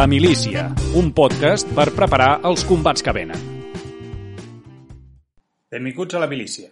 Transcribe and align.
La 0.00 0.06
Milícia, 0.06 0.62
un 0.96 1.10
podcast 1.12 1.68
per 1.76 1.84
preparar 1.92 2.28
els 2.48 2.62
combats 2.64 3.02
que 3.04 3.12
venen. 3.12 3.40
Benvinguts 5.74 6.16
a 6.16 6.22
La 6.22 6.28
Milícia. 6.30 6.70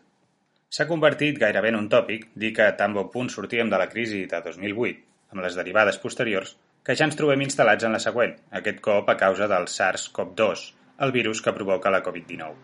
S'ha 0.73 0.87
convertit 0.89 1.37
gairebé 1.43 1.69
en 1.69 1.77
un 1.77 1.91
tòpic 1.93 2.25
dir 2.45 2.55
que 2.57 2.71
tan 2.79 2.95
bon 2.97 3.11
punt 3.13 3.29
sortíem 3.35 3.69
de 3.69 3.83
la 3.83 3.89
crisi 3.91 4.23
de 4.31 4.41
2008, 4.47 5.03
amb 5.35 5.45
les 5.45 5.59
derivades 5.61 6.01
posteriors, 6.01 6.55
que 6.81 6.97
ja 6.97 7.05
ens 7.11 7.21
trobem 7.21 7.45
instal·lats 7.45 7.85
en 7.85 7.99
la 7.99 8.01
següent, 8.07 8.33
aquest 8.63 8.81
cop 8.89 9.13
a 9.13 9.19
causa 9.21 9.51
del 9.53 9.69
SARS-CoV-2, 9.75 10.65
el 11.05 11.13
virus 11.19 11.45
que 11.45 11.57
provoca 11.61 11.93
la 11.93 12.01
Covid-19. 12.09 12.57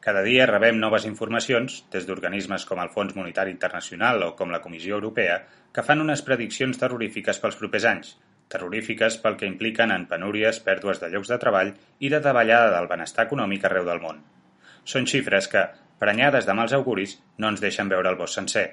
Cada 0.00 0.24
dia 0.24 0.48
rebem 0.48 0.80
noves 0.80 1.04
informacions, 1.04 1.82
des 1.92 2.08
d'organismes 2.08 2.64
com 2.64 2.80
el 2.80 2.94
Fons 2.96 3.12
Monetari 3.20 3.52
Internacional 3.52 4.24
o 4.30 4.32
com 4.40 4.48
la 4.48 4.64
Comissió 4.64 4.96
Europea, 4.96 5.42
que 5.76 5.84
fan 5.84 6.00
unes 6.00 6.24
prediccions 6.24 6.80
terrorífiques 6.80 7.44
pels 7.44 7.60
propers 7.60 7.90
anys, 7.92 8.16
terrorífiques 8.52 9.16
pel 9.22 9.38
que 9.40 9.48
impliquen 9.48 9.94
en 9.94 10.04
penúries, 10.10 10.60
pèrdues 10.66 11.00
de 11.00 11.08
llocs 11.12 11.30
de 11.32 11.38
treball 11.42 11.72
i 12.00 12.10
de 12.12 12.20
davallada 12.24 12.74
del 12.74 12.90
benestar 12.90 13.26
econòmic 13.28 13.64
arreu 13.68 13.86
del 13.88 14.02
món. 14.02 14.20
Són 14.84 15.06
xifres 15.06 15.48
que, 15.48 15.64
prenyades 16.02 16.46
de 16.48 16.56
mals 16.58 16.74
auguris, 16.76 17.18
no 17.38 17.50
ens 17.52 17.62
deixen 17.62 17.90
veure 17.92 18.10
el 18.10 18.18
bosc 18.20 18.40
sencer. 18.40 18.68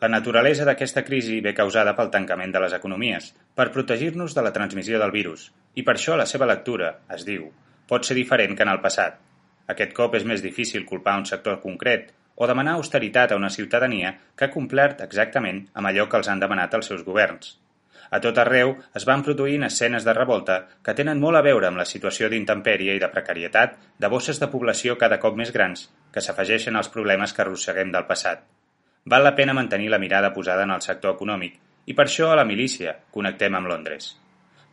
La 0.00 0.10
naturalesa 0.12 0.66
d'aquesta 0.68 1.02
crisi 1.04 1.38
ve 1.44 1.54
causada 1.56 1.94
pel 1.96 2.10
tancament 2.12 2.52
de 2.52 2.60
les 2.60 2.74
economies, 2.76 3.30
per 3.56 3.70
protegir-nos 3.72 4.34
de 4.36 4.44
la 4.44 4.52
transmissió 4.52 5.00
del 5.00 5.14
virus, 5.14 5.48
i 5.74 5.82
per 5.82 5.96
això 5.96 6.18
la 6.20 6.28
seva 6.28 6.48
lectura, 6.50 6.92
es 7.16 7.24
diu, 7.24 7.48
pot 7.88 8.04
ser 8.04 8.18
diferent 8.18 8.54
que 8.56 8.66
en 8.66 8.74
el 8.74 8.82
passat. 8.84 9.16
Aquest 9.72 9.96
cop 9.96 10.14
és 10.14 10.28
més 10.28 10.44
difícil 10.44 10.84
culpar 10.86 11.16
un 11.18 11.26
sector 11.26 11.62
concret 11.64 12.12
o 12.36 12.46
demanar 12.46 12.76
austeritat 12.76 13.32
a 13.32 13.40
una 13.40 13.50
ciutadania 13.50 14.12
que 14.36 14.46
ha 14.46 14.54
complert 14.54 15.00
exactament 15.00 15.64
amb 15.72 15.88
allò 15.88 16.10
que 16.10 16.20
els 16.20 16.28
han 16.28 16.44
demanat 16.44 16.76
els 16.76 16.92
seus 16.92 17.02
governs. 17.06 17.56
A 18.10 18.20
tot 18.22 18.38
arreu 18.38 18.74
es 18.98 19.06
van 19.08 19.22
produint 19.26 19.66
escenes 19.66 20.04
de 20.06 20.14
revolta 20.14 20.58
que 20.84 20.94
tenen 20.94 21.20
molt 21.22 21.38
a 21.38 21.44
veure 21.46 21.68
amb 21.68 21.80
la 21.80 21.88
situació 21.88 22.30
d'intempèrie 22.30 22.94
i 22.96 23.02
de 23.02 23.10
precarietat 23.12 23.76
de 23.98 24.10
bosses 24.12 24.40
de 24.42 24.50
població 24.52 24.96
cada 24.98 25.18
cop 25.22 25.36
més 25.36 25.52
grans 25.52 25.88
que 26.12 26.22
s'afegeixen 26.22 26.76
als 26.76 26.92
problemes 26.92 27.32
que 27.32 27.42
arrosseguem 27.42 27.90
del 27.94 28.06
passat. 28.10 28.44
Val 29.04 29.24
la 29.24 29.34
pena 29.38 29.54
mantenir 29.54 29.90
la 29.90 30.02
mirada 30.02 30.32
posada 30.34 30.64
en 30.66 30.74
el 30.74 30.82
sector 30.82 31.14
econòmic 31.14 31.58
i 31.86 31.94
per 31.94 32.06
això 32.08 32.32
a 32.32 32.38
la 32.38 32.44
milícia 32.44 32.96
connectem 33.14 33.54
amb 33.54 33.70
Londres. 33.70 34.14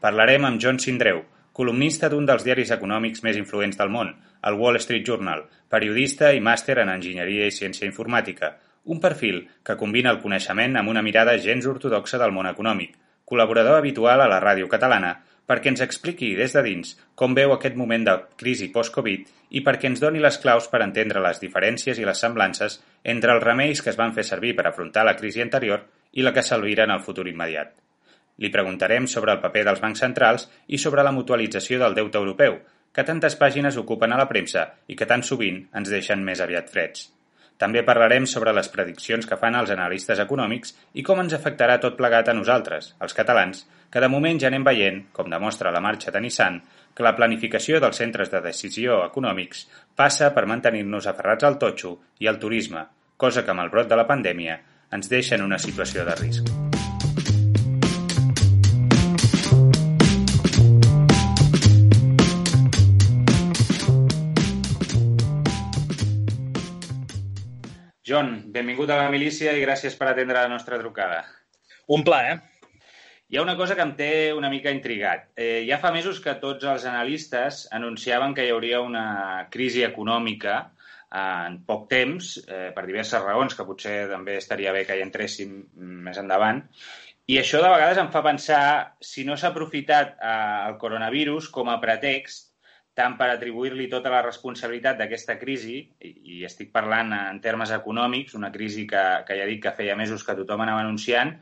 Parlarem 0.02 0.46
amb 0.46 0.62
John 0.62 0.80
Sindreu, 0.82 1.22
columnista 1.54 2.10
d'un 2.10 2.26
dels 2.26 2.44
diaris 2.44 2.72
econòmics 2.74 3.22
més 3.24 3.38
influents 3.38 3.78
del 3.78 3.92
món, 3.94 4.10
el 4.50 4.58
Wall 4.60 4.80
Street 4.82 5.06
Journal, 5.06 5.46
periodista 5.70 6.34
i 6.34 6.42
màster 6.42 6.80
en 6.82 6.90
enginyeria 6.90 7.46
i 7.48 7.54
ciència 7.54 7.88
informàtica, 7.88 8.56
un 8.86 9.00
perfil 9.00 9.44
que 9.64 9.78
combina 9.80 10.12
el 10.12 10.20
coneixement 10.24 10.76
amb 10.80 10.92
una 10.92 11.06
mirada 11.06 11.38
gens 11.38 11.70
ortodoxa 11.70 12.20
del 12.20 12.34
món 12.36 12.50
econòmic, 12.50 12.98
col·laborador 13.30 13.78
habitual 13.80 14.22
a 14.22 14.30
la 14.32 14.42
ràdio 14.44 14.70
catalana, 14.72 15.14
perquè 15.48 15.72
ens 15.72 15.84
expliqui 15.84 16.34
des 16.40 16.54
de 16.56 16.64
dins 16.64 16.94
com 17.20 17.36
veu 17.36 17.54
aquest 17.54 17.76
moment 17.80 18.06
de 18.08 18.16
crisi 18.40 18.70
post-Covid 18.72 19.32
i 19.58 19.64
perquè 19.66 19.90
ens 19.92 20.02
doni 20.04 20.22
les 20.24 20.38
claus 20.44 20.70
per 20.72 20.82
entendre 20.86 21.24
les 21.24 21.42
diferències 21.44 22.00
i 22.00 22.08
les 22.08 22.20
semblances 22.26 22.80
entre 23.04 23.36
els 23.36 23.44
remeis 23.44 23.82
que 23.84 23.92
es 23.92 24.00
van 24.00 24.14
fer 24.16 24.26
servir 24.28 24.56
per 24.56 24.68
afrontar 24.70 25.06
la 25.06 25.18
crisi 25.20 25.44
anterior 25.44 25.84
i 26.14 26.24
la 26.24 26.34
que 26.34 26.46
s'alvira 26.46 26.88
en 26.88 26.96
el 26.96 27.04
futur 27.04 27.28
immediat. 27.28 27.74
Li 28.40 28.50
preguntarem 28.50 29.06
sobre 29.08 29.36
el 29.36 29.42
paper 29.44 29.66
dels 29.68 29.82
bancs 29.84 30.02
centrals 30.02 30.48
i 30.68 30.80
sobre 30.82 31.04
la 31.04 31.14
mutualització 31.14 31.80
del 31.82 31.98
deute 32.00 32.18
europeu, 32.18 32.58
que 32.94 33.06
tantes 33.06 33.36
pàgines 33.36 33.78
ocupen 33.82 34.14
a 34.14 34.22
la 34.22 34.30
premsa 34.30 34.70
i 34.88 34.96
que 34.96 35.10
tan 35.10 35.26
sovint 35.26 35.66
ens 35.74 35.90
deixen 35.90 36.24
més 36.26 36.42
aviat 36.42 36.70
freds. 36.70 37.10
També 37.64 37.80
parlarem 37.88 38.26
sobre 38.28 38.52
les 38.52 38.68
prediccions 38.68 39.24
que 39.30 39.38
fan 39.40 39.56
els 39.56 39.70
analistes 39.72 40.20
econòmics 40.20 40.74
i 41.00 41.04
com 41.08 41.22
ens 41.22 41.36
afectarà 41.38 41.78
tot 41.80 41.96
plegat 41.96 42.28
a 42.28 42.36
nosaltres, 42.36 42.90
els 43.00 43.16
catalans, 43.16 43.62
que 43.88 44.04
de 44.04 44.10
moment 44.12 44.42
ja 44.42 44.50
anem 44.50 44.66
veient, 44.68 45.00
com 45.16 45.32
demostra 45.32 45.72
la 45.72 45.84
marxa 45.86 46.12
de 46.12 46.20
Nissan, 46.26 46.60
que 46.94 47.06
la 47.08 47.16
planificació 47.16 47.80
dels 47.80 48.02
centres 48.04 48.34
de 48.34 48.44
decisió 48.44 49.00
econòmics 49.06 49.64
passa 49.96 50.34
per 50.36 50.44
mantenir-nos 50.50 51.08
aferrats 51.08 51.48
al 51.48 51.58
totxo 51.62 51.96
i 52.20 52.28
al 52.28 52.42
turisme, 52.44 52.84
cosa 53.16 53.46
que 53.48 53.56
amb 53.56 53.64
el 53.64 53.72
brot 53.72 53.88
de 53.88 54.02
la 54.02 54.10
pandèmia 54.12 54.60
ens 54.92 55.10
deixa 55.16 55.40
en 55.40 55.48
una 55.48 55.62
situació 55.62 56.04
de 56.04 56.20
risc. 56.20 56.63
John, 68.04 68.52
benvingut 68.52 68.90
a 68.92 68.98
la 69.00 69.12
milícia 69.12 69.54
i 69.56 69.62
gràcies 69.64 69.94
per 69.96 70.10
atendre 70.10 70.36
la 70.36 70.52
nostra 70.52 70.76
trucada. 70.82 71.22
Un 71.96 72.04
plaer. 72.04 72.34
Hi 73.32 73.40
ha 73.40 73.46
una 73.46 73.56
cosa 73.56 73.78
que 73.80 73.86
em 73.88 73.94
té 73.96 74.10
una 74.36 74.50
mica 74.52 74.74
intrigat. 74.76 75.30
Eh, 75.40 75.64
ja 75.70 75.80
fa 75.80 75.94
mesos 75.96 76.20
que 76.26 76.34
tots 76.42 76.68
els 76.68 76.84
analistes 76.90 77.62
anunciaven 77.80 78.36
que 78.36 78.44
hi 78.44 78.52
hauria 78.52 78.84
una 78.84 79.06
crisi 79.56 79.86
econòmica 79.88 80.58
eh, 80.60 81.24
en 81.24 81.58
poc 81.70 81.88
temps, 81.96 82.36
eh, 82.44 82.70
per 82.76 82.84
diverses 82.90 83.24
raons, 83.24 83.56
que 83.56 83.68
potser 83.72 83.96
també 84.12 84.36
estaria 84.42 84.76
bé 84.76 84.84
que 84.90 85.00
hi 85.00 85.06
entréssim 85.08 85.56
més 86.04 86.20
endavant. 86.20 86.60
I 87.32 87.40
això 87.40 87.64
de 87.64 87.72
vegades 87.72 88.04
em 88.04 88.12
fa 88.12 88.22
pensar 88.28 88.64
si 89.00 89.24
no 89.24 89.40
s'ha 89.40 89.54
aprofitat 89.56 90.18
eh, 90.20 90.40
el 90.68 90.76
coronavirus 90.84 91.48
com 91.56 91.72
a 91.72 91.80
pretext 91.80 92.52
tant 92.98 93.18
per 93.18 93.30
atribuir-li 93.34 93.88
tota 93.90 94.12
la 94.14 94.22
responsabilitat 94.26 95.00
d'aquesta 95.00 95.38
crisi, 95.42 95.80
i, 96.06 96.42
estic 96.46 96.72
parlant 96.74 97.14
en 97.18 97.40
termes 97.42 97.74
econòmics, 97.74 98.38
una 98.38 98.52
crisi 98.54 98.86
que, 98.90 99.04
que 99.28 99.38
ja 99.40 99.50
dic 99.50 99.64
que 99.66 99.76
feia 99.78 99.98
mesos 100.00 100.26
que 100.26 100.38
tothom 100.38 100.66
anava 100.66 100.84
anunciant, 100.86 101.34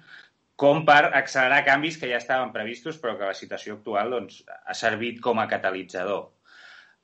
com 0.62 0.84
per 0.86 1.10
accelerar 1.18 1.64
canvis 1.66 1.98
que 1.98 2.10
ja 2.12 2.20
estaven 2.22 2.52
previstos 2.54 3.00
però 3.02 3.18
que 3.18 3.32
la 3.32 3.38
situació 3.38 3.80
actual 3.80 4.14
doncs, 4.14 4.44
ha 4.48 4.78
servit 4.78 5.20
com 5.24 5.42
a 5.42 5.48
catalitzador. 5.50 6.30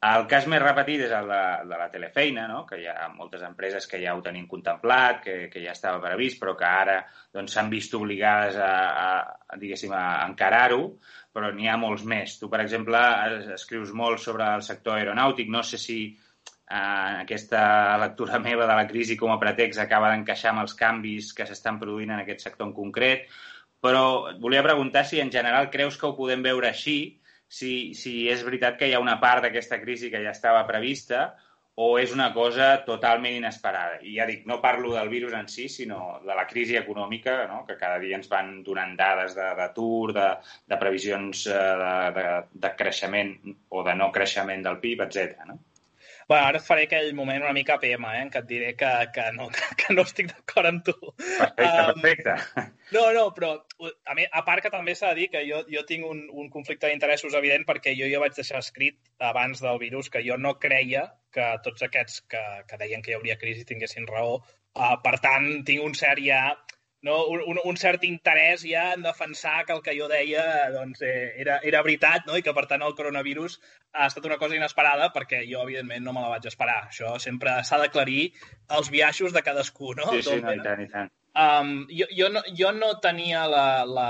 El 0.08 0.28
cas 0.30 0.46
més 0.46 0.62
repetit 0.62 1.02
és 1.08 1.14
el 1.18 1.26
de, 1.32 1.40
de 1.66 1.78
la 1.80 1.88
telefeina, 1.90 2.44
no? 2.52 2.60
que 2.70 2.78
hi 2.78 2.86
ha 2.86 3.08
moltes 3.16 3.42
empreses 3.48 3.88
que 3.90 3.98
ja 4.04 4.14
ho 4.14 4.22
tenien 4.22 4.46
contemplat, 4.46 5.24
que, 5.24 5.38
que 5.50 5.64
ja 5.64 5.74
estava 5.74 6.04
previst, 6.04 6.38
però 6.38 6.54
que 6.60 6.68
ara 6.70 7.00
doncs, 7.34 7.56
s'han 7.56 7.66
doncs, 7.66 7.74
vist 7.74 7.96
obligades 7.98 8.60
a, 8.62 8.70
a, 9.08 9.08
a, 9.58 10.04
a 10.04 10.28
encarar-ho, 10.28 10.84
però 11.38 11.52
n'hi 11.54 11.70
ha 11.70 11.78
molts 11.78 12.06
més. 12.10 12.40
Tu, 12.42 12.50
per 12.50 12.64
exemple, 12.64 13.00
escrius 13.54 13.94
molt 13.94 14.24
sobre 14.24 14.48
el 14.58 14.64
sector 14.66 14.98
aeronàutic. 14.98 15.52
No 15.54 15.62
sé 15.62 15.78
si 15.78 16.00
eh, 16.10 17.14
aquesta 17.22 17.62
lectura 18.02 18.42
meva 18.48 18.66
de 18.66 18.80
la 18.80 18.88
crisi 18.90 19.20
com 19.20 19.34
a 19.34 19.38
pretext 19.44 19.84
acaba 19.84 20.10
d'encaixar 20.14 20.56
amb 20.56 20.66
els 20.66 20.74
canvis 20.80 21.30
que 21.38 21.46
s'estan 21.46 21.78
produint 21.84 22.16
en 22.16 22.24
aquest 22.24 22.48
sector 22.48 22.70
en 22.70 22.74
concret, 22.74 23.28
però 23.84 24.34
volia 24.42 24.66
preguntar 24.66 25.06
si 25.06 25.22
en 25.22 25.30
general 25.32 25.70
creus 25.74 26.00
que 26.02 26.10
ho 26.10 26.16
podem 26.18 26.42
veure 26.42 26.72
així, 26.72 26.98
si, 27.48 27.94
si 27.96 28.26
és 28.32 28.42
veritat 28.44 28.80
que 28.80 28.90
hi 28.90 28.96
ha 28.98 29.04
una 29.04 29.20
part 29.22 29.46
d'aquesta 29.46 29.80
crisi 29.84 30.10
que 30.12 30.24
ja 30.24 30.34
estava 30.34 30.66
prevista 30.68 31.30
o 31.80 31.88
és 32.02 32.14
una 32.14 32.32
cosa 32.34 32.68
totalment 32.86 33.36
inesperada. 33.38 34.00
I 34.02 34.16
ja 34.16 34.26
dic, 34.26 34.48
no 34.50 34.58
parlo 34.64 34.96
del 34.96 35.12
virus 35.12 35.36
en 35.38 35.50
si, 35.54 35.68
sinó 35.70 36.00
de 36.24 36.38
la 36.40 36.48
crisi 36.50 36.78
econòmica, 36.80 37.36
no? 37.52 37.60
que 37.68 37.76
cada 37.78 38.00
dia 38.02 38.18
ens 38.18 38.32
van 38.32 38.64
donant 38.66 38.96
dades 38.98 39.36
d'atur, 39.38 40.16
de, 40.18 40.26
de, 40.26 40.56
de 40.74 40.80
previsions 40.82 41.46
eh, 41.52 41.60
de, 41.84 41.94
de, 42.18 42.26
de 42.66 42.72
creixement 42.80 43.36
o 43.70 43.84
de 43.86 43.94
no 44.00 44.10
creixement 44.16 44.66
del 44.66 44.80
PIB, 44.82 45.06
etc. 45.06 45.46
No? 45.52 45.60
Bueno, 46.28 46.44
ara 46.44 46.60
faré 46.60 46.84
aquell 46.88 47.14
moment 47.16 47.40
una 47.46 47.54
mica 47.56 47.78
PM, 47.80 48.04
eh, 48.12 48.24
en 48.26 48.32
què 48.32 48.42
et 48.44 48.48
diré 48.50 48.72
que, 48.80 48.90
que, 49.16 49.28
no, 49.36 49.48
que, 49.56 49.68
que 49.80 49.96
no 49.96 50.04
estic 50.04 50.28
d'acord 50.34 50.68
amb 50.68 50.84
tu. 50.90 50.96
Perfecte, 51.16 51.68
um, 51.68 52.02
perfecte. 52.04 52.66
No, 52.92 53.06
no, 53.16 53.24
però 53.36 53.54
a, 53.56 54.16
mi, 54.18 54.28
a 54.28 54.44
part 54.48 54.66
que 54.66 54.72
també 54.74 54.96
s'ha 54.96 55.14
de 55.14 55.22
dir 55.22 55.30
que 55.32 55.46
jo, 55.48 55.62
jo 55.72 55.86
tinc 55.88 56.04
un, 56.10 56.26
un 56.44 56.52
conflicte 56.52 56.92
d'interessos 56.92 57.38
evident 57.40 57.64
perquè 57.70 57.96
jo 57.96 58.12
ja 58.12 58.20
vaig 58.24 58.36
deixar 58.36 58.60
escrit 58.60 59.00
abans 59.32 59.64
del 59.64 59.80
virus 59.80 60.12
que 60.12 60.24
jo 60.28 60.36
no 60.40 60.58
creia 60.60 61.08
que 61.32 61.48
tots 61.64 61.88
aquests 61.88 62.26
que, 62.32 62.44
que 62.68 62.80
deien 62.84 63.04
que 63.06 63.14
hi 63.14 63.20
hauria 63.20 63.40
crisi 63.40 63.64
tinguessin 63.68 64.08
raó. 64.12 64.42
Uh, 64.78 64.98
per 65.04 65.16
tant, 65.24 65.48
tinc 65.66 65.82
un 65.84 65.96
cert 65.96 66.20
ja 66.22 66.42
no, 67.06 67.18
un, 67.30 67.60
un 67.64 67.78
cert 67.78 68.04
interès 68.08 68.64
ja 68.66 68.88
en 68.96 69.04
defensar 69.06 69.66
que 69.66 69.76
el 69.76 69.84
que 69.86 69.94
jo 69.98 70.08
deia 70.10 70.44
doncs, 70.74 71.04
eh, 71.06 71.34
era, 71.44 71.60
era 71.64 71.84
veritat 71.86 72.26
no? 72.30 72.38
i 72.38 72.46
que, 72.46 72.54
per 72.58 72.66
tant, 72.70 72.86
el 72.86 72.96
coronavirus 72.98 73.60
ha 73.94 74.08
estat 74.10 74.26
una 74.26 74.40
cosa 74.42 74.58
inesperada 74.58 75.12
perquè 75.14 75.44
jo, 75.46 75.62
evidentment, 75.68 76.04
no 76.06 76.16
me 76.16 76.24
la 76.26 76.34
vaig 76.34 76.48
esperar. 76.50 76.88
Això 76.90 77.18
sempre 77.22 77.60
s'ha 77.68 77.80
d'aclarir 77.84 78.32
els 78.80 78.90
viatges 78.94 79.36
de 79.36 79.46
cadascú, 79.46 79.94
no? 80.00 80.10
Sí, 80.16 80.24
sí, 80.26 80.42
no, 80.42 80.56
i 80.58 80.64
tant, 80.66 80.84
i 80.84 80.90
tant. 80.94 81.14
Um, 81.38 81.86
jo, 81.94 82.08
jo, 82.18 82.32
no, 82.34 82.42
jo 82.58 82.72
no 82.74 82.96
tenia 83.04 83.46
la, 83.46 83.68
la, 83.86 84.10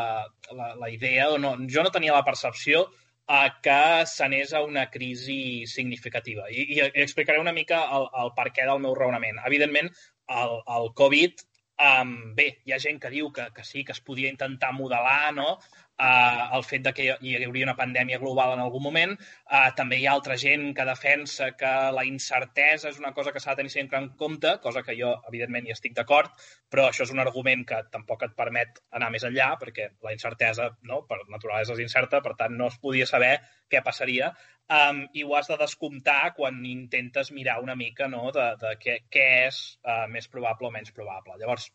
la, 0.56 0.72
la 0.80 0.90
idea, 0.90 1.28
o 1.34 1.42
no, 1.44 1.58
jo 1.68 1.84
no 1.84 1.92
tenia 1.92 2.16
la 2.16 2.24
percepció 2.24 2.86
a 3.28 3.42
que 3.60 4.06
s'anés 4.08 4.54
a 4.56 4.62
una 4.64 4.86
crisi 4.90 5.68
significativa. 5.68 6.48
I, 6.48 6.64
i 6.78 6.80
explicaré 7.04 7.44
una 7.44 7.52
mica 7.52 7.82
el, 7.98 8.08
el 8.24 8.32
per 8.38 8.48
què 8.56 8.64
del 8.70 8.80
meu 8.80 8.96
raonament. 8.96 9.44
Evidentment, 9.50 9.92
el, 10.32 10.56
el 10.78 10.90
Covid 10.96 11.44
Um, 11.78 12.14
bé, 12.38 12.48
hi 12.66 12.74
ha 12.74 12.80
gent 12.82 12.98
que 13.02 13.10
diu 13.14 13.28
que, 13.34 13.44
que 13.54 13.64
sí, 13.72 13.84
que 13.86 13.94
es 13.94 14.02
podia 14.02 14.32
intentar 14.34 14.72
modelar, 14.74 15.34
no? 15.36 15.50
Uh, 16.00 16.56
el 16.58 16.64
fet 16.66 16.84
de 16.86 16.94
que 16.96 17.06
hi 17.10 17.34
hauria 17.38 17.68
una 17.68 17.76
pandèmia 17.78 18.20
global 18.22 18.54
en 18.56 18.64
algun 18.64 18.84
moment. 18.86 19.16
Uh, 19.46 19.70
també 19.78 20.00
hi 20.00 20.08
ha 20.08 20.14
altra 20.18 20.38
gent 20.40 20.70
que 20.78 20.86
defensa 20.88 21.52
que 21.60 21.74
la 21.96 22.06
incertesa 22.08 22.92
és 22.92 23.00
una 23.02 23.14
cosa 23.18 23.34
que 23.34 23.42
s'ha 23.44 23.56
de 23.56 23.64
tenir 23.64 23.74
sempre 23.74 24.02
en 24.02 24.10
compte, 24.20 24.58
cosa 24.64 24.84
que 24.86 24.96
jo, 25.00 25.14
evidentment, 25.32 25.68
hi 25.68 25.76
estic 25.76 25.96
d'acord, 25.98 26.34
però 26.70 26.88
això 26.88 27.08
és 27.08 27.14
un 27.16 27.24
argument 27.24 27.66
que 27.68 27.82
tampoc 27.94 28.28
et 28.28 28.36
permet 28.38 28.82
anar 29.00 29.12
més 29.14 29.26
enllà, 29.28 29.54
perquè 29.62 29.90
la 30.06 30.14
incertesa, 30.16 30.70
no, 30.90 31.04
per 31.10 31.24
naturalesa 31.32 31.76
és 31.78 31.86
incerta, 31.88 32.22
per 32.26 32.36
tant, 32.40 32.56
no 32.58 32.70
es 32.72 32.78
podia 32.82 33.08
saber 33.10 33.38
què 33.72 33.82
passaria, 33.84 34.32
um, 34.74 35.04
i 35.14 35.24
ho 35.24 35.36
has 35.38 35.50
de 35.52 35.58
descomptar 35.60 36.34
quan 36.38 36.62
intentes 36.66 37.32
mirar 37.36 37.60
una 37.64 37.76
mica 37.76 38.08
no, 38.12 38.30
de, 38.36 38.54
de 38.62 38.76
què, 38.84 39.02
què 39.12 39.28
és 39.48 39.60
uh, 39.84 40.06
més 40.12 40.30
probable 40.32 40.70
o 40.70 40.74
menys 40.74 40.94
probable. 40.96 41.38
Llavors, 41.42 41.70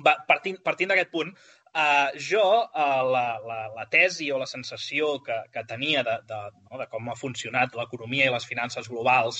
va, 0.00 0.16
partint, 0.28 0.58
partint 0.64 0.92
d'aquest 0.92 1.12
punt, 1.12 1.32
Uh, 1.72 2.12
jo, 2.20 2.44
uh, 2.68 3.02
la, 3.08 3.26
la, 3.48 3.60
la 3.72 3.84
tesi 3.88 4.26
o 4.28 4.36
la 4.36 4.48
sensació 4.48 5.14
que, 5.24 5.38
que 5.54 5.62
tenia 5.64 6.02
de, 6.04 6.18
de, 6.28 6.40
no, 6.68 6.76
de 6.76 6.84
com 6.92 7.06
ha 7.08 7.16
funcionat 7.16 7.78
l'economia 7.78 8.26
i 8.28 8.32
les 8.34 8.44
finances 8.44 8.90
globals 8.92 9.38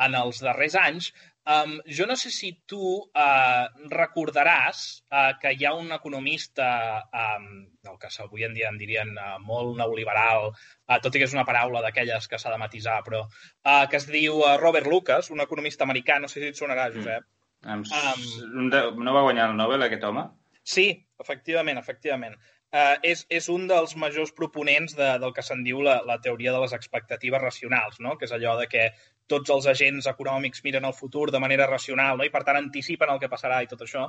en 0.00 0.14
els 0.18 0.40
darrers 0.42 0.74
anys, 0.80 1.10
um, 1.46 1.74
jo 1.96 2.06
no 2.08 2.16
sé 2.16 2.30
si 2.34 2.50
tu 2.66 2.80
uh, 2.80 3.66
recordaràs 3.92 4.80
uh, 5.12 5.34
que 5.40 5.52
hi 5.54 5.66
ha 5.68 5.74
un 5.76 5.92
economista, 5.94 6.68
um, 7.14 7.50
el 7.86 7.98
que 8.00 8.10
avui 8.24 8.46
en 8.48 8.56
dia 8.56 8.70
en 8.72 8.80
dirien 8.80 9.12
uh, 9.14 9.36
molt 9.44 9.76
neoliberal, 9.78 10.50
uh, 10.54 10.98
tot 11.04 11.14
i 11.14 11.22
que 11.22 11.28
és 11.28 11.36
una 11.36 11.46
paraula 11.46 11.82
d'aquelles 11.84 12.26
que 12.28 12.40
s'ha 12.40 12.54
de 12.54 12.62
matisar, 12.64 13.02
però 13.06 13.26
uh, 13.26 13.84
que 13.90 14.00
es 14.00 14.08
diu 14.10 14.40
uh, 14.40 14.56
Robert 14.62 14.88
Lucas, 14.90 15.30
un 15.30 15.44
economista 15.44 15.86
americà, 15.86 16.18
no 16.18 16.32
sé 16.32 16.40
si 16.40 16.50
et 16.54 16.58
sonarà, 16.58 16.88
mm. 16.88 16.96
Josep. 16.96 17.28
Mm. 17.64 17.84
Um, 18.64 19.04
no 19.04 19.14
va 19.14 19.28
guanyar 19.28 19.50
el 19.50 19.60
Nobel, 19.60 19.86
aquest 19.86 20.08
home? 20.08 20.26
Sí, 20.64 20.88
efectivament, 21.20 21.78
efectivament. 21.78 22.36
Uh, 22.74 22.96
és, 23.06 23.20
és 23.30 23.46
un 23.52 23.68
dels 23.70 23.92
majors 24.02 24.32
proponents 24.34 24.96
de, 24.98 25.12
del 25.22 25.34
que 25.34 25.44
se'n 25.46 25.60
diu 25.62 25.82
la, 25.86 26.00
la 26.08 26.16
teoria 26.24 26.54
de 26.54 26.62
les 26.64 26.72
expectatives 26.74 27.42
racionals, 27.42 28.00
no? 28.02 28.16
que 28.18 28.26
és 28.26 28.32
allò 28.34 28.56
de 28.58 28.66
que 28.72 28.88
tots 29.30 29.52
els 29.54 29.68
agents 29.70 30.08
econòmics 30.10 30.64
miren 30.64 30.88
el 30.88 30.96
futur 30.96 31.28
de 31.30 31.42
manera 31.44 31.68
racional 31.70 32.18
no? 32.18 32.26
i, 32.26 32.32
per 32.34 32.42
tant, 32.48 32.58
anticipen 32.58 33.12
el 33.12 33.20
que 33.22 33.30
passarà 33.30 33.60
i 33.62 33.70
tot 33.70 33.84
això. 33.86 34.08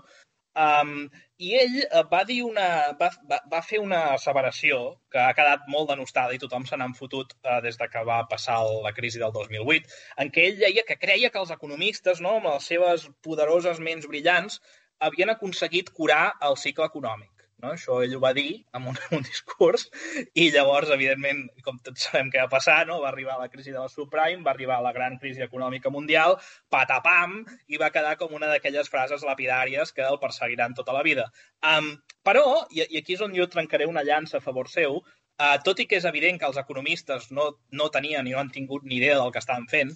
Um, 0.55 1.09
I 1.37 1.49
ell 1.59 1.73
uh, 1.83 2.05
va, 2.07 2.21
dir 2.23 2.39
una, 2.47 2.65
va, 2.99 3.09
va, 3.29 3.41
va 3.51 3.59
fer 3.69 3.81
una 3.83 3.99
asseveració 4.13 4.79
que 5.11 5.19
ha 5.19 5.33
quedat 5.35 5.65
molt 5.67 5.89
denostada 5.91 6.33
i 6.33 6.39
tothom 6.39 6.63
se 6.65 6.79
n'han 6.79 6.95
fotut 6.95 7.35
uh, 7.43 7.57
des 7.65 7.75
de 7.77 7.89
que 7.91 8.03
va 8.07 8.21
passar 8.31 8.61
la 8.85 8.93
crisi 8.95 9.19
del 9.19 9.35
2008, 9.35 9.91
en 10.23 10.31
què 10.31 10.47
ell 10.47 10.61
deia 10.63 10.85
que 10.87 10.97
creia 11.01 11.29
que 11.29 11.41
els 11.43 11.51
economistes, 11.51 12.23
no, 12.23 12.37
amb 12.39 12.47
les 12.53 12.71
seves 12.71 13.03
poderoses 13.27 13.83
ments 13.83 14.07
brillants, 14.07 14.61
havien 14.99 15.31
aconseguit 15.33 15.91
curar 15.95 16.35
el 16.47 16.57
cicle 16.57 16.87
econòmic. 16.91 17.31
No? 17.63 17.71
Això 17.71 18.01
ell 18.03 18.15
ho 18.17 18.19
va 18.23 18.33
dir 18.35 18.49
en 18.77 18.87
un, 18.91 18.97
un 19.15 19.23
discurs 19.25 19.87
i 20.33 20.49
llavors, 20.53 20.91
evidentment, 20.93 21.45
com 21.65 21.79
tots 21.85 22.07
sabem 22.07 22.29
què 22.33 22.41
va 22.43 22.51
passar, 22.51 22.77
no? 22.89 22.99
va 23.03 23.09
arribar 23.11 23.37
la 23.39 23.49
crisi 23.51 23.71
de 23.71 23.79
la 23.79 23.91
subprime, 23.91 24.43
va 24.45 24.53
arribar 24.53 24.81
la 24.83 24.93
gran 24.95 25.17
crisi 25.21 25.45
econòmica 25.45 25.91
mundial, 25.93 26.37
patapam, 26.73 27.39
i 27.71 27.81
va 27.81 27.91
quedar 27.95 28.15
com 28.21 28.35
una 28.37 28.51
d'aquelles 28.51 28.91
frases 28.91 29.25
lapidàries 29.27 29.95
que 29.95 30.05
el 30.05 30.19
perseguiran 30.21 30.75
tota 30.77 30.95
la 30.95 31.03
vida. 31.07 31.29
Um, 31.63 31.93
però, 32.27 32.45
i, 32.71 32.83
i 32.83 33.01
aquí 33.01 33.15
és 33.15 33.23
on 33.25 33.35
jo 33.37 33.47
trencaré 33.51 33.87
una 33.89 34.03
llança 34.03 34.41
a 34.41 34.45
favor 34.45 34.69
seu, 34.71 34.99
uh, 34.99 35.57
tot 35.65 35.79
i 35.79 35.87
que 35.89 35.99
és 36.01 36.09
evident 36.11 36.41
que 36.41 36.49
els 36.51 36.61
economistes 36.61 37.31
no, 37.31 37.53
no 37.71 37.91
tenien 37.93 38.27
i 38.27 38.35
no 38.35 38.43
han 38.43 38.53
tingut 38.53 38.83
ni 38.83 38.99
idea 38.99 39.19
del 39.21 39.31
que 39.31 39.43
estaven 39.43 39.69
fent, 39.71 39.95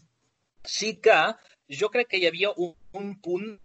sí 0.66 0.96
que 1.04 1.20
jo 1.80 1.92
crec 1.94 2.10
que 2.12 2.20
hi 2.20 2.28
havia 2.30 2.52
un, 2.56 2.74
un 2.98 3.18
punt 3.22 3.58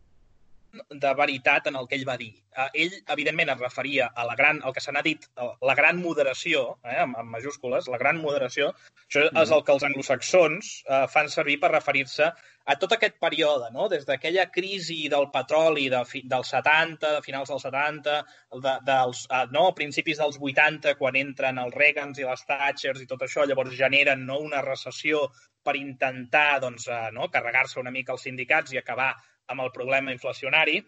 de 0.91 1.13
veritat 1.15 1.69
en 1.71 1.77
el 1.81 1.89
que 1.89 1.97
ell 1.99 2.07
va 2.09 2.17
dir. 2.21 2.33
Uh, 2.55 2.69
ell, 2.85 2.95
evidentment, 3.15 3.51
es 3.55 3.61
referia 3.61 4.09
a 4.15 4.25
la 4.29 4.35
gran, 4.39 4.61
el 4.67 4.75
que 4.75 4.83
se 4.83 4.93
n'ha 4.95 5.03
dit, 5.03 5.27
la 5.37 5.75
gran 5.79 6.01
moderació, 6.03 6.65
eh, 6.87 6.97
amb, 7.03 7.19
amb 7.21 7.35
majúscules, 7.35 7.89
la 7.91 8.01
gran 8.01 8.21
moderació, 8.23 8.73
això 9.05 9.25
és 9.43 9.55
el 9.55 9.65
que 9.67 9.75
els 9.75 9.87
anglosaxons 9.89 10.75
uh, 10.87 11.05
fan 11.11 11.31
servir 11.33 11.59
per 11.63 11.73
referir-se 11.75 12.31
a 12.65 12.77
tot 12.81 12.95
aquest 12.97 13.19
període, 13.21 13.69
no? 13.75 13.89
des 13.93 14.07
d'aquella 14.09 14.47
crisi 14.53 15.03
del 15.13 15.29
petroli 15.35 15.89
de, 15.93 16.01
dels 16.31 16.53
70, 16.55 17.11
de 17.19 17.25
finals 17.27 17.51
dels 17.53 17.67
70, 17.69 18.17
de, 18.65 18.77
dels, 18.87 19.25
uh, 19.29 19.45
no, 19.53 19.67
principis 19.77 20.23
dels 20.23 20.39
80, 20.41 20.97
quan 21.01 21.19
entren 21.21 21.61
els 21.61 21.77
Reagans 21.77 22.23
i 22.23 22.29
les 22.29 22.47
Thatchers 22.49 23.03
i 23.03 23.11
tot 23.11 23.27
això, 23.27 23.45
llavors 23.45 23.77
generen 23.77 24.25
no, 24.31 24.41
una 24.47 24.63
recessió 24.65 25.27
per 25.65 25.77
intentar 25.81 26.61
doncs, 26.65 26.89
uh, 26.89 27.11
no, 27.13 27.29
carregar-se 27.33 27.81
una 27.83 27.93
mica 27.93 28.17
els 28.17 28.25
sindicats 28.31 28.73
i 28.73 28.81
acabar 28.81 29.13
amb 29.53 29.65
el 29.65 29.73
problema 29.75 30.13
inflacionari, 30.15 30.81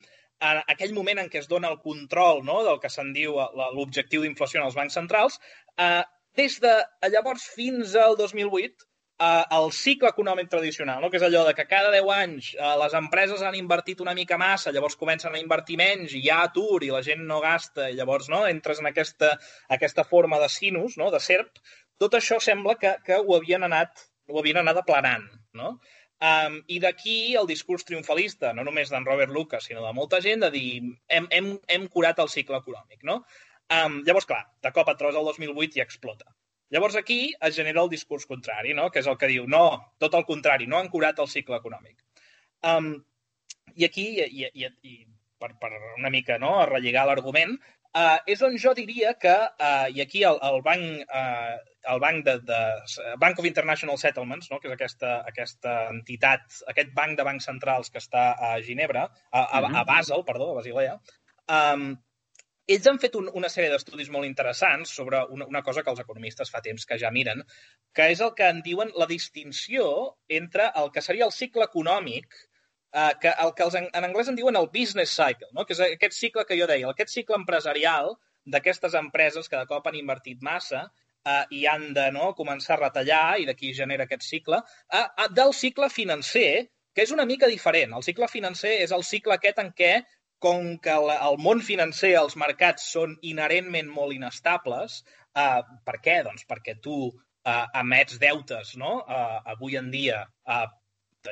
en 0.47 0.61
aquell 0.73 0.93
moment 0.97 1.23
en 1.23 1.31
què 1.33 1.41
es 1.41 1.49
dona 1.49 1.71
el 1.73 1.79
control 1.85 2.43
no, 2.45 2.59
del 2.67 2.81
que 2.83 2.91
se'n 2.93 3.13
diu 3.17 3.39
l'objectiu 3.77 4.25
d'inflació 4.25 4.61
en 4.61 4.67
els 4.67 4.77
bancs 4.77 4.99
centrals, 4.99 5.39
eh, 5.81 6.03
des 6.37 6.59
de 6.61 6.75
llavors 7.13 7.47
fins 7.55 7.95
al 7.97 8.19
2008, 8.19 8.85
eh, 9.19 9.45
el 9.59 9.71
cicle 9.73 10.11
econòmic 10.13 10.51
tradicional, 10.53 11.01
no? 11.01 11.11
que 11.11 11.17
és 11.17 11.25
allò 11.25 11.47
de 11.47 11.55
que 11.57 11.65
cada 11.71 11.93
10 11.95 12.11
anys 12.17 12.51
eh, 12.55 12.75
les 12.83 12.97
empreses 13.01 13.43
han 13.43 13.57
invertit 13.57 14.03
una 14.05 14.15
mica 14.19 14.37
massa, 14.41 14.75
llavors 14.77 14.99
comencen 15.01 15.35
a 15.35 15.41
invertir 15.41 15.79
menys 15.81 16.13
i 16.13 16.21
hi 16.27 16.33
ha 16.33 16.43
atur 16.51 16.85
i 16.85 16.93
la 16.93 17.01
gent 17.07 17.25
no 17.31 17.41
gasta 17.45 17.89
i 17.89 17.97
llavors 17.97 18.29
no, 18.33 18.45
entres 18.51 18.85
en 18.85 18.93
aquesta, 18.93 19.33
aquesta 19.79 20.05
forma 20.05 20.41
de 20.43 20.53
sinus, 20.53 21.01
no? 21.01 21.09
de 21.15 21.23
serp, 21.31 21.65
tot 21.97 22.19
això 22.19 22.37
sembla 22.45 22.77
que, 22.77 22.93
que 23.07 23.17
ho 23.17 23.39
havien 23.39 23.65
anat 23.65 24.05
ho 24.29 24.41
havien 24.41 24.61
anat 24.63 24.83
aplanant. 24.83 25.27
No? 25.57 25.77
Um, 26.25 26.63
I 26.73 26.79
d'aquí 26.81 27.35
el 27.37 27.49
discurs 27.49 27.85
triomfalista, 27.85 28.55
no 28.57 28.65
només 28.65 28.89
d'en 28.89 29.05
Robert 29.05 29.33
Lucas, 29.33 29.67
sinó 29.69 29.83
de 29.85 29.93
molta 29.93 30.23
gent, 30.25 30.41
de 30.47 30.51
dir 30.55 30.71
hem, 31.13 31.27
hem, 31.31 31.51
hem 31.69 31.89
curat 31.93 32.23
el 32.25 32.33
cicle 32.33 32.57
econòmic. 32.63 33.03
No? 33.05 33.21
Um, 33.69 34.01
llavors, 34.07 34.29
clar, 34.29 34.47
de 34.65 34.73
cop 34.73 34.89
et 34.89 34.99
trobes 35.01 35.19
el 35.21 35.29
2008 35.29 35.81
i 35.81 35.85
explota. 35.85 36.33
Llavors 36.73 36.97
aquí 36.97 37.35
es 37.49 37.55
genera 37.55 37.83
el 37.83 37.91
discurs 37.93 38.25
contrari, 38.27 38.73
no? 38.75 38.89
que 38.91 39.03
és 39.03 39.11
el 39.11 39.19
que 39.21 39.29
diu 39.31 39.45
no, 39.47 39.67
tot 40.03 40.17
el 40.19 40.25
contrari, 40.27 40.67
no 40.67 40.81
han 40.81 40.89
curat 40.91 41.21
el 41.23 41.29
cicle 41.31 41.61
econòmic. 41.61 42.01
Um, 42.67 42.95
I 43.77 43.85
aquí, 43.85 44.07
i, 44.25 44.49
i, 44.49 44.71
i 44.89 44.97
per, 45.39 45.53
per 45.61 45.71
una 45.99 46.11
mica 46.11 46.41
no, 46.43 46.57
a 46.63 46.67
relligar 46.71 47.05
l'argument, 47.07 47.59
uh, 47.97 48.19
és 48.29 48.43
on 48.47 48.57
jo 48.61 48.73
diria 48.77 49.15
que, 49.21 49.35
uh, 49.35 49.89
i 49.93 50.03
aquí 50.05 50.23
el, 50.29 50.39
el 50.49 50.61
banc, 50.67 51.03
uh, 51.21 51.57
el 51.93 52.03
banc 52.03 52.25
de, 52.27 52.37
de 52.47 52.61
Bank 53.23 53.41
of 53.41 53.49
International 53.49 54.01
Settlements, 54.03 54.51
no? 54.53 54.61
que 54.61 54.71
és 54.71 54.77
aquesta, 54.77 55.13
aquesta 55.33 55.77
entitat, 55.93 56.63
aquest 56.73 56.93
banc 56.97 57.19
de 57.19 57.27
bancs 57.29 57.49
centrals 57.51 57.93
que 57.93 58.03
està 58.03 58.33
a 58.35 58.57
Ginebra, 58.67 59.07
a, 59.31 59.45
a, 59.45 59.63
a 59.63 59.69
mhm. 59.69 59.87
Basel, 59.89 60.27
perdó, 60.29 60.51
a 60.53 60.61
Basilea, 60.61 60.99
um, 61.47 61.95
ells 62.75 62.89
han 62.91 62.99
fet 62.99 63.15
un, 63.19 63.29
una 63.39 63.49
sèrie 63.53 63.71
d'estudis 63.71 64.11
molt 64.11 64.27
interessants 64.27 64.91
sobre 64.99 65.21
una, 65.31 65.47
una 65.53 65.63
cosa 65.63 65.85
que 65.87 65.93
els 65.93 66.03
economistes 66.03 66.51
fa 66.51 66.63
temps 66.65 66.87
que 66.89 66.99
ja 66.99 67.13
miren, 67.15 67.45
que 67.95 68.09
és 68.15 68.23
el 68.25 68.33
que 68.39 68.49
en 68.51 68.63
diuen 68.67 68.91
la 68.99 69.07
distinció 69.11 69.87
entre 70.41 70.73
el 70.83 70.91
que 70.95 71.05
seria 71.09 71.29
el 71.29 71.35
cicle 71.37 71.69
econòmic 71.71 72.35
eh, 72.97 73.13
que 73.21 73.33
el 73.45 73.53
que 73.57 73.67
els, 73.67 73.77
en, 73.79 73.89
anglès 74.09 74.31
en 74.31 74.39
diuen 74.39 74.57
el 74.59 74.71
business 74.73 75.15
cycle, 75.15 75.51
no? 75.53 75.67
que 75.67 75.77
és 75.77 75.83
aquest 75.87 76.17
cicle 76.17 76.47
que 76.49 76.59
jo 76.59 76.69
deia, 76.71 76.89
aquest 76.91 77.13
cicle 77.13 77.39
empresarial 77.39 78.15
d'aquestes 78.47 78.95
empreses 78.99 79.51
que 79.51 79.59
de 79.59 79.69
cop 79.69 79.87
han 79.89 79.99
invertit 79.99 80.43
massa 80.49 80.87
eh, 81.27 81.45
i 81.59 81.67
han 81.71 81.91
de 81.97 82.09
no, 82.15 82.33
començar 82.39 82.77
a 82.77 82.83
retallar, 82.85 83.39
i 83.43 83.47
d'aquí 83.49 83.75
genera 83.77 84.07
aquest 84.07 84.25
cicle, 84.27 84.63
eh, 84.93 85.05
eh, 85.05 85.29
del 85.37 85.53
cicle 85.61 85.91
financer, 85.93 86.69
que 86.97 87.05
és 87.05 87.13
una 87.13 87.27
mica 87.29 87.51
diferent. 87.53 87.93
El 87.97 88.07
cicle 88.07 88.29
financer 88.33 88.79
és 88.85 88.95
el 88.97 89.05
cicle 89.05 89.37
aquest 89.37 89.61
en 89.61 89.75
què, 89.77 89.93
com 90.41 90.75
que 90.85 90.93
el, 90.93 91.11
el 91.13 91.39
món 91.43 91.61
financer, 91.65 92.15
els 92.21 92.37
mercats 92.41 92.89
són 92.93 93.17
inherentment 93.25 93.89
molt 93.93 94.17
inestables, 94.17 95.03
eh, 95.37 95.61
per 95.85 95.99
què? 96.05 96.21
Doncs 96.25 96.49
perquè 96.49 96.79
tu 96.81 96.97
eh, 97.11 97.65
emets 97.83 98.21
deutes, 98.23 98.75
no? 98.81 98.99
Eh, 99.05 99.39
avui 99.57 99.77
en 99.81 99.91
dia 99.93 100.23
eh, 100.25 100.67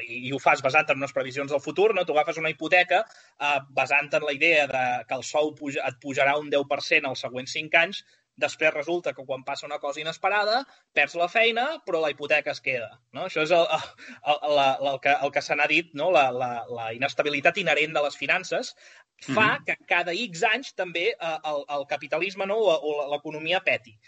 i, 0.03 0.33
ho 0.33 0.41
fas 0.43 0.63
basant 0.65 0.91
en 0.91 1.01
unes 1.03 1.15
previsions 1.17 1.53
del 1.53 1.63
futur, 1.63 1.93
no? 1.95 2.05
tu 2.05 2.17
agafes 2.17 2.41
una 2.43 2.51
hipoteca 2.51 3.05
eh, 3.05 3.61
basant 3.71 4.13
en 4.15 4.27
la 4.27 4.35
idea 4.37 4.67
de 4.71 4.85
que 5.09 5.19
el 5.19 5.25
sou 5.25 5.55
puja, 5.55 5.85
et 5.87 5.99
pujarà 6.03 6.37
un 6.41 6.51
10% 6.53 7.11
els 7.11 7.25
següents 7.27 7.57
5 7.59 7.83
anys, 7.83 8.05
després 8.37 8.75
resulta 8.75 9.13
que 9.15 9.25
quan 9.27 9.45
passa 9.47 9.67
una 9.67 9.79
cosa 9.79 10.01
inesperada 10.03 10.65
perds 10.93 11.15
la 11.19 11.29
feina, 11.31 11.67
però 11.87 12.01
la 12.03 12.11
hipoteca 12.11 12.51
es 12.51 12.61
queda. 12.61 12.91
No? 13.13 13.29
Això 13.29 13.45
és 13.47 13.55
el, 13.55 13.63
el, 13.63 13.87
el, 14.35 14.59
el, 14.59 14.89
el 14.93 15.01
que, 15.05 15.15
el 15.15 15.33
que 15.35 15.43
se 15.43 15.57
n'ha 15.57 15.69
dit, 15.71 15.93
no? 15.95 16.11
la, 16.15 16.27
la, 16.35 16.51
la 16.71 16.91
inestabilitat 16.97 17.63
inherent 17.63 17.95
de 17.95 18.03
les 18.07 18.19
finances 18.19 18.75
fa 19.23 19.31
mm 19.31 19.39
-hmm. 19.39 19.65
que 19.65 19.77
cada 19.87 20.13
X 20.13 20.43
anys 20.43 20.75
també 20.75 21.07
eh, 21.15 21.39
el, 21.51 21.65
el 21.79 21.87
capitalisme 21.87 22.47
no? 22.47 22.59
o, 22.59 22.75
o 22.75 23.11
l'economia 23.15 23.61
peti. 23.61 23.99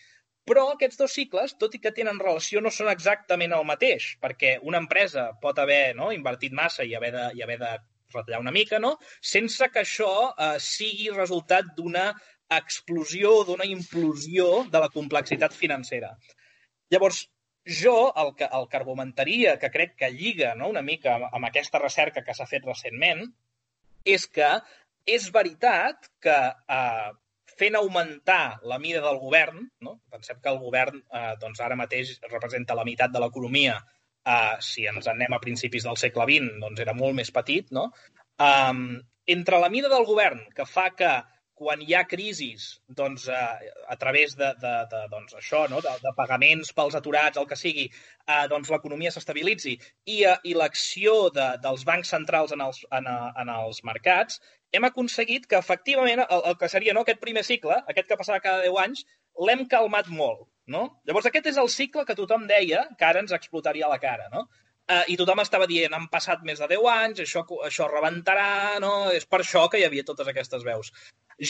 Però 0.46 0.68
aquests 0.72 1.00
dos 1.00 1.14
cicles, 1.18 1.56
tot 1.58 1.74
i 1.74 1.80
que 1.82 1.90
tenen 1.94 2.20
relació, 2.22 2.60
no 2.62 2.70
són 2.70 2.90
exactament 2.92 3.54
el 3.56 3.66
mateix, 3.66 4.12
perquè 4.22 4.56
una 4.62 4.78
empresa 4.82 5.32
pot 5.42 5.58
haver 5.58 5.96
no, 5.98 6.12
invertit 6.14 6.54
massa 6.54 6.86
i 6.86 6.94
haver 6.94 7.10
de, 7.16 7.24
i 7.34 7.42
haver 7.42 7.58
de 7.62 7.72
retallar 8.14 8.40
una 8.44 8.54
mica, 8.54 8.78
no? 8.78 8.92
sense 9.34 9.66
que 9.74 9.82
això 9.82 10.12
eh, 10.30 10.52
sigui 10.62 11.10
resultat 11.14 11.72
d'una 11.78 12.12
explosió, 12.58 13.40
d'una 13.48 13.66
implosió 13.66 14.62
de 14.70 14.82
la 14.84 14.90
complexitat 14.94 15.54
financera. 15.54 16.12
Llavors, 16.94 17.24
jo 17.66 17.96
el 18.22 18.32
que, 18.38 18.46
el 18.46 18.68
que 18.70 18.78
argumentaria, 18.78 19.58
que 19.58 19.72
crec 19.74 19.96
que 19.98 20.12
lliga 20.14 20.54
no, 20.54 20.70
una 20.70 20.86
mica 20.86 21.16
amb, 21.16 21.30
amb 21.32 21.50
aquesta 21.50 21.82
recerca 21.82 22.22
que 22.22 22.34
s'ha 22.38 22.46
fet 22.46 22.66
recentment, 22.70 23.26
és 24.06 24.30
que 24.30 24.54
és 25.18 25.30
veritat 25.34 26.06
que 26.22 26.36
eh, 26.78 27.10
fent 27.60 27.76
augmentar 27.78 28.58
la 28.70 28.78
mida 28.82 29.02
del 29.04 29.18
govern, 29.20 29.66
no? 29.80 29.98
pensem 30.12 30.40
que 30.42 30.52
el 30.52 30.58
govern 30.62 31.00
eh, 31.00 31.34
doncs 31.40 31.62
ara 31.64 31.78
mateix 31.78 32.16
representa 32.30 32.76
la 32.76 32.84
meitat 32.88 33.14
de 33.14 33.22
l'economia, 33.22 33.78
eh, 34.26 34.56
si 34.60 34.86
ens 34.90 35.08
anem 35.12 35.36
a 35.36 35.42
principis 35.42 35.86
del 35.88 35.98
segle 36.00 36.26
XX, 36.28 36.58
doncs 36.62 36.84
era 36.84 36.94
molt 36.96 37.16
més 37.16 37.32
petit, 37.32 37.72
no? 37.72 37.88
Um, 38.36 39.00
entre 39.26 39.58
la 39.62 39.70
mida 39.72 39.88
del 39.88 40.04
govern, 40.06 40.42
que 40.54 40.66
fa 40.68 40.90
que 40.98 41.12
quan 41.56 41.80
hi 41.80 41.94
ha 41.96 42.02
crisis, 42.08 42.66
doncs, 43.00 43.26
eh, 43.32 43.70
a 43.88 43.96
través 43.96 44.34
de, 44.36 44.50
de, 44.60 44.72
de 44.92 45.00
doncs, 45.12 45.36
això, 45.38 45.62
no? 45.72 45.80
de, 45.84 45.94
de 46.02 46.12
pagaments 46.18 46.72
pels 46.76 46.96
aturats, 46.98 47.40
el 47.40 47.48
que 47.48 47.56
sigui, 47.56 47.86
eh, 48.26 48.42
doncs 48.52 48.72
l'economia 48.72 49.12
s'estabilitzi 49.14 49.72
i, 49.76 50.18
eh, 50.18 50.36
i 50.44 50.52
l'acció 50.58 51.16
de, 51.36 51.48
dels 51.64 51.86
bancs 51.88 52.12
centrals 52.12 52.52
en 52.56 52.64
els, 52.66 52.82
en, 52.98 53.08
eh, 53.08 53.30
en 53.42 53.52
els 53.54 53.80
mercats, 53.88 54.42
hem 54.76 54.84
aconseguit 54.88 55.48
que, 55.48 55.56
efectivament, 55.56 56.26
el, 56.26 56.44
el 56.52 56.58
que 56.60 56.68
seria 56.68 56.92
no, 56.92 57.06
aquest 57.06 57.22
primer 57.24 57.46
cicle, 57.48 57.80
aquest 57.88 58.10
que 58.10 58.20
passava 58.20 58.44
cada 58.44 58.66
10 58.66 58.82
anys, 58.84 59.06
l'hem 59.48 59.64
calmat 59.72 60.12
molt. 60.12 60.44
No? 60.66 60.86
Llavors, 61.06 61.28
aquest 61.30 61.52
és 61.52 61.58
el 61.62 61.68
cicle 61.70 62.02
que 62.06 62.16
tothom 62.18 62.48
deia 62.50 62.82
que 62.98 63.06
ara 63.06 63.22
ens 63.22 63.32
explotaria 63.32 63.88
la 63.88 64.00
cara. 64.02 64.26
No? 64.32 64.48
Uh, 64.86 65.02
I 65.10 65.16
tothom 65.18 65.40
estava 65.42 65.66
dient, 65.66 65.94
han 65.96 66.06
passat 66.06 66.44
més 66.46 66.60
de 66.62 66.68
10 66.70 66.84
anys, 66.92 67.22
això, 67.24 67.42
això 67.66 67.88
rebentarà, 67.90 68.78
no? 68.82 69.10
És 69.10 69.26
per 69.26 69.40
això 69.42 69.64
que 69.70 69.80
hi 69.80 69.86
havia 69.86 70.06
totes 70.06 70.28
aquestes 70.30 70.62
veus. 70.62 70.92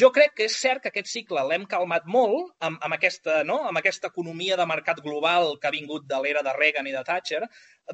Jo 0.00 0.08
crec 0.10 0.32
que 0.34 0.46
és 0.48 0.54
cert 0.58 0.82
que 0.82 0.90
aquest 0.90 1.06
cicle 1.06 1.42
l'hem 1.46 1.66
calmat 1.70 2.08
molt 2.10 2.48
amb, 2.66 2.80
amb, 2.82 2.94
aquesta, 2.96 3.44
no? 3.46 3.60
amb 3.68 3.78
aquesta 3.78 4.08
economia 4.10 4.56
de 4.58 4.66
mercat 4.66 4.98
global 5.04 5.52
que 5.60 5.68
ha 5.68 5.74
vingut 5.74 6.08
de 6.10 6.18
l'era 6.24 6.42
de 6.42 6.54
Reagan 6.56 6.88
i 6.90 6.94
de 6.96 7.04
Thatcher, 7.06 7.44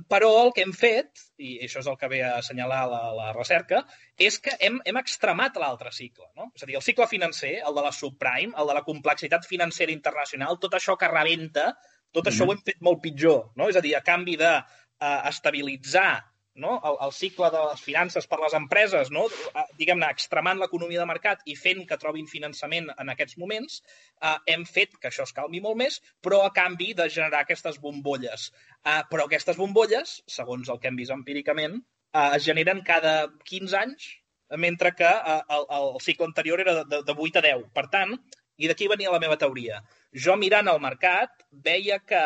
però 0.09 0.31
el 0.45 0.55
que 0.57 0.65
hem 0.65 0.73
fet, 0.73 1.27
i 1.37 1.59
això 1.67 1.83
és 1.83 1.91
el 1.91 1.99
que 2.01 2.09
ve 2.09 2.23
a 2.25 2.39
assenyalar 2.39 2.87
la, 2.89 3.03
la 3.19 3.29
recerca, 3.37 3.83
és 4.17 4.39
que 4.41 4.57
hem, 4.57 4.79
hem 4.89 5.01
extremat 5.03 5.59
l'altre 5.61 5.93
cicle. 5.93 6.31
No? 6.39 6.49
És 6.57 6.65
a 6.65 6.71
dir, 6.71 6.79
el 6.81 6.87
cicle 6.87 7.11
financer, 7.11 7.59
el 7.61 7.77
de 7.77 7.85
la 7.85 7.93
subprime, 7.93 8.55
el 8.57 8.73
de 8.73 8.79
la 8.79 8.87
complexitat 8.87 9.45
financera 9.51 9.93
internacional, 9.93 10.57
tot 10.63 10.79
això 10.79 10.97
que 10.97 11.13
rebenta, 11.13 11.75
tot 12.13 12.25
això 12.29 12.47
mm 12.47 12.49
-hmm. 12.49 12.49
ho 12.49 12.53
hem 12.53 12.65
fet 12.71 12.81
molt 12.81 13.03
pitjor. 13.03 13.51
No? 13.57 13.69
És 13.69 13.77
a 13.77 13.85
dir, 13.85 13.97
a 13.97 14.03
canvi 14.03 14.37
de 14.37 14.55
eh, 15.03 15.19
estabilitzar 15.31 16.13
no? 16.55 16.81
el, 16.85 16.97
el 17.07 17.13
cicle 17.13 17.51
de 17.51 17.61
les 17.71 17.81
finances 17.81 18.27
per 18.29 18.39
les 18.43 18.55
empreses, 18.57 19.11
no? 19.15 19.25
Diguem-ne, 19.79 20.09
extremant 20.13 20.61
l'economia 20.61 21.01
de 21.01 21.09
mercat 21.09 21.45
i 21.49 21.57
fent 21.59 21.85
que 21.89 21.99
trobin 22.01 22.29
finançament 22.29 22.91
en 22.93 23.13
aquests 23.13 23.39
moments, 23.41 23.81
eh, 24.21 24.37
hem 24.55 24.67
fet 24.69 24.99
que 24.99 25.11
això 25.11 25.27
es 25.29 25.35
calmi 25.37 25.63
molt 25.65 25.81
més, 25.81 26.01
però 26.25 26.43
a 26.45 26.53
canvi 26.57 26.93
de 26.99 27.09
generar 27.09 27.43
aquestes 27.47 27.81
bombolles. 27.83 28.51
Eh, 28.85 29.01
però 29.11 29.27
aquestes 29.27 29.61
bombolles, 29.61 30.21
segons 30.39 30.69
el 30.69 30.83
que 30.83 30.93
hem 30.93 31.01
vist 31.01 31.15
empíricament, 31.15 31.81
eh, 32.13 32.29
es 32.37 32.45
generen 32.45 32.85
cada 32.87 33.17
15 33.49 33.79
anys, 33.81 34.11
mentre 34.61 34.93
que 34.95 35.09
eh, 35.09 35.41
el, 35.57 35.67
el 35.81 36.01
cicle 36.05 36.29
anterior 36.29 36.61
era 36.61 36.83
de, 36.83 36.87
de, 36.97 37.03
de 37.09 37.17
8 37.17 37.41
a 37.41 37.47
10. 37.49 37.69
Per 37.73 37.89
tant, 37.93 38.17
i 38.61 38.69
d'aquí 38.69 38.87
venia 38.91 39.13
la 39.13 39.21
meva 39.23 39.39
teoria. 39.41 39.81
Jo 40.13 40.37
mirant 40.37 40.69
el 40.69 40.81
mercat 40.85 41.47
veia 41.51 41.99
que 42.05 42.21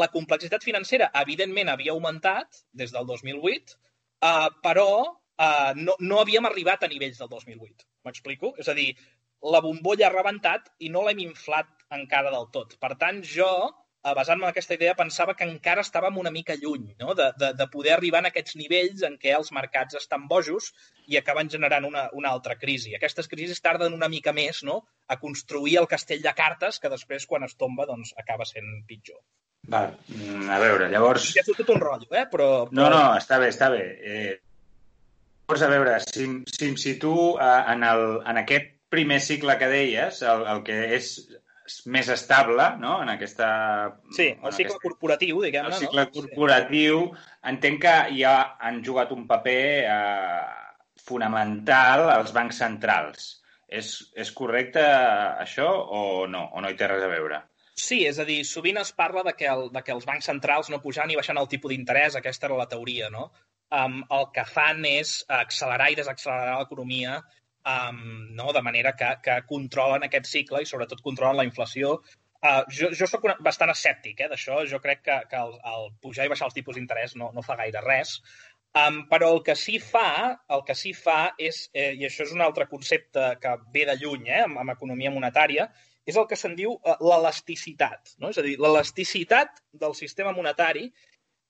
la 0.00 0.08
complexitat 0.12 0.64
financera, 0.64 1.10
evidentment, 1.20 1.68
havia 1.68 1.92
augmentat 1.92 2.62
des 2.82 2.92
del 2.94 3.06
2008, 3.08 3.76
uh, 4.24 4.48
però 4.64 4.88
uh, 5.02 5.72
no, 5.76 5.96
no 6.00 6.20
havíem 6.22 6.48
arribat 6.48 6.84
a 6.84 6.90
nivells 6.92 7.20
del 7.20 7.30
2008. 7.34 7.86
M'explico? 8.08 8.54
És 8.62 8.70
a 8.72 8.76
dir, 8.78 8.88
la 9.52 9.60
bombolla 9.60 10.08
ha 10.08 10.14
rebentat 10.14 10.72
i 10.80 10.90
no 10.94 11.04
l'hem 11.04 11.20
inflat 11.26 11.70
encara 11.92 12.32
del 12.32 12.48
tot. 12.54 12.78
Per 12.80 12.94
tant, 13.02 13.20
jo, 13.34 13.50
uh, 13.68 14.14
basant-me 14.16 14.48
en 14.48 14.54
aquesta 14.54 14.78
idea, 14.78 14.96
pensava 14.98 15.36
que 15.36 15.44
encara 15.48 15.84
estàvem 15.84 16.16
una 16.22 16.32
mica 16.32 16.56
lluny 16.62 16.88
no? 17.04 17.12
de, 17.18 17.28
de, 17.42 17.52
de 17.60 17.68
poder 17.74 17.92
arribar 17.98 18.24
a 18.24 18.32
aquests 18.32 18.56
nivells 18.62 19.04
en 19.08 19.20
què 19.20 19.36
els 19.36 19.52
mercats 19.52 20.00
estan 20.00 20.24
bojos 20.32 20.72
i 21.04 21.20
acaben 21.20 21.52
generant 21.52 21.84
una, 21.90 22.08
una 22.16 22.32
altra 22.32 22.56
crisi. 22.64 22.96
Aquestes 22.96 23.28
crisis 23.28 23.60
tarden 23.60 23.92
una 23.98 24.08
mica 24.08 24.32
més 24.32 24.64
no? 24.64 24.80
a 25.06 25.20
construir 25.20 25.76
el 25.84 25.90
castell 25.94 26.24
de 26.24 26.36
cartes 26.42 26.80
que 26.80 26.96
després, 26.96 27.28
quan 27.28 27.44
es 27.44 27.60
tomba, 27.60 27.86
doncs, 27.92 28.16
acaba 28.24 28.48
sent 28.48 28.72
pitjor. 28.88 29.20
Val. 29.68 29.92
Mm, 30.10 30.48
a 30.50 30.58
veure, 30.58 30.88
llavors... 30.90 31.28
Ja 31.36 31.44
ha 31.44 31.54
tot 31.54 31.68
un 31.74 31.82
rotllo, 31.82 32.08
eh? 32.10 32.24
Però, 32.30 32.48
però... 32.66 32.78
No, 32.78 32.88
no, 32.90 33.02
està 33.18 33.38
bé, 33.38 33.52
està 33.52 33.68
bé. 33.70 33.82
Eh, 34.02 34.32
llavors, 35.46 35.62
a 35.62 35.70
veure, 35.70 35.98
si, 36.06 36.26
si 36.50 36.70
em 36.70 36.78
situo 36.80 37.36
en, 37.38 37.84
el, 37.86 38.06
en 38.26 38.42
aquest 38.42 38.72
primer 38.92 39.20
cicle 39.24 39.56
que 39.60 39.70
deies, 39.70 40.18
el, 40.26 40.42
el 40.50 40.64
que 40.66 40.80
és 40.98 41.12
més 41.94 42.08
estable, 42.12 42.66
no?, 42.82 42.96
en 43.04 43.12
aquesta... 43.14 43.48
Sí, 44.10 44.32
el 44.32 44.56
cicle 44.56 44.72
aquesta, 44.72 44.82
corporatiu, 44.82 45.38
diguem-ne, 45.44 45.70
no? 45.70 45.76
El 45.78 45.86
cicle 45.86 46.06
no? 46.08 46.12
corporatiu, 46.16 47.04
sí. 47.12 47.30
entenc 47.52 47.80
que 47.86 47.94
ja 48.18 48.34
han 48.60 48.82
jugat 48.84 49.14
un 49.14 49.28
paper 49.30 49.62
eh, 49.94 50.42
fonamental 51.06 52.08
als 52.10 52.34
bancs 52.34 52.58
centrals. 52.64 53.30
És, 53.72 53.94
és 54.18 54.34
correcte 54.36 54.82
això 54.82 55.70
o 55.70 56.02
no? 56.28 56.44
O 56.52 56.60
no 56.60 56.68
hi 56.68 56.76
té 56.76 56.90
res 56.90 57.06
a 57.06 57.08
veure? 57.08 57.38
Sí, 57.74 58.02
és 58.04 58.18
a 58.20 58.24
dir, 58.28 58.42
sovint 58.44 58.76
es 58.80 58.92
parla 58.92 59.22
de 59.24 59.32
que, 59.36 59.46
el, 59.48 59.70
de 59.72 59.82
que 59.84 59.94
els 59.94 60.04
bancs 60.08 60.26
centrals 60.28 60.68
no 60.70 60.82
pujant 60.82 61.10
i 61.10 61.16
baixant 61.16 61.38
el 61.40 61.48
tipus 61.48 61.72
d'interès, 61.72 62.18
aquesta 62.18 62.50
era 62.50 62.58
la 62.58 62.68
teoria, 62.68 63.08
no? 63.10 63.30
Um, 63.72 64.02
el 64.12 64.26
que 64.34 64.44
fan 64.44 64.84
és 64.84 65.22
accelerar 65.32 65.88
i 65.90 65.96
desaccelerar 65.96 66.58
l'economia 66.60 67.22
um, 67.64 68.02
no? 68.36 68.52
de 68.52 68.60
manera 68.60 68.92
que, 68.92 69.08
que 69.24 69.38
controlen 69.48 70.04
aquest 70.04 70.28
cicle 70.28 70.60
i 70.60 70.68
sobretot 70.68 71.00
controlen 71.00 71.38
la 71.40 71.46
inflació. 71.48 71.94
Uh, 72.42 72.60
jo, 72.74 72.90
jo 72.98 73.06
sóc 73.08 73.24
una, 73.24 73.38
bastant 73.40 73.70
escèptic 73.72 74.20
eh, 74.20 74.28
d'això, 74.28 74.64
jo 74.68 74.80
crec 74.82 75.00
que, 75.06 75.18
que 75.30 75.40
el, 75.40 75.54
el 75.72 75.88
pujar 76.02 76.26
i 76.26 76.32
baixar 76.32 76.50
els 76.50 76.56
tipus 76.58 76.76
d'interès 76.76 77.14
no, 77.16 77.30
no 77.32 77.44
fa 77.46 77.56
gaire 77.60 77.80
res, 77.86 78.16
um, 78.76 79.04
però 79.08 79.30
el 79.36 79.40
que 79.46 79.54
sí 79.56 79.78
fa, 79.78 80.34
el 80.52 80.66
que 80.66 80.76
sí 80.76 80.92
fa 80.92 81.20
és, 81.38 81.68
eh, 81.72 81.92
i 81.94 82.04
això 82.08 82.26
és 82.26 82.34
un 82.34 82.42
altre 82.44 82.66
concepte 82.68 83.30
que 83.40 83.54
ve 83.72 83.86
de 83.88 83.96
lluny 84.02 84.26
eh, 84.28 84.42
amb, 84.48 84.58
amb 84.64 84.74
economia 84.74 85.14
monetària, 85.14 85.70
és 86.08 86.18
el 86.18 86.26
que 86.30 86.38
se'n 86.38 86.56
diu 86.58 86.74
uh, 86.74 86.96
l'elasticitat. 87.00 88.16
No? 88.18 88.32
És 88.32 88.40
a 88.40 88.46
dir, 88.46 88.56
l'elasticitat 88.60 89.62
del 89.84 89.96
sistema 89.98 90.34
monetari 90.36 90.88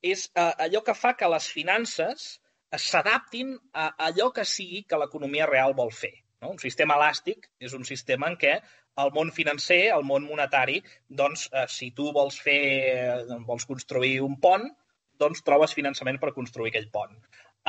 és 0.03 0.27
uh, 0.35 0.53
allò 0.67 0.83
que 0.85 0.97
fa 0.99 1.15
que 1.19 1.31
les 1.31 1.49
finances 1.55 2.35
s'adaptin 2.73 3.57
a 3.77 3.91
allò 4.09 4.31
que 4.33 4.45
sigui 4.49 4.85
que 4.89 4.99
l'economia 4.99 5.49
real 5.49 5.75
vol 5.77 5.93
fer. 5.93 6.15
No? 6.43 6.53
Un 6.55 6.61
sistema 6.63 6.97
elàstic 6.99 7.51
és 7.61 7.75
un 7.77 7.85
sistema 7.89 8.31
en 8.33 8.39
què 8.41 8.57
el 9.03 9.13
món 9.17 9.31
financer, 9.33 9.87
el 9.95 10.05
món 10.05 10.27
monetari, 10.29 10.81
doncs, 11.09 11.47
eh, 11.53 11.65
si 11.69 11.91
tu 11.97 12.11
vols 12.13 12.39
fer, 12.47 12.61
eh, 12.93 13.39
vols 13.47 13.65
construir 13.69 14.19
un 14.25 14.39
pont, 14.41 14.67
doncs 15.23 15.45
trobes 15.47 15.73
finançament 15.73 16.19
per 16.21 16.35
construir 16.37 16.73
aquell 16.73 16.91
pont. 16.93 17.15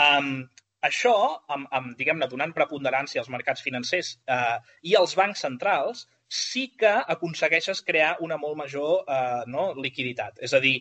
Um, 0.04 0.50
això, 0.84 1.14
amb, 1.56 1.68
amb 1.72 1.96
diguem-ne, 2.00 2.28
donant 2.28 2.54
preponderància 2.56 3.22
als 3.22 3.30
mercats 3.30 3.62
financers 3.62 4.18
eh, 4.28 4.58
i 4.90 4.98
als 5.00 5.16
bancs 5.20 5.46
centrals, 5.46 6.08
sí 6.34 6.66
que 6.80 6.92
aconsegueixes 7.16 7.84
crear 7.86 8.18
una 8.26 8.40
molt 8.42 8.58
major 8.58 9.06
eh, 9.06 9.44
no, 9.54 9.72
liquiditat. 9.86 10.42
És 10.48 10.54
a 10.58 10.62
dir, 10.64 10.76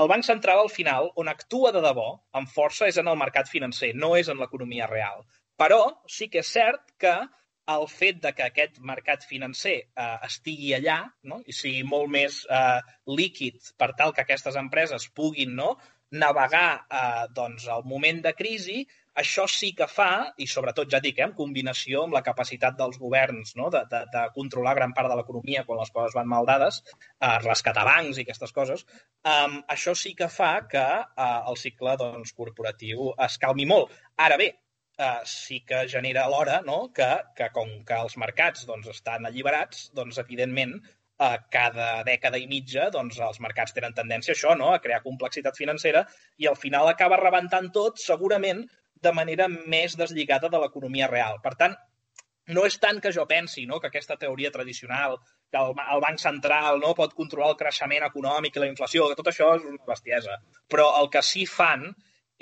el 0.00 0.10
Banc 0.10 0.26
Central, 0.26 0.64
al 0.64 0.72
final, 0.72 1.10
on 1.20 1.30
actua 1.30 1.70
de 1.74 1.82
debò, 1.84 2.08
amb 2.40 2.50
força, 2.50 2.88
és 2.90 2.98
en 2.98 3.10
el 3.12 3.18
mercat 3.20 3.50
financer, 3.50 3.92
no 3.94 4.14
és 4.18 4.30
en 4.32 4.40
l'economia 4.40 4.88
real. 4.90 5.22
Però 5.60 5.80
sí 6.10 6.30
que 6.32 6.42
és 6.42 6.50
cert 6.56 6.96
que 6.98 7.14
el 7.74 7.86
fet 7.88 8.18
de 8.24 8.32
que 8.36 8.44
aquest 8.46 8.80
mercat 8.92 9.24
financer 9.28 9.76
eh, 9.84 10.16
estigui 10.26 10.74
allà 10.76 10.98
no? 11.30 11.40
i 11.46 11.54
sigui 11.56 11.84
molt 11.88 12.10
més 12.12 12.42
eh, 12.50 12.80
líquid 13.20 13.70
per 13.80 13.92
tal 14.00 14.12
que 14.16 14.24
aquestes 14.24 14.58
empreses 14.60 15.06
puguin 15.16 15.54
no? 15.56 15.70
navegar 16.24 16.68
eh, 16.84 17.24
doncs, 17.36 17.68
el 17.76 17.86
moment 17.88 18.20
de 18.26 18.34
crisi, 18.36 18.82
això 19.22 19.46
sí 19.50 19.70
que 19.78 19.86
fa, 19.90 20.32
i 20.42 20.46
sobretot 20.50 20.90
ja 20.90 21.00
dic, 21.04 21.20
eh, 21.20 21.26
en 21.28 21.34
combinació 21.38 22.04
amb 22.04 22.16
la 22.16 22.22
capacitat 22.26 22.76
dels 22.78 22.98
governs 23.02 23.54
no, 23.60 23.68
de, 23.74 23.84
de, 23.90 24.02
de 24.14 24.24
controlar 24.34 24.74
gran 24.78 24.94
part 24.96 25.10
de 25.10 25.18
l'economia 25.20 25.64
quan 25.68 25.80
les 25.80 25.92
coses 25.94 26.16
van 26.18 26.28
mal 26.30 26.48
dades, 26.50 26.80
eh, 27.20 27.38
rescatar 27.44 27.86
bancs 27.86 28.18
i 28.18 28.26
aquestes 28.26 28.54
coses, 28.56 28.84
eh, 29.22 29.60
això 29.76 29.94
sí 29.98 30.14
que 30.18 30.28
fa 30.40 30.52
que 30.70 30.84
eh, 30.84 31.30
el 31.52 31.60
cicle 31.60 31.96
doncs, 32.00 32.34
corporatiu 32.34 33.12
es 33.28 33.38
calmi 33.38 33.68
molt. 33.70 33.94
Ara 34.26 34.38
bé, 34.40 34.50
eh, 34.98 35.22
sí 35.24 35.62
que 35.68 35.86
genera 35.88 36.24
alhora 36.24 36.60
no, 36.66 36.90
que, 36.92 37.10
que 37.38 37.50
com 37.54 37.70
que 37.86 38.02
els 38.08 38.18
mercats 38.20 38.66
doncs, 38.66 38.90
estan 38.98 39.30
alliberats, 39.30 39.88
doncs, 39.94 40.18
evidentment, 40.26 40.76
eh, 41.22 41.36
cada 41.54 41.88
dècada 42.06 42.38
i 42.42 42.46
mitja 42.50 42.90
doncs, 42.94 43.18
els 43.22 43.40
mercats 43.46 43.74
tenen 43.76 43.94
tendència 43.94 44.34
a 44.34 44.38
això, 44.38 44.54
no? 44.58 44.72
a 44.74 44.80
crear 44.82 45.02
complexitat 45.06 45.58
financera 45.58 46.04
i 46.38 46.50
al 46.50 46.58
final 46.58 46.90
acaba 46.90 47.20
rebentant 47.20 47.70
tot, 47.74 48.02
segurament 48.02 48.64
de 49.04 49.12
manera 49.16 49.48
més 49.52 49.96
deslligada 50.00 50.50
de 50.52 50.60
l'economia 50.62 51.10
real. 51.10 51.40
Per 51.44 51.54
tant, 51.60 51.76
no 52.56 52.64
és 52.68 52.76
tant 52.80 53.00
que 53.00 53.12
jo 53.16 53.24
pensi 53.28 53.64
no, 53.68 53.78
que 53.80 53.88
aquesta 53.88 54.16
teoria 54.20 54.50
tradicional, 54.52 55.16
que 55.52 55.60
el, 55.60 55.72
el 55.96 56.02
Banc 56.04 56.20
Central 56.20 56.80
no 56.82 56.94
pot 56.98 57.14
controlar 57.16 57.52
el 57.54 57.60
creixement 57.60 58.04
econòmic 58.08 58.56
i 58.56 58.64
la 58.64 58.70
inflació, 58.70 59.08
que 59.08 59.20
tot 59.20 59.30
això 59.32 59.54
és 59.56 59.68
una 59.70 59.80
bestiesa. 59.88 60.40
Però 60.72 60.90
el 61.00 61.08
que 61.14 61.22
sí 61.24 61.46
fan 61.48 61.88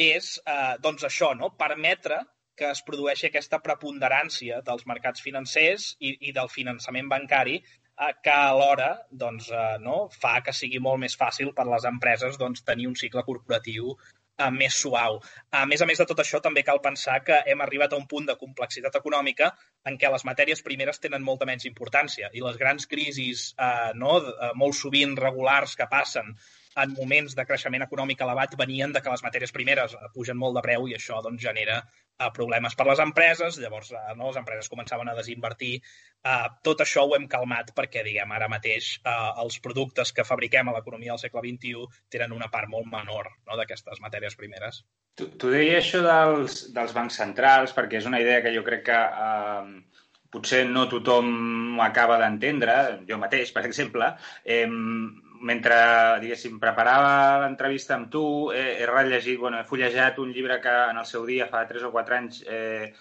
és 0.00 0.35
eh, 0.47 0.75
doncs 0.83 1.04
això, 1.07 1.33
no? 1.38 1.52
permetre 1.59 2.23
que 2.59 2.71
es 2.71 2.83
produeixi 2.87 3.28
aquesta 3.28 3.61
preponderància 3.64 4.61
dels 4.66 4.85
mercats 4.90 5.23
financers 5.25 5.92
i, 6.00 6.16
i 6.28 6.35
del 6.37 6.50
finançament 6.52 7.09
bancari 7.12 7.61
eh, 7.61 8.12
que 8.25 8.35
alhora 8.35 8.90
doncs, 9.11 9.50
eh, 9.52 9.78
no, 9.85 10.09
fa 10.25 10.40
que 10.45 10.54
sigui 10.57 10.83
molt 10.83 11.00
més 11.04 11.16
fàcil 11.19 11.54
per 11.57 11.69
les 11.71 11.87
empreses 11.88 12.38
doncs, 12.40 12.64
tenir 12.66 12.90
un 12.90 12.99
cicle 12.99 13.25
corporatiu 13.28 13.95
uh, 14.43 14.51
més 14.55 14.77
suau. 14.85 15.21
A 15.51 15.65
més 15.71 15.83
a 15.83 15.89
més 15.89 16.01
de 16.03 16.07
tot 16.09 16.23
això, 16.23 16.41
també 16.45 16.65
cal 16.67 16.83
pensar 16.85 17.21
que 17.27 17.43
hem 17.47 17.63
arribat 17.65 17.93
a 17.93 18.01
un 18.01 18.09
punt 18.11 18.27
de 18.29 18.39
complexitat 18.41 18.99
econòmica 19.01 19.53
en 19.89 19.99
què 19.99 20.11
les 20.13 20.27
matèries 20.29 20.65
primeres 20.67 21.01
tenen 21.03 21.25
molta 21.27 21.49
menys 21.49 21.69
importància 21.71 22.31
i 22.33 22.45
les 22.45 22.59
grans 22.61 22.89
crisis 22.91 23.53
uh, 23.59 23.93
no, 23.95 24.19
uh, 24.19 24.51
molt 24.59 24.79
sovint 24.79 25.17
regulars 25.19 25.77
que 25.79 25.89
passen 25.91 26.35
en 26.81 26.95
moments 26.97 27.35
de 27.37 27.45
creixement 27.49 27.85
econòmic 27.85 28.23
elevat 28.25 28.55
venien 28.59 28.93
de 28.93 29.02
que 29.02 29.12
les 29.12 29.23
matèries 29.25 29.52
primeres 29.52 29.97
pugen 30.14 30.38
molt 30.38 30.57
de 30.59 30.62
preu 30.64 30.88
i 30.88 30.97
això 30.97 31.21
doncs, 31.25 31.43
genera 31.43 31.81
uh, 31.83 32.31
problemes 32.37 32.76
per 32.79 32.87
les 32.88 33.02
empreses, 33.05 33.59
llavors 33.61 33.93
uh, 33.93 34.00
no, 34.17 34.31
les 34.31 34.41
empreses 34.41 34.71
començaven 34.73 35.11
a 35.11 35.17
desinvertir. 35.19 35.75
Uh, 36.23 36.49
tot 36.64 36.85
això 36.85 37.05
ho 37.07 37.17
hem 37.17 37.29
calmat 37.31 37.73
perquè, 37.76 38.05
diguem, 38.07 38.33
ara 38.33 38.50
mateix 38.52 38.95
uh, 39.02 39.43
els 39.45 39.59
productes 39.64 40.14
que 40.17 40.26
fabriquem 40.29 40.69
a 40.71 40.76
l'economia 40.76 41.14
del 41.14 41.23
segle 41.23 41.45
XXI 41.49 41.87
tenen 42.12 42.37
una 42.37 42.50
part 42.52 42.71
molt 42.73 42.88
menor 42.91 43.33
no, 43.35 43.57
d'aquestes 43.59 44.00
matèries 44.05 44.38
primeres. 44.38 44.85
Tu, 45.19 45.29
tu 45.37 45.50
deies 45.52 45.83
això 45.83 46.00
dels, 46.07 46.62
dels 46.73 46.95
bancs 46.97 47.19
centrals 47.21 47.75
perquè 47.76 48.00
és 48.00 48.09
una 48.09 48.23
idea 48.23 48.41
que 48.45 48.55
jo 48.55 48.64
crec 48.64 48.87
que 48.88 49.00
uh, 49.26 50.02
potser 50.33 50.62
no 50.64 50.87
tothom 50.88 51.81
acaba 51.85 52.17
d'entendre, 52.21 52.76
jo 53.09 53.19
mateix, 53.21 53.52
per 53.52 53.67
exemple, 53.69 54.09
eh, 54.45 54.64
mentre, 55.49 55.77
diguéssim, 56.23 56.59
preparava 56.63 57.41
l'entrevista 57.43 57.97
amb 57.97 58.11
tu, 58.13 58.25
eh, 58.55 58.79
he 58.83 58.87
rellegit, 58.87 59.39
bueno, 59.41 59.61
he 59.61 59.69
fullejat 59.69 60.21
un 60.23 60.33
llibre 60.33 60.61
que 60.63 60.75
en 60.91 61.03
el 61.03 61.09
seu 61.09 61.27
dia, 61.27 61.49
fa 61.51 61.65
3 61.67 61.89
o 61.89 61.93
4 61.95 62.19
anys, 62.19 62.41
eh, 62.47 62.93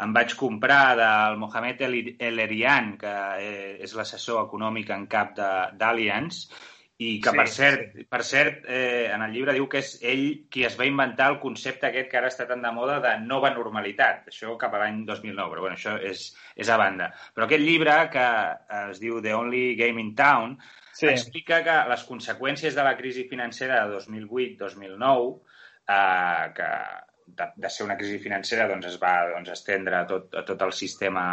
em 0.00 0.12
vaig 0.16 0.34
comprar 0.38 0.96
del 0.96 1.36
Mohamed 1.36 1.80
El 1.84 2.44
Erian, 2.46 2.94
que 2.98 3.14
eh, 3.44 3.78
és 3.84 3.94
l'assessor 3.94 4.44
econòmic 4.46 4.92
en 4.96 5.06
cap 5.10 5.36
d'Allianz, 5.36 6.46
i 7.00 7.14
que, 7.24 7.32
sí, 7.32 7.36
per 7.38 7.46
cert, 7.48 7.84
sí. 7.96 8.02
per 8.12 8.20
cert 8.28 8.66
eh, 8.68 9.08
en 9.08 9.22
el 9.24 9.32
llibre 9.32 9.54
diu 9.56 9.64
que 9.72 9.80
és 9.80 9.94
ell 10.04 10.24
qui 10.52 10.66
es 10.68 10.74
va 10.76 10.84
inventar 10.84 11.30
el 11.32 11.38
concepte 11.40 11.88
aquest 11.88 12.10
que 12.10 12.18
ara 12.20 12.28
està 12.28 12.44
tan 12.48 12.60
de 12.60 12.72
moda 12.76 12.98
de 13.00 13.14
nova 13.24 13.48
normalitat. 13.54 14.28
Això 14.28 14.52
cap 14.60 14.76
a 14.76 14.82
l'any 14.82 15.06
2009, 15.08 15.48
però 15.48 15.64
bueno, 15.64 15.78
això 15.80 15.94
és, 15.96 16.26
és 16.60 16.68
a 16.68 16.76
banda. 16.80 17.08
Però 17.32 17.48
aquest 17.48 17.64
llibre, 17.64 17.96
que 18.12 18.26
es 18.82 19.00
diu 19.00 19.22
The 19.24 19.32
Only 19.32 19.64
Game 19.80 20.04
in 20.04 20.12
Town, 20.18 20.58
sí. 21.00 21.12
explica 21.12 21.62
que 21.66 21.76
les 21.90 22.02
conseqüències 22.08 22.76
de 22.76 22.84
la 22.86 22.96
crisi 22.98 23.26
financera 23.30 23.84
de 23.86 23.96
2008-2009, 23.98 25.30
eh, 25.88 26.50
que 26.56 26.70
de, 27.36 27.46
de 27.56 27.70
ser 27.70 27.84
una 27.86 27.96
crisi 27.96 28.18
financera 28.18 28.66
doncs 28.68 28.88
es 28.90 28.96
va 29.02 29.12
doncs, 29.30 29.50
estendre 29.54 30.00
a 30.00 30.06
tot, 30.08 30.32
a 30.34 30.44
tot 30.46 30.62
el 30.66 30.72
sistema 30.76 31.24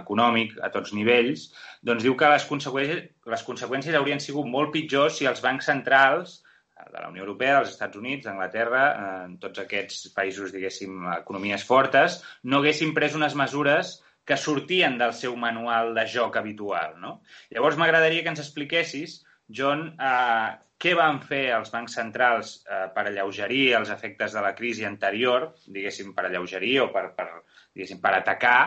econòmic, 0.00 0.56
a 0.62 0.70
tots 0.74 0.94
nivells, 0.96 1.48
doncs 1.82 2.04
diu 2.06 2.16
que 2.18 2.30
les 2.32 2.46
conseqüències, 2.48 3.04
les 3.34 3.44
conseqüències 3.46 3.98
haurien 3.98 4.22
sigut 4.22 4.48
molt 4.50 4.74
pitjors 4.74 5.20
si 5.20 5.30
els 5.30 5.42
bancs 5.44 5.70
centrals 5.70 6.40
eh, 6.40 6.88
de 6.90 6.98
la 7.00 7.10
Unió 7.12 7.24
Europea, 7.26 7.58
dels 7.60 7.74
Estats 7.76 8.00
Units, 8.00 8.26
d'Anglaterra, 8.26 8.86
eh, 8.90 9.20
en 9.28 9.36
tots 9.42 9.62
aquests 9.62 10.10
països, 10.16 10.52
diguéssim, 10.54 11.04
economies 11.18 11.66
fortes, 11.66 12.20
no 12.44 12.60
haguessin 12.60 12.94
pres 12.96 13.16
unes 13.20 13.38
mesures 13.38 13.98
que 14.24 14.36
sortien 14.40 14.98
del 14.98 15.12
seu 15.12 15.36
manual 15.36 15.94
de 15.94 16.06
joc 16.08 16.38
habitual. 16.40 16.96
No? 17.00 17.18
Llavors 17.52 17.76
m'agradaria 17.80 18.24
que 18.24 18.32
ens 18.32 18.42
expliquessis, 18.42 19.20
John, 19.48 19.90
eh, 20.00 20.50
què 20.80 20.94
van 20.96 21.20
fer 21.24 21.44
els 21.56 21.70
bancs 21.72 21.94
centrals 21.98 22.56
eh, 22.64 22.86
per 22.94 23.06
alleugerir 23.08 23.74
els 23.78 23.92
efectes 23.92 24.34
de 24.36 24.42
la 24.44 24.54
crisi 24.56 24.84
anterior, 24.88 25.50
diguéssim, 25.66 26.12
per 26.16 26.26
alleugerir 26.28 26.78
o 26.84 26.90
per, 26.92 27.06
per, 27.16 27.28
diguéssim, 27.74 28.00
per 28.02 28.14
atacar, 28.18 28.58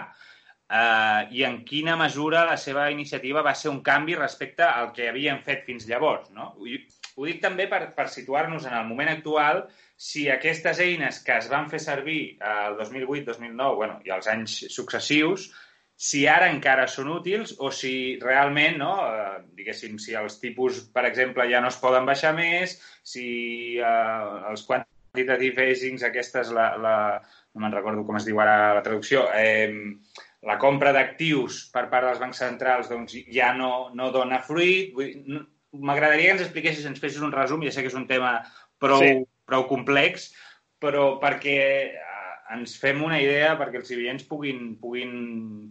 eh, 0.70 1.22
i 1.38 1.44
en 1.48 1.60
quina 1.68 1.98
mesura 2.00 2.46
la 2.46 2.58
seva 2.62 2.88
iniciativa 2.94 3.46
va 3.46 3.56
ser 3.56 3.74
un 3.74 3.82
canvi 3.86 4.18
respecte 4.18 4.66
al 4.66 4.92
que 4.94 5.10
havien 5.10 5.42
fet 5.46 5.66
fins 5.66 5.90
llavors. 5.90 6.30
No? 6.34 6.54
Ho 7.18 7.26
dic 7.26 7.42
també 7.42 7.66
per, 7.70 7.82
per 7.98 8.08
situar-nos 8.14 8.68
en 8.70 8.76
el 8.78 8.86
moment 8.88 9.10
actual 9.12 9.64
si 9.98 10.28
aquestes 10.30 10.80
eines 10.86 11.20
que 11.26 11.38
es 11.42 11.48
van 11.50 11.70
fer 11.72 11.80
servir 11.82 12.38
el 12.46 12.78
2008-2009 12.82 13.80
bueno, 13.80 13.98
i 14.06 14.14
els 14.14 14.30
anys 14.30 14.60
successius 14.74 15.50
si 15.98 16.28
ara 16.30 16.52
encara 16.54 16.86
són 16.94 17.10
útils 17.10 17.56
o 17.58 17.72
si 17.74 17.92
realment, 18.22 18.78
no, 18.78 18.92
eh, 19.10 19.40
diguéssim, 19.58 19.98
si 19.98 20.14
els 20.14 20.38
tipus, 20.38 20.84
per 20.94 21.08
exemple, 21.10 21.48
ja 21.50 21.62
no 21.64 21.72
es 21.74 21.80
poden 21.82 22.06
baixar 22.06 22.36
més, 22.38 22.78
si 23.02 23.26
eh, 23.82 24.28
els 24.52 24.62
quantitative 24.70 25.66
easings, 25.74 26.06
aquestes, 26.06 26.54
la, 26.54 26.68
la, 26.78 26.96
no 27.56 27.64
me'n 27.64 27.74
recordo 27.74 28.06
com 28.06 28.22
es 28.22 28.30
diu 28.30 28.38
ara 28.44 28.76
la 28.78 28.86
traducció, 28.86 29.26
eh, 29.34 29.74
la 30.46 30.60
compra 30.62 30.94
d'actius 30.94 31.64
per 31.74 31.88
part 31.90 32.06
dels 32.06 32.22
bancs 32.22 32.46
centrals 32.46 32.94
doncs, 32.94 33.18
ja 33.34 33.50
no, 33.58 33.90
no 33.98 34.12
dona 34.14 34.38
fruit. 34.46 34.94
M'agradaria 35.76 36.30
que 36.30 36.36
ens 36.38 36.46
expliquessis, 36.46 36.86
ens 36.88 37.02
fessis 37.04 37.24
un 37.24 37.34
resum, 37.34 37.64
ja 37.66 37.74
sé 37.76 37.84
que 37.84 37.92
és 37.92 37.98
un 37.98 38.08
tema 38.08 38.38
prou, 38.80 39.04
sí. 39.04 39.24
prou 39.48 39.66
complex, 39.70 40.30
però 40.82 41.18
perquè 41.22 41.58
ens 42.56 42.78
fem 42.80 43.02
una 43.04 43.20
idea 43.20 43.56
perquè 43.60 43.82
els 43.82 43.92
oients 43.96 44.28
puguin, 44.28 44.76
puguin 44.82 45.14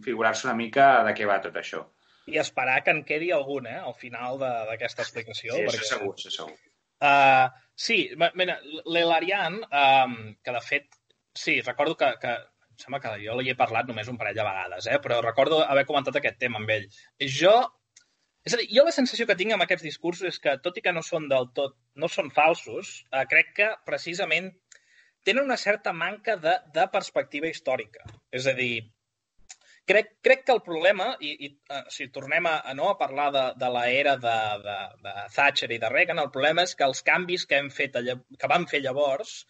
figurar-se 0.05 0.47
una 0.47 0.57
mica 0.57 0.89
de 1.07 1.13
què 1.17 1.29
va 1.29 1.39
tot 1.43 1.57
això. 1.57 1.83
I 2.27 2.41
esperar 2.41 2.81
que 2.83 2.93
en 2.93 3.03
quedi 3.07 3.31
algun, 3.31 3.69
eh, 3.71 3.79
al 3.79 3.95
final 3.97 4.37
d'aquesta 4.41 5.05
explicació. 5.05 5.55
Sí, 5.55 5.63
perquè... 5.63 5.79
això 5.79 5.95
segur, 5.95 6.13
això 6.17 6.33
segur. 6.33 6.57
Uh, 6.97 7.47
sí, 7.77 7.97
mira, 8.35 8.57
l'Elarian, 8.89 9.61
um, 9.63 10.15
que 10.43 10.53
de 10.53 10.61
fet, 10.65 10.97
sí, 11.37 11.59
recordo 11.61 11.95
que, 11.97 12.11
que 12.21 12.33
em 12.35 12.81
sembla 12.81 12.99
que 13.01 13.13
jo 13.21 13.37
li 13.39 13.51
he 13.53 13.57
parlat 13.57 13.87
només 13.89 14.09
un 14.11 14.17
parell 14.19 14.37
de 14.37 14.45
vegades, 14.45 14.89
eh? 14.91 14.99
però 15.01 15.21
recordo 15.23 15.61
haver 15.63 15.85
comentat 15.89 16.19
aquest 16.19 16.39
tema 16.41 16.59
amb 16.61 16.73
ell. 16.73 16.87
Jo, 17.39 17.55
és 18.47 18.55
a 18.55 18.59
dir, 18.61 18.67
jo 18.71 18.85
la 18.87 18.95
sensació 18.95 19.27
que 19.27 19.35
tinc 19.39 19.53
amb 19.53 19.65
aquests 19.65 19.85
discursos 19.85 20.29
és 20.31 20.41
que, 20.43 20.55
tot 20.63 20.77
i 20.79 20.83
que 20.85 20.93
no 20.95 21.03
són 21.05 21.27
del 21.31 21.49
tot, 21.57 21.75
no 21.99 22.07
són 22.11 22.29
falsos, 22.35 23.01
eh, 23.11 23.25
crec 23.31 23.53
que 23.59 23.71
precisament 23.89 24.53
tenen 25.27 25.43
una 25.43 25.57
certa 25.59 25.91
manca 25.93 26.37
de, 26.39 26.53
de 26.75 26.85
perspectiva 26.93 27.49
històrica. 27.51 28.05
És 28.31 28.47
a 28.47 28.53
dir, 28.55 28.85
crec, 29.91 30.13
crec 30.23 30.45
que 30.47 30.55
el 30.55 30.63
problema, 30.63 31.09
i, 31.19 31.33
i 31.47 31.49
uh, 31.75 31.81
si 31.91 32.07
tornem 32.15 32.47
a, 32.47 32.57
a, 32.63 32.75
no, 32.77 32.87
a 32.93 32.99
parlar 32.99 33.27
de, 33.35 33.45
de 33.59 33.71
l'era 33.75 34.15
de, 34.23 34.37
de, 34.63 34.77
de 35.03 35.15
Thatcher 35.35 35.71
i 35.75 35.79
de 35.83 35.91
Reagan, 35.91 36.23
el 36.23 36.31
problema 36.31 36.63
és 36.67 36.75
que 36.79 36.87
els 36.87 37.03
canvis 37.07 37.47
que, 37.49 37.59
hem 37.59 37.67
fet, 37.73 37.99
que 38.39 38.51
vam 38.51 38.67
fer 38.71 38.83
llavors, 38.85 39.41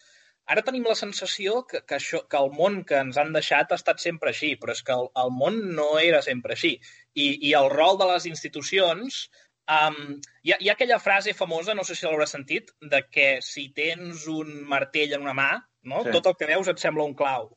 ara 0.53 0.63
tenim 0.67 0.85
la 0.87 0.95
sensació 0.99 1.63
que, 1.69 1.81
que, 1.83 1.97
això, 1.99 2.23
que 2.31 2.39
el 2.39 2.53
món 2.55 2.83
que 2.87 2.99
ens 2.99 3.19
han 3.21 3.33
deixat 3.35 3.71
ha 3.71 3.79
estat 3.79 4.03
sempre 4.03 4.31
així, 4.31 4.53
però 4.61 4.75
és 4.75 4.83
que 4.87 4.95
el, 4.95 5.09
el 5.23 5.33
món 5.35 5.59
no 5.79 5.89
era 5.99 6.21
sempre 6.25 6.55
així. 6.55 6.77
I, 7.13 7.27
i 7.49 7.53
el 7.57 7.69
rol 7.73 7.99
de 7.99 8.09
les 8.13 8.29
institucions 8.31 9.27
Um, 9.67 10.21
hi, 10.47 10.53
ha, 10.53 10.57
hi 10.63 10.69
ha 10.69 10.73
aquella 10.77 10.97
frase 11.03 11.33
famosa, 11.35 11.73
no 11.75 11.83
sé 11.83 11.95
si 11.99 12.05
l'hauràs 12.05 12.31
sentit, 12.31 12.69
de 12.93 13.01
que 13.11 13.25
si 13.43 13.65
tens 13.75 14.23
un 14.31 14.61
martell 14.69 15.17
en 15.17 15.25
una 15.25 15.33
mà, 15.35 15.49
no? 15.91 16.05
Sí. 16.05 16.13
tot 16.15 16.29
el 16.31 16.37
que 16.39 16.47
veus 16.47 16.69
et 16.71 16.79
sembla 16.79 17.03
un 17.03 17.15
clau. 17.19 17.49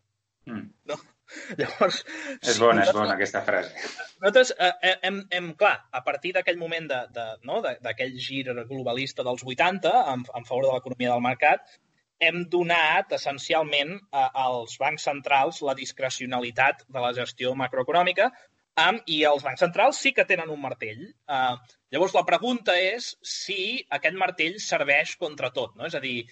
Mm. 0.51 0.65
No? 0.91 0.97
Llavors... 1.61 2.01
És 2.41 2.57
sí, 2.57 2.63
bona, 2.63 2.83
és 2.83 2.91
bona 2.97 3.15
aquesta 3.15 3.45
frase. 3.47 3.71
Nosaltres 4.19 4.51
eh, 4.59 4.97
hem, 5.07 5.21
hem, 5.39 5.53
clar, 5.61 5.77
a 5.95 6.03
partir 6.07 6.35
d'aquell 6.35 6.59
moment 6.59 6.91
d'aquell 6.91 7.15
de, 7.15 7.29
no, 7.47 7.61
de, 7.63 7.77
gir 8.19 8.43
globalista 8.73 9.27
dels 9.27 9.47
80 9.47 9.95
en, 10.15 10.27
en 10.27 10.49
favor 10.49 10.67
de 10.67 10.75
l'economia 10.75 11.15
del 11.15 11.25
mercat, 11.29 11.79
hem 12.21 12.45
donat 12.53 13.13
essencialment 13.17 13.97
als 14.13 14.77
bancs 14.81 15.07
centrals 15.09 15.61
la 15.65 15.75
discrecionalitat 15.79 16.85
de 16.89 17.03
la 17.03 17.13
gestió 17.17 17.55
macroeconòmica 17.57 18.29
um, 18.31 18.99
i 19.07 19.23
els 19.29 19.45
bancs 19.47 19.65
centrals 19.65 20.01
sí 20.05 20.13
que 20.17 20.27
tenen 20.29 20.53
un 20.53 20.61
martell. 20.61 21.07
Uh, 21.25 21.57
Llavors, 21.91 22.15
la 22.15 22.27
pregunta 22.27 22.77
és 22.79 23.15
si 23.27 23.81
aquest 23.97 24.19
martell 24.19 24.61
serveix 24.63 25.17
contra 25.19 25.51
tot. 25.55 25.75
No? 25.77 25.89
És 25.89 25.97
a 25.99 26.03
dir, 26.05 26.23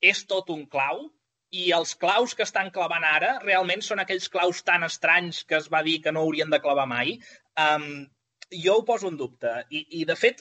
és 0.00 0.22
tot 0.30 0.48
un 0.54 0.64
clau 0.72 1.04
i 1.52 1.66
els 1.76 1.92
claus 2.00 2.32
que 2.34 2.46
estan 2.46 2.70
clavant 2.72 3.04
ara 3.04 3.34
realment 3.42 3.84
són 3.84 4.00
aquells 4.00 4.30
claus 4.32 4.62
tan 4.64 4.86
estranys 4.86 5.42
que 5.44 5.58
es 5.58 5.68
va 5.74 5.82
dir 5.84 5.98
que 6.04 6.14
no 6.16 6.22
haurien 6.24 6.54
de 6.54 6.62
clavar 6.64 6.88
mai. 6.88 7.18
Um, 7.60 8.06
jo 8.64 8.78
ho 8.78 8.86
poso 8.88 9.12
en 9.12 9.18
dubte. 9.20 9.52
I, 9.68 9.84
i 10.00 10.06
de 10.08 10.16
fet, 10.16 10.40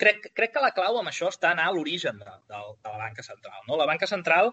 crec, 0.00 0.30
crec 0.36 0.54
que 0.54 0.62
la 0.64 0.72
clau 0.76 1.00
amb 1.00 1.10
això 1.12 1.30
està 1.32 1.52
anar 1.52 1.68
a 1.70 1.74
l'origen 1.76 2.18
de, 2.22 2.38
de, 2.50 2.62
de 2.84 2.92
la 2.94 3.02
banca 3.02 3.24
central. 3.26 3.60
No? 3.68 3.78
La 3.80 3.88
banca 3.90 4.08
central, 4.10 4.52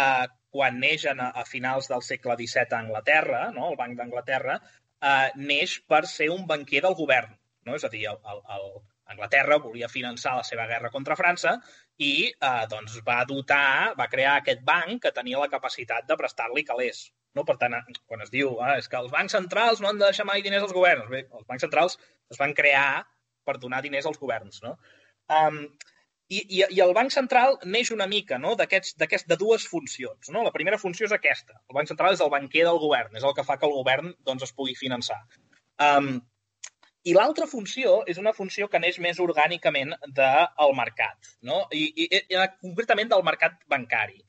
eh, 0.00 0.26
quan 0.54 0.78
neix 0.82 1.06
a, 1.10 1.16
a 1.28 1.46
finals 1.48 1.90
del 1.92 2.04
segle 2.06 2.36
XVII 2.40 2.74
a 2.74 2.82
Anglaterra, 2.82 3.42
no? 3.56 3.70
el 3.72 3.80
Banc 3.80 3.98
d'Anglaterra, 3.98 4.60
eh, 5.00 5.30
neix 5.50 5.78
per 5.88 6.04
ser 6.10 6.30
un 6.34 6.46
banquer 6.50 6.84
del 6.86 6.96
govern. 6.98 7.34
No? 7.68 7.76
És 7.76 7.84
a 7.84 7.92
dir, 7.92 8.06
el, 8.10 8.22
el, 8.32 8.42
el 8.56 8.70
Anglaterra 9.14 9.60
volia 9.64 9.88
finançar 9.88 10.34
la 10.36 10.46
seva 10.46 10.66
guerra 10.68 10.90
contra 10.94 11.16
França 11.16 11.54
i 11.98 12.12
eh, 12.30 12.64
doncs 12.70 12.98
va 13.06 13.22
dotar, 13.28 13.94
va 13.98 14.08
crear 14.12 14.38
aquest 14.38 14.64
banc 14.66 15.02
que 15.04 15.14
tenia 15.16 15.40
la 15.40 15.52
capacitat 15.52 16.08
de 16.08 16.16
prestar-li 16.20 16.64
calés. 16.64 17.06
No? 17.36 17.44
Per 17.48 17.56
tant, 17.60 17.76
quan 18.08 18.24
es 18.24 18.32
diu 18.34 18.56
ah, 18.64 18.74
és 18.80 18.88
que 18.90 18.98
els 19.00 19.12
bancs 19.12 19.36
centrals 19.36 19.80
no 19.80 19.90
han 19.90 20.00
de 20.00 20.08
deixar 20.08 20.26
mai 20.28 20.42
diners 20.44 20.66
als 20.66 20.74
governs, 20.76 21.08
bé, 21.12 21.24
els 21.28 21.46
bancs 21.48 21.64
centrals 21.64 21.98
es 22.32 22.40
van 22.40 22.54
crear 22.56 23.04
per 23.48 23.56
donar 23.58 23.82
diners 23.84 24.06
als 24.10 24.20
governs. 24.20 24.62
No? 24.64 24.76
Um, 25.40 25.64
i, 26.28 26.42
i, 26.58 26.62
I 26.76 26.80
el 26.84 26.94
Banc 26.96 27.12
Central 27.12 27.56
neix 27.64 27.90
una 27.94 28.06
mica 28.08 28.36
no? 28.40 28.54
d'aquests 28.60 29.28
de 29.28 29.36
dues 29.40 29.64
funcions. 29.68 30.28
No? 30.34 30.44
La 30.44 30.52
primera 30.54 30.80
funció 30.80 31.08
és 31.08 31.14
aquesta. 31.16 31.56
El 31.70 31.78
Banc 31.78 31.88
Central 31.88 32.16
és 32.16 32.24
el 32.24 32.32
banquer 32.34 32.66
del 32.68 32.80
govern, 32.82 33.16
és 33.16 33.24
el 33.24 33.36
que 33.36 33.46
fa 33.48 33.56
que 33.60 33.68
el 33.68 33.76
govern 33.78 34.12
doncs, 34.28 34.44
es 34.44 34.52
pugui 34.56 34.76
finançar. 34.76 35.18
Um, 35.80 36.18
i 37.08 37.14
l'altra 37.16 37.46
funció 37.48 38.02
és 38.10 38.18
una 38.20 38.34
funció 38.36 38.68
que 38.68 38.80
neix 38.82 38.98
més 39.00 39.20
orgànicament 39.24 39.94
del 40.18 40.74
mercat, 40.76 41.30
no? 41.48 41.62
I, 41.72 41.86
i, 42.04 42.08
i 42.20 42.42
concretament 42.60 43.08
del 43.14 43.24
mercat 43.24 43.56
bancari. 43.72 44.20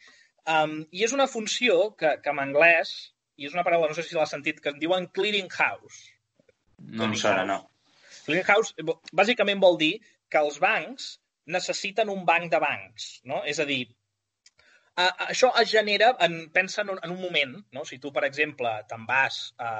Um, 0.47 0.77
I 0.95 1.03
és 1.09 1.15
una 1.15 1.27
funció 1.27 1.89
que, 1.99 2.15
que 2.23 2.31
en 2.31 2.39
anglès, 2.45 2.93
i 3.35 3.49
és 3.49 3.57
una 3.57 3.65
paraula, 3.67 3.89
no 3.89 3.97
sé 3.97 4.05
si 4.05 4.15
l'has 4.15 4.31
sentit, 4.31 4.61
que 4.63 4.71
en 4.71 4.79
diuen 4.79 5.09
clearing 5.17 5.51
house. 5.57 6.05
No 6.79 7.09
em 7.09 7.17
sona, 7.19 7.43
no. 7.49 7.59
Clearing 8.29 8.47
house 8.53 8.89
bàsicament 9.21 9.61
vol 9.63 9.79
dir 9.81 9.95
que 10.29 10.41
els 10.45 10.59
bancs 10.61 11.15
necessiten 11.49 12.11
un 12.13 12.21
banc 12.29 12.51
de 12.53 12.61
bancs, 12.61 13.09
no? 13.29 13.41
És 13.49 13.59
a 13.59 13.65
dir, 13.65 13.81
uh, 15.01 15.09
això 15.25 15.49
es 15.61 15.71
genera, 15.73 16.13
en, 16.25 16.39
pensa 16.53 16.83
en 16.85 16.93
un, 16.93 17.01
en 17.03 17.15
un 17.15 17.21
moment, 17.23 17.57
no? 17.73 17.85
si 17.89 17.97
tu, 18.03 18.13
per 18.13 18.27
exemple, 18.27 18.71
te'n 18.91 19.07
vas 19.09 19.41
a, 19.57 19.71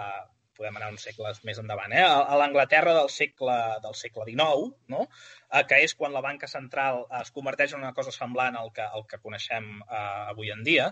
podem 0.60 0.76
anar 0.76 0.90
uns 0.92 1.06
segles 1.08 1.40
més 1.48 1.62
endavant, 1.62 1.94
eh? 1.96 2.04
a 2.04 2.36
l'Anglaterra 2.42 2.96
del 2.98 3.10
segle, 3.14 3.58
del 3.86 3.96
segle 3.96 4.28
XIX, 4.28 4.74
no? 4.92 5.06
eh, 5.54 5.64
que 5.70 5.80
és 5.86 5.96
quan 6.00 6.16
la 6.16 6.26
banca 6.26 6.50
central 6.52 7.06
es 7.22 7.32
converteix 7.36 7.74
en 7.74 7.86
una 7.86 7.96
cosa 7.96 8.14
semblant 8.16 8.60
al 8.60 8.74
que, 8.76 8.84
al 8.84 9.06
que 9.08 9.22
coneixem 9.24 9.72
eh, 9.86 10.04
avui 10.34 10.52
en 10.56 10.66
dia, 10.68 10.90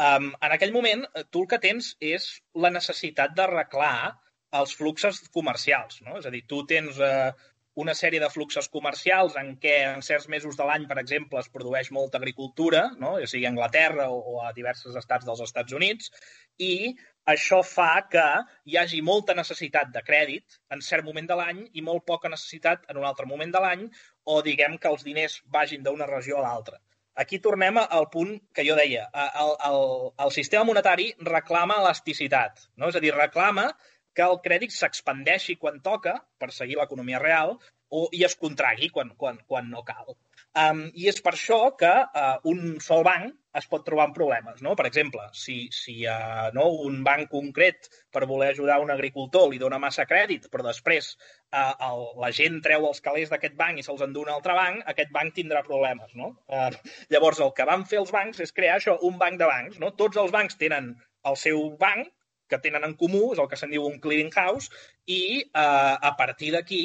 um, 0.00 0.30
en 0.32 0.56
aquell 0.56 0.72
moment 0.74 1.04
tu 1.30 1.44
el 1.44 1.50
que 1.50 1.60
tens 1.66 1.92
és 2.00 2.30
la 2.64 2.72
necessitat 2.72 3.36
d'arreglar 3.36 4.14
els 4.60 4.74
fluxos 4.76 5.22
comercials. 5.34 6.02
No? 6.06 6.18
És 6.20 6.28
a 6.28 6.32
dir, 6.34 6.42
tu 6.48 6.62
tens 6.68 6.98
eh, 7.00 7.32
una 7.74 7.94
sèrie 7.96 8.20
de 8.20 8.28
fluxos 8.28 8.68
comercials 8.68 9.36
en 9.40 9.54
què 9.60 9.78
en 9.94 10.02
certs 10.04 10.28
mesos 10.28 10.58
de 10.58 10.66
l'any, 10.68 10.84
per 10.88 10.98
exemple, 11.00 11.40
es 11.40 11.48
produeix 11.52 11.90
molta 11.96 12.20
agricultura, 12.20 12.84
no? 13.00 13.14
ja 13.20 13.28
sigui 13.30 13.46
a 13.48 13.52
Anglaterra 13.54 14.10
o, 14.12 14.18
o 14.34 14.42
a 14.44 14.52
diversos 14.56 14.98
estats 15.00 15.24
dels 15.28 15.40
Estats 15.46 15.72
Units, 15.78 16.12
i 16.60 16.92
això 17.32 17.62
fa 17.64 18.04
que 18.12 18.26
hi 18.68 18.76
hagi 18.76 19.00
molta 19.06 19.34
necessitat 19.38 19.92
de 19.94 20.02
crèdit 20.04 20.58
en 20.74 20.82
cert 20.84 21.06
moment 21.06 21.28
de 21.30 21.38
l'any 21.38 21.64
i 21.72 21.84
molt 21.86 22.04
poca 22.04 22.28
necessitat 22.28 22.84
en 22.90 23.00
un 23.00 23.08
altre 23.08 23.28
moment 23.30 23.54
de 23.54 23.62
l'any, 23.64 23.86
o 24.24 24.40
diguem 24.42 24.76
que 24.78 24.90
els 24.92 25.04
diners 25.06 25.40
vagin 25.56 25.86
d'una 25.86 26.10
regió 26.10 26.40
a 26.40 26.48
l'altra. 26.48 26.80
Aquí 27.22 27.38
tornem 27.44 27.76
al 27.78 28.06
punt 28.12 28.38
que 28.56 28.64
jo 28.64 28.74
deia. 28.76 29.04
El, 29.12 29.50
el, 29.68 29.82
el 30.24 30.30
sistema 30.32 30.64
monetari 30.64 31.10
reclama 31.28 31.76
elasticitat, 31.82 32.68
no? 32.76 32.88
és 32.88 32.96
a 32.96 33.02
dir, 33.04 33.12
reclama 33.16 33.66
que 34.16 34.24
el 34.28 34.40
crèdit 34.44 34.74
s'expandeixi 34.76 35.56
quan 35.60 35.80
toca 35.84 36.18
per 36.38 36.50
seguir 36.52 36.78
l'economia 36.80 37.20
real 37.22 37.56
o, 37.92 38.08
i 38.12 38.24
es 38.28 38.36
contragui 38.40 38.88
quan, 38.92 39.12
quan, 39.20 39.38
quan 39.48 39.70
no 39.70 39.84
cal. 39.86 40.14
Um, 40.52 40.82
I 40.92 41.08
és 41.08 41.20
per 41.24 41.32
això 41.32 41.58
que 41.80 41.92
uh, 42.04 42.36
un 42.48 42.76
sol 42.84 43.04
banc 43.06 43.32
es 43.56 43.66
pot 43.68 43.84
trobar 43.84 44.06
en 44.08 44.14
problemes. 44.16 44.60
No? 44.64 44.72
Per 44.76 44.86
exemple, 44.88 45.24
si, 45.36 45.56
si 45.76 45.94
uh, 46.08 46.48
no, 46.56 46.66
un 46.88 47.02
banc 47.04 47.28
concret 47.32 47.88
per 48.12 48.24
voler 48.28 48.50
ajudar 48.52 48.78
un 48.80 48.92
agricultor 48.92 49.48
li 49.48 49.60
dona 49.60 49.80
massa 49.80 50.06
crèdit, 50.08 50.48
però 50.52 50.64
després 50.66 51.12
uh, 51.12 51.72
el, 51.88 52.04
la 52.24 52.32
gent 52.36 52.60
treu 52.64 52.88
els 52.88 53.04
calés 53.04 53.32
d'aquest 53.32 53.56
banc 53.60 53.80
i 53.80 53.84
se'ls 53.86 54.04
endú 54.08 54.24
un 54.24 54.32
altre 54.32 54.56
banc, 54.56 54.84
aquest 54.92 55.12
banc 55.12 55.36
tindrà 55.36 55.64
problemes. 55.68 56.16
No? 56.16 56.32
Uh, 56.48 56.72
llavors, 57.12 57.40
el 57.44 57.52
que 57.56 57.68
van 57.68 57.84
fer 57.88 58.00
els 58.00 58.12
bancs 58.12 58.40
és 58.44 58.56
crear 58.56 58.80
això, 58.80 58.98
un 59.08 59.20
banc 59.20 59.40
de 59.40 59.48
bancs. 59.48 59.80
No? 59.80 59.92
Tots 60.00 60.20
els 60.20 60.32
bancs 60.36 60.60
tenen 60.60 60.94
el 61.28 61.40
seu 61.40 61.68
banc, 61.80 62.08
que 62.52 62.60
tenen 62.62 62.86
en 62.88 62.96
comú, 63.00 63.24
és 63.32 63.42
el 63.42 63.48
que 63.50 63.58
se'n 63.60 63.72
diu 63.72 63.88
un 63.88 63.98
clearing 64.04 64.32
house, 64.36 64.70
i 65.08 65.22
eh, 65.42 65.94
a 66.10 66.14
partir 66.20 66.52
d'aquí 66.54 66.82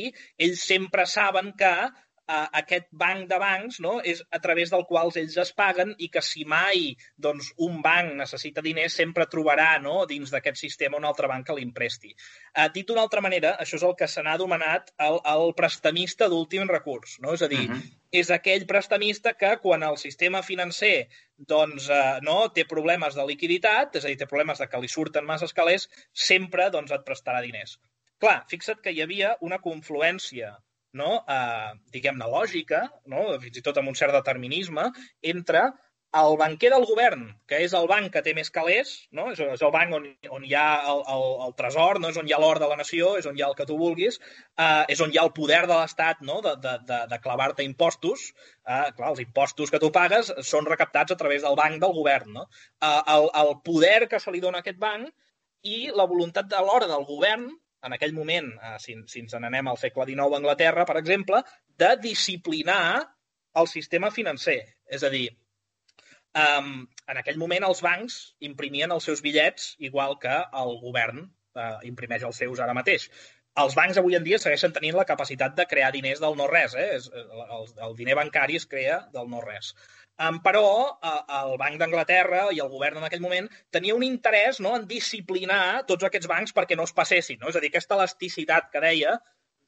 ells 0.48 0.64
sempre 0.72 1.06
saben 1.14 1.54
que 1.60 1.74
eh, 2.28 2.48
aquest 2.62 2.88
banc 2.92 3.28
de 3.30 3.40
bancs 3.42 3.80
no, 3.84 3.98
és 4.04 4.22
a 4.32 4.40
través 4.44 4.72
del 4.74 4.86
qual 4.90 5.12
ells 5.16 5.38
es 5.44 5.54
paguen 5.58 5.94
i 5.98 6.10
que 6.14 6.24
si 6.26 6.46
mai 6.46 6.90
doncs, 7.16 7.52
un 7.68 7.82
banc 7.86 8.14
necessita 8.20 8.64
diners 8.66 8.98
sempre 9.02 9.28
trobarà 9.32 9.70
no, 9.84 10.00
dins 10.10 10.34
d'aquest 10.34 10.60
sistema 10.60 11.00
un 11.00 11.08
altre 11.08 11.30
banc 11.32 11.48
que 11.48 11.56
li 11.58 11.66
empresti. 11.68 12.14
Eh, 12.54 12.68
dit 12.74 12.88
d'una 12.88 13.06
altra 13.06 13.24
manera, 13.24 13.56
això 13.62 13.80
és 13.80 13.88
el 13.88 13.96
que 14.00 14.10
se 14.12 14.24
n'ha 14.24 14.36
anomenat 14.38 14.94
el, 15.08 15.20
el 15.34 15.54
prestamista 15.58 16.30
d'últim 16.32 16.68
recurs. 16.70 17.18
No? 17.24 17.34
És 17.38 17.46
a 17.46 17.52
dir, 17.52 17.64
uh 17.64 17.72
mhm. 17.72 17.82
-huh. 17.82 17.96
és 18.12 18.32
aquell 18.32 18.66
prestamista 18.66 19.34
que 19.34 19.58
quan 19.62 19.84
el 19.84 19.98
sistema 19.98 20.44
financer 20.44 21.08
doncs, 21.38 21.90
eh, 21.90 22.20
no, 22.22 22.50
té 22.52 22.66
problemes 22.66 23.16
de 23.16 23.26
liquiditat, 23.26 23.96
és 23.96 24.06
a 24.06 24.08
dir, 24.08 24.18
té 24.18 24.26
problemes 24.26 24.60
de 24.60 24.68
que 24.68 24.80
li 24.82 24.88
surten 24.88 25.26
massa 25.26 25.48
calés, 25.54 25.90
sempre 26.14 26.70
doncs, 26.70 26.92
et 26.92 27.06
prestarà 27.06 27.42
diners. 27.42 27.80
Clar, 28.18 28.46
fixa't 28.50 28.82
que 28.82 28.92
hi 28.92 29.02
havia 29.02 29.38
una 29.42 29.60
confluència 29.60 30.58
no? 31.00 31.20
eh, 31.38 31.74
diguem-ne, 31.96 32.30
lògica, 32.34 32.86
no? 33.14 33.28
fins 33.44 33.60
i 33.60 33.66
tot 33.66 33.80
amb 33.82 33.94
un 33.94 34.00
cert 34.00 34.16
determinisme, 34.18 34.90
entre 35.34 35.68
el 36.16 36.38
banquer 36.40 36.70
del 36.72 36.86
govern, 36.88 37.24
que 37.50 37.60
és 37.66 37.74
el 37.78 37.88
banc 37.90 38.10
que 38.14 38.22
té 38.24 38.34
més 38.36 38.50
calés, 38.54 38.94
no? 39.12 39.28
és, 39.34 39.42
és 39.44 39.64
el 39.66 39.74
banc 39.74 39.94
on, 39.98 40.06
on 40.34 40.46
hi 40.48 40.54
ha 40.56 40.66
el, 40.94 41.02
el, 41.14 41.26
el 41.48 41.54
tresor, 41.60 42.00
no? 42.00 42.12
és 42.14 42.20
on 42.22 42.30
hi 42.30 42.34
ha 42.36 42.40
l'or 42.42 42.62
de 42.64 42.70
la 42.72 42.78
nació, 42.80 43.12
és 43.20 43.28
on 43.30 43.38
hi 43.38 43.44
ha 43.44 43.50
el 43.52 43.58
que 43.60 43.68
tu 43.68 43.78
vulguis, 43.80 44.20
eh, 44.56 44.86
és 44.94 45.04
on 45.04 45.12
hi 45.12 45.20
ha 45.20 45.26
el 45.28 45.34
poder 45.36 45.62
de 45.68 45.76
l'Estat 45.76 46.24
no? 46.30 46.40
de, 46.46 46.56
de, 46.64 46.78
de, 46.88 47.02
de 47.12 47.20
clavar-te 47.24 47.68
impostos. 47.68 48.32
Eh, 48.64 48.88
clar, 48.96 49.12
els 49.12 49.22
impostos 49.26 49.74
que 49.74 49.82
tu 49.84 49.92
pagues 49.94 50.32
són 50.48 50.70
recaptats 50.70 51.14
a 51.14 51.20
través 51.20 51.44
del 51.46 51.60
banc 51.60 51.80
del 51.84 51.96
govern. 52.00 52.34
No? 52.40 52.48
Eh, 52.82 52.98
el, 53.18 53.30
el 53.44 53.56
poder 53.68 54.08
que 54.08 54.24
se 54.24 54.34
li 54.34 54.44
dona 54.44 54.64
a 54.64 54.66
aquest 54.66 54.80
banc 54.82 55.12
i 55.68 55.88
la 55.92 56.08
voluntat 56.08 56.48
de 56.50 56.64
l'hora 56.64 56.88
del 56.88 57.04
govern 57.06 57.50
en 57.86 57.94
aquell 57.94 58.14
moment, 58.14 58.50
eh, 58.70 58.76
si, 58.84 58.96
si 59.12 59.24
ens 59.24 59.36
n'anem 59.38 59.70
al 59.70 59.80
segle 59.82 60.08
XIX 60.10 60.34
a 60.34 60.40
Anglaterra, 60.42 60.86
per 60.90 60.98
exemple, 61.02 61.42
de 61.78 61.92
disciplinar 62.02 63.06
el 63.62 63.70
sistema 63.72 64.12
financer. 64.14 64.60
És 64.90 65.04
a 65.04 65.12
dir, 65.14 65.28
um, 66.38 66.72
en 67.10 67.22
aquell 67.22 67.40
moment 67.42 67.66
els 67.68 67.82
bancs 67.86 68.20
imprimien 68.50 68.94
els 68.94 69.08
seus 69.10 69.24
bitllets 69.26 69.74
igual 69.90 70.18
que 70.22 70.36
el 70.62 70.78
govern 70.84 71.24
uh, 71.26 71.78
imprimeix 71.90 72.26
els 72.28 72.42
seus 72.44 72.62
ara 72.64 72.76
mateix. 72.78 73.10
Els 73.64 73.76
bancs 73.78 73.98
avui 73.98 74.16
en 74.18 74.26
dia 74.26 74.38
segueixen 74.42 74.74
tenint 74.74 74.96
la 74.98 75.06
capacitat 75.10 75.56
de 75.58 75.66
crear 75.70 75.92
diners 75.96 76.20
del 76.24 76.36
no-res. 76.38 76.76
Eh? 76.78 76.90
El, 76.98 77.70
el 77.88 77.96
diner 77.98 78.18
bancari 78.20 78.60
es 78.60 78.68
crea 78.70 79.00
del 79.14 79.30
no-res. 79.32 79.74
Um, 80.18 80.40
però 80.42 80.64
uh, 80.66 81.18
el 81.40 81.52
Banc 81.62 81.78
d'Anglaterra 81.78 82.48
i 82.50 82.62
el 82.64 82.72
govern 82.72 82.98
en 82.98 83.04
aquell 83.06 83.22
moment 83.22 83.50
tenia 83.74 83.94
un 83.94 84.06
interès 84.06 84.58
no, 84.66 84.72
en 84.78 84.88
disciplinar 84.90 85.84
tots 85.90 86.08
aquests 86.08 86.30
bancs 86.32 86.56
perquè 86.58 86.78
no 86.78 86.88
es 86.90 86.96
passessin. 87.00 87.38
No? 87.42 87.52
És 87.52 87.60
a 87.60 87.62
dir, 87.62 87.70
aquesta 87.70 87.98
elasticitat 88.00 88.72
que 88.74 88.82
deia, 88.82 89.14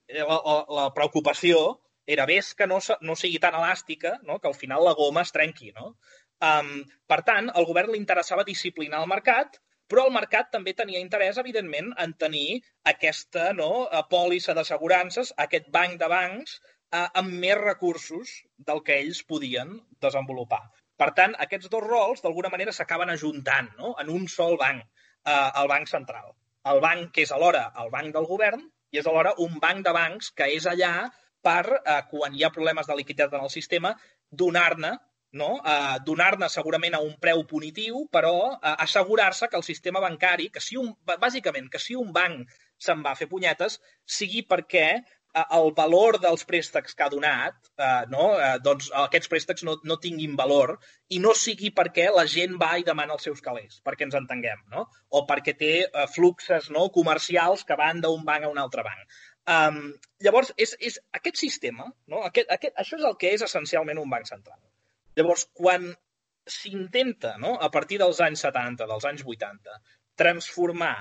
eh, 0.09 0.23
la, 0.23 0.39
la, 0.39 0.57
la 0.79 0.87
preocupació 0.95 1.61
era 2.09 2.25
ves 2.25 2.55
que 2.57 2.65
no, 2.65 2.79
no 3.05 3.15
sigui 3.15 3.37
tan 3.41 3.53
elàstica 3.59 4.15
no? 4.25 4.39
que 4.41 4.49
al 4.49 4.57
final 4.57 4.81
la 4.87 4.95
goma 4.97 5.21
es 5.21 5.33
trenqui. 5.35 5.69
No? 5.77 5.93
Um, 6.41 6.79
per 7.09 7.21
tant, 7.27 7.51
al 7.53 7.69
govern 7.69 7.93
li 7.93 8.01
interessava 8.01 8.47
disciplinar 8.47 9.03
el 9.03 9.11
mercat, 9.11 9.61
però 9.89 10.05
el 10.07 10.13
mercat 10.13 10.51
també 10.53 10.75
tenia 10.77 11.01
interès, 11.01 11.39
evidentment, 11.41 11.93
en 12.03 12.13
tenir 12.23 12.61
aquesta 12.91 13.49
no, 13.57 13.87
pòlissa 14.11 14.53
d'assegurances, 14.57 15.33
aquest 15.45 15.71
banc 15.73 15.97
de 16.01 16.09
bancs 16.11 16.59
eh, 16.59 17.07
amb 17.21 17.33
més 17.43 17.57
recursos 17.61 18.35
del 18.69 18.83
que 18.85 18.99
ells 19.03 19.23
podien 19.31 19.79
desenvolupar. 20.05 20.61
Per 20.99 21.09
tant, 21.17 21.33
aquests 21.45 21.71
dos 21.71 21.85
rols, 21.85 22.21
d'alguna 22.23 22.51
manera, 22.53 22.75
s'acaben 22.75 23.13
ajuntant 23.13 23.71
no? 23.79 23.95
en 24.03 24.11
un 24.13 24.27
sol 24.27 24.57
banc, 24.61 24.83
eh, 25.23 25.49
el 25.61 25.71
banc 25.71 25.89
central. 25.91 26.33
El 26.69 26.81
banc 26.83 27.13
que 27.15 27.23
és 27.25 27.31
alhora 27.31 27.69
el 27.81 27.91
banc 27.93 28.13
del 28.15 28.27
govern 28.29 28.65
i 28.91 28.99
és 28.99 29.07
alhora 29.07 29.31
un 29.45 29.59
banc 29.63 29.85
de 29.85 29.93
bancs 29.95 30.33
que 30.35 30.49
és 30.57 30.67
allà 30.67 30.93
per, 31.45 31.63
eh, 31.79 32.01
quan 32.11 32.35
hi 32.35 32.43
ha 32.43 32.53
problemes 32.55 32.89
de 32.89 32.97
liquiditat 32.99 33.37
en 33.37 33.45
el 33.47 33.53
sistema, 33.53 33.93
donar-ne 34.29 34.97
no? 35.31 35.51
eh, 35.61 35.99
donar-ne 36.05 36.49
segurament 36.49 36.97
a 36.97 37.03
un 37.05 37.15
preu 37.21 37.45
punitiu, 37.47 38.05
però 38.11 38.35
eh, 38.55 38.75
assegurar-se 38.85 39.49
que 39.49 39.57
el 39.59 39.67
sistema 39.67 40.01
bancari, 40.03 40.49
que 40.49 40.63
si 40.63 40.77
un, 40.77 40.91
bàsicament, 41.05 41.69
que 41.69 41.81
si 41.81 41.95
un 41.95 42.11
banc 42.15 42.49
se'n 42.79 43.03
va 43.05 43.13
a 43.13 43.19
fer 43.19 43.29
punyetes, 43.29 43.79
sigui 44.19 44.45
perquè 44.47 44.89
el 45.35 45.71
valor 45.77 46.17
dels 46.21 46.43
préstecs 46.45 46.95
que 46.97 47.03
ha 47.05 47.09
donat, 47.09 47.55
eh, 47.77 48.05
no? 48.09 48.31
eh, 48.41 48.57
doncs 48.65 48.89
aquests 49.03 49.29
préstecs 49.29 49.63
no, 49.67 49.75
no 49.85 49.99
tinguin 50.01 50.35
valor 50.39 50.77
i 51.09 51.19
no 51.21 51.35
sigui 51.37 51.69
perquè 51.75 52.09
la 52.13 52.25
gent 52.25 52.57
va 52.61 52.75
i 52.79 52.85
demana 52.87 53.13
els 53.13 53.27
seus 53.27 53.41
calés, 53.45 53.79
perquè 53.85 54.07
ens 54.07 54.17
entenguem, 54.17 54.63
no? 54.73 54.87
o 55.09 55.25
perquè 55.29 55.55
té 55.57 55.73
eh, 55.85 56.07
fluxes 56.15 56.71
no? 56.73 56.87
comercials 56.95 57.63
que 57.63 57.77
van 57.77 58.01
d'un 58.01 58.25
banc 58.25 58.47
a 58.47 58.53
un 58.53 58.57
altre 58.57 58.85
banc. 58.87 59.19
Um, 59.49 59.79
llavors, 60.21 60.51
és, 60.57 60.75
és 60.79 60.99
aquest 61.17 61.39
sistema, 61.41 61.87
no? 62.07 62.25
aquest, 62.25 62.49
aquest, 62.53 62.75
això 62.81 62.97
és 62.99 63.05
el 63.05 63.15
que 63.21 63.33
és 63.37 63.45
essencialment 63.45 64.01
un 64.01 64.09
banc 64.09 64.27
central. 64.29 64.59
Llavors, 65.19 65.45
quan 65.53 65.89
s'intenta, 66.49 67.35
no? 67.37 67.55
a 67.61 67.69
partir 67.73 67.99
dels 68.01 68.19
anys 68.25 68.43
70, 68.47 68.87
dels 68.89 69.05
anys 69.05 69.25
80, 69.25 69.79
transformar 70.19 70.95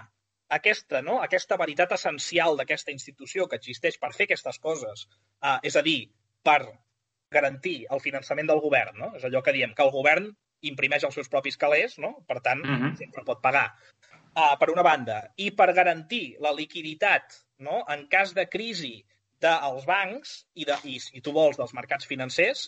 aquesta, 0.59 1.01
no? 1.05 1.19
aquesta 1.25 1.59
veritat 1.61 1.95
essencial 1.97 2.59
d'aquesta 2.59 2.93
institució 2.95 3.47
que 3.49 3.59
existeix 3.61 3.99
per 4.03 4.13
fer 4.17 4.29
aquestes 4.29 4.61
coses, 4.65 5.07
eh, 5.43 5.59
és 5.71 5.77
a 5.77 5.85
dir, 5.87 6.01
per 6.45 6.61
garantir 7.33 7.79
el 7.93 8.01
finançament 8.01 8.49
del 8.49 8.63
govern, 8.65 8.97
no? 9.01 9.11
és 9.17 9.25
allò 9.29 9.43
que 9.45 9.55
diem, 9.57 9.75
que 9.77 9.85
el 9.85 9.93
govern 9.95 10.31
imprimeix 10.69 11.05
els 11.07 11.19
seus 11.19 11.29
propis 11.31 11.59
calés, 11.61 11.99
no? 12.03 12.15
per 12.29 12.41
tant, 12.45 12.65
uh 12.65 12.79
-huh. 12.79 12.95
sempre 12.99 13.25
pot 13.25 13.41
pagar, 13.43 13.69
uh, 14.35 14.57
per 14.59 14.71
una 14.71 14.83
banda, 14.83 15.21
i 15.37 15.51
per 15.51 15.73
garantir 15.73 16.37
la 16.41 16.53
liquiditat 16.53 17.45
no? 17.59 17.85
en 17.89 18.09
cas 18.09 18.35
de 18.35 18.49
crisi 18.49 19.05
dels 19.43 19.87
bancs 19.87 20.35
i, 20.55 20.67
de, 20.69 20.77
i, 20.91 20.99
si 21.03 21.23
tu 21.25 21.33
vols, 21.37 21.59
dels 21.59 21.75
mercats 21.77 22.09
financers, 22.11 22.67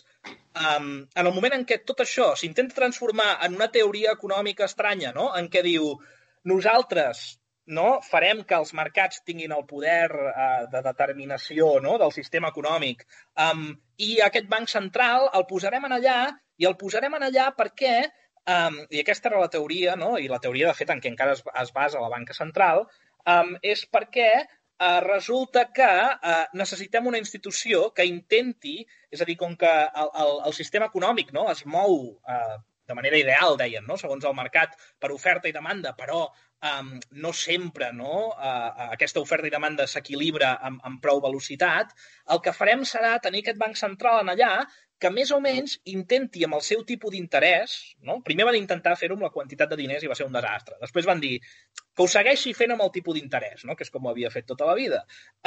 um, 0.55 0.93
en 1.03 1.27
el 1.27 1.35
moment 1.35 1.57
en 1.57 1.67
què 1.67 1.81
tot 1.87 2.03
això 2.05 2.31
s'intenta 2.39 2.77
transformar 2.77 3.33
en 3.47 3.57
una 3.59 3.69
teoria 3.73 4.15
econòmica 4.17 4.67
estranya, 4.69 5.13
no? 5.17 5.31
en 5.37 5.49
què 5.51 5.63
diu 5.67 5.93
nosaltres 6.47 7.25
no 7.71 7.99
farem 8.03 8.41
que 8.47 8.57
els 8.57 8.73
mercats 8.73 9.21
tinguin 9.27 9.51
el 9.53 9.67
poder 9.69 10.09
eh, 10.09 10.63
de 10.71 10.79
determinació 10.81 11.75
no? 11.83 11.97
del 12.01 12.11
sistema 12.11 12.49
econòmic 12.49 13.05
um, 13.37 13.67
i 14.01 14.15
aquest 14.25 14.49
banc 14.49 14.71
central 14.71 15.29
el 15.37 15.45
posarem 15.47 15.85
en 15.85 15.93
allà 15.99 16.17
i 16.57 16.65
el 16.67 16.75
posarem 16.81 17.19
en 17.19 17.29
allà 17.29 17.51
perquè 17.57 17.93
Um, 18.49 18.79
I 18.89 19.03
aquesta 19.03 19.29
era 19.29 19.39
la 19.39 19.51
teoria, 19.53 19.95
no? 19.95 20.15
i 20.17 20.25
la 20.29 20.39
teoria, 20.41 20.71
de 20.71 20.73
fet, 20.73 20.89
en 20.89 21.01
què 21.01 21.11
encara 21.11 21.35
es, 21.37 21.43
es 21.61 21.71
basa 21.75 22.01
la 22.01 22.09
banca 22.09 22.33
central, 22.33 22.87
um, 23.29 23.51
és 23.61 23.83
perquè 23.85 24.29
uh, 24.81 24.97
resulta 25.05 25.67
que 25.75 25.87
uh, 25.87 26.41
necessitem 26.57 27.07
una 27.07 27.21
institució 27.21 27.91
que 27.95 28.07
intenti, 28.09 28.79
és 29.13 29.21
a 29.21 29.29
dir, 29.29 29.37
com 29.39 29.55
que 29.59 29.71
el, 29.71 30.11
el, 30.25 30.35
el 30.49 30.57
sistema 30.57 30.89
econòmic 30.91 31.31
no, 31.37 31.45
es 31.53 31.63
mou 31.69 32.01
uh, 32.11 32.59
de 32.91 32.97
manera 32.97 33.19
ideal, 33.19 33.55
deien, 33.59 33.85
no? 33.87 33.97
segons 33.99 34.25
el 34.27 34.35
mercat, 34.35 34.73
per 34.99 35.13
oferta 35.15 35.47
i 35.47 35.55
demanda, 35.55 35.93
però 35.97 36.25
um, 36.25 36.91
no 37.23 37.31
sempre 37.33 37.91
no? 37.95 38.31
Uh, 38.33 38.89
aquesta 38.97 39.21
oferta 39.23 39.47
i 39.47 39.53
demanda 39.53 39.87
s'equilibra 39.87 40.57
amb, 40.69 40.81
amb 40.87 41.01
prou 41.03 41.21
velocitat, 41.23 41.93
el 42.35 42.41
que 42.43 42.55
farem 42.57 42.83
serà 42.87 43.17
tenir 43.23 43.45
aquest 43.45 43.61
banc 43.61 43.79
central 43.79 44.25
en 44.25 44.33
allà 44.33 44.53
que 45.01 45.09
més 45.13 45.31
o 45.33 45.39
menys 45.41 45.77
intenti 45.89 46.45
amb 46.45 46.59
el 46.59 46.63
seu 46.65 46.83
tipus 46.87 47.15
d'interès, 47.15 47.75
no? 48.07 48.19
primer 48.25 48.45
van 48.49 48.57
intentar 48.59 48.93
fer-ho 48.99 49.17
amb 49.17 49.25
la 49.25 49.33
quantitat 49.33 49.71
de 49.71 49.79
diners 49.79 50.05
i 50.05 50.11
va 50.11 50.17
ser 50.17 50.27
un 50.27 50.35
desastre. 50.37 50.77
Després 50.83 51.07
van 51.09 51.23
dir 51.23 51.39
que 51.41 52.05
ho 52.05 52.09
segueixi 52.11 52.53
fent 52.57 52.75
amb 52.75 52.85
el 52.85 52.91
tipus 52.93 53.17
d'interès, 53.17 53.65
no? 53.65 53.75
que 53.75 53.87
és 53.87 53.93
com 53.93 54.05
ho 54.05 54.11
havia 54.13 54.31
fet 54.33 54.45
tota 54.51 54.69
la 54.69 54.77
vida. 54.77 55.01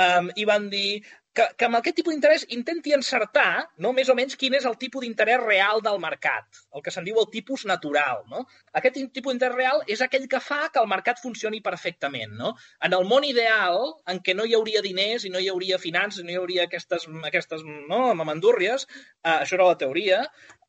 Um, 0.07 0.33
I 0.35 0.49
van 0.51 0.67
dir 0.73 0.89
que, 1.35 1.47
que 1.59 1.67
amb 1.67 1.79
aquest 1.79 1.99
tipus 1.99 2.15
d'interès 2.15 2.45
intenti 2.57 2.95
encertar 2.97 3.67
no? 3.83 3.93
més 3.97 4.11
o 4.13 4.15
menys 4.19 4.39
quin 4.41 4.55
és 4.59 4.67
el 4.71 4.77
tipus 4.81 5.03
d'interès 5.05 5.43
real 5.43 5.83
del 5.85 5.99
mercat, 6.03 6.63
el 6.77 6.85
que 6.85 6.95
se'n 6.95 7.07
diu 7.09 7.19
el 7.21 7.29
tipus 7.33 7.67
natural. 7.71 8.23
No? 8.31 8.45
Aquest 8.79 9.01
tipus 9.17 9.33
d'interès 9.33 9.57
real 9.59 9.83
és 9.91 10.05
aquell 10.05 10.29
que 10.31 10.41
fa 10.41 10.69
que 10.73 10.83
el 10.83 10.91
mercat 10.91 11.23
funcioni 11.23 11.61
perfectament. 11.65 12.37
No? 12.39 12.55
En 12.87 12.95
el 12.97 13.07
món 13.11 13.27
ideal, 13.27 13.81
en 14.11 14.23
què 14.25 14.37
no 14.39 14.47
hi 14.47 14.55
hauria 14.59 14.85
diners 14.85 15.27
i 15.27 15.35
no 15.35 15.43
hi 15.43 15.51
hauria 15.53 15.81
finances, 15.83 16.25
no 16.25 16.35
hi 16.35 16.41
hauria 16.41 16.69
aquestes, 16.69 17.09
aquestes 17.31 17.67
no, 17.67 18.03
mamandúrries, 18.15 18.87
eh, 18.87 19.39
això 19.41 19.59
era 19.59 19.73
la 19.73 19.81
teoria, 19.81 20.23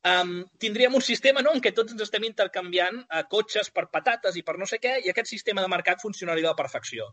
um, 0.06 0.36
tindríem 0.62 0.94
un 0.94 1.04
sistema 1.04 1.42
no, 1.42 1.52
en 1.56 1.62
què 1.64 1.72
tots 1.74 1.94
ens 1.94 2.04
estem 2.06 2.24
intercanviant 2.28 3.02
uh, 3.04 3.24
cotxes 3.30 3.72
per 3.74 3.88
patates 3.92 4.38
i 4.38 4.44
per 4.46 4.56
no 4.60 4.68
sé 4.70 4.78
què, 4.82 4.98
i 5.04 5.12
aquest 5.12 5.32
sistema 5.32 5.64
de 5.64 5.72
mercat 5.72 6.02
funcionaria 6.02 6.48
a 6.48 6.54
la 6.54 6.60
perfecció. 6.60 7.10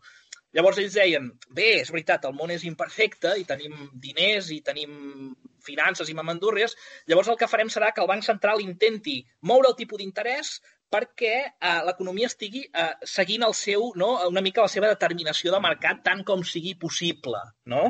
Llavors 0.53 0.77
ells 0.77 0.93
deien, 0.93 1.31
bé, 1.49 1.79
és 1.81 1.89
veritat, 1.89 2.27
el 2.29 2.35
món 2.37 2.53
és 2.53 2.65
imperfecte 2.69 3.33
i 3.41 3.47
tenim 3.49 3.87
diners 4.03 4.51
i 4.53 4.59
tenim 4.61 5.33
finances 5.65 6.11
i 6.11 6.17
mamandúrries, 6.17 6.75
llavors 7.09 7.31
el 7.33 7.39
que 7.39 7.49
farem 7.49 7.71
serà 7.73 7.89
que 7.91 8.03
el 8.03 8.09
Banc 8.11 8.25
Central 8.27 8.61
intenti 8.61 9.21
moure 9.49 9.71
el 9.71 9.77
tipus 9.79 10.01
d'interès 10.01 10.59
perquè 10.93 11.35
eh, 11.41 11.79
l'economia 11.87 12.29
estigui 12.29 12.67
eh, 12.67 12.91
seguint 13.09 13.47
el 13.47 13.55
seu, 13.57 13.87
no, 13.97 14.11
una 14.29 14.43
mica 14.45 14.61
la 14.61 14.69
seva 14.69 14.91
determinació 14.91 15.53
de 15.55 15.61
mercat 15.63 16.03
tant 16.05 16.21
com 16.27 16.43
sigui 16.45 16.75
possible. 16.77 17.41
No? 17.73 17.87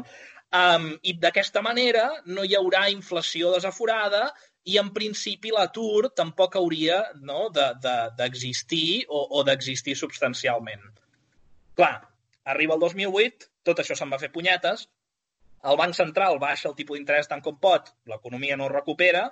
Um, 0.53 0.91
I 1.01 1.15
d'aquesta 1.17 1.63
manera 1.65 2.05
no 2.29 2.43
hi 2.45 2.53
haurà 2.55 2.85
inflació 2.93 3.51
desaforada 3.55 4.27
i 4.69 4.78
en 4.80 4.93
principi 4.95 5.52
l'atur 5.52 6.13
tampoc 6.15 6.56
hauria 6.56 7.02
no, 7.19 7.49
d'existir 7.52 8.88
de, 8.88 8.99
de, 9.04 9.12
o, 9.12 9.39
o 9.39 9.43
d'existir 9.47 9.95
substancialment. 9.99 10.86
Clar, 11.76 11.95
Arriba 12.43 12.76
el 12.76 12.82
2008, 12.84 13.47
tot 13.63 13.80
això 13.80 13.95
se'n 13.95 14.12
va 14.12 14.19
fer 14.21 14.32
punyetes, 14.34 14.88
el 15.71 15.78
Banc 15.80 15.95
Central 15.95 16.39
baixa 16.43 16.67
el 16.69 16.76
tipus 16.80 16.97
d'interès 16.97 17.30
tant 17.32 17.43
com 17.43 17.56
pot, 17.65 17.93
l'economia 18.12 18.58
no 18.60 18.67
es 18.67 18.73
recupera, 18.73 19.23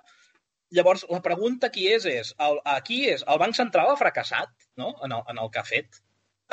llavors 0.78 1.04
la 1.10 1.20
pregunta 1.26 1.68
aquí 1.68 1.90
és, 1.92 2.06
és 2.08 2.32
el, 2.46 2.62
aquí 2.76 3.02
és, 3.12 3.26
el 3.34 3.42
Banc 3.42 3.58
Central 3.58 3.92
ha 3.92 4.00
fracassat 4.00 4.54
no? 4.80 4.94
en, 5.04 5.12
el, 5.18 5.26
en 5.34 5.42
el 5.44 5.52
que 5.52 5.60
ha 5.60 5.68
fet? 5.68 6.00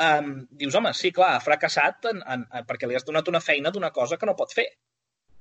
Um, 0.03 0.33
dius, 0.59 0.75
home, 0.75 0.91
sí, 0.95 1.13
clar, 1.15 1.31
ha 1.37 1.43
fracassat 1.43 2.09
en, 2.11 2.19
en, 2.35 2.43
en, 2.51 2.67
perquè 2.67 2.87
li 2.87 2.99
has 2.99 3.07
donat 3.07 3.31
una 3.31 3.43
feina 3.43 3.71
d'una 3.71 3.93
cosa 3.95 4.19
que 4.19 4.27
no 4.27 4.35
pot 4.39 4.51
fer. 4.55 4.67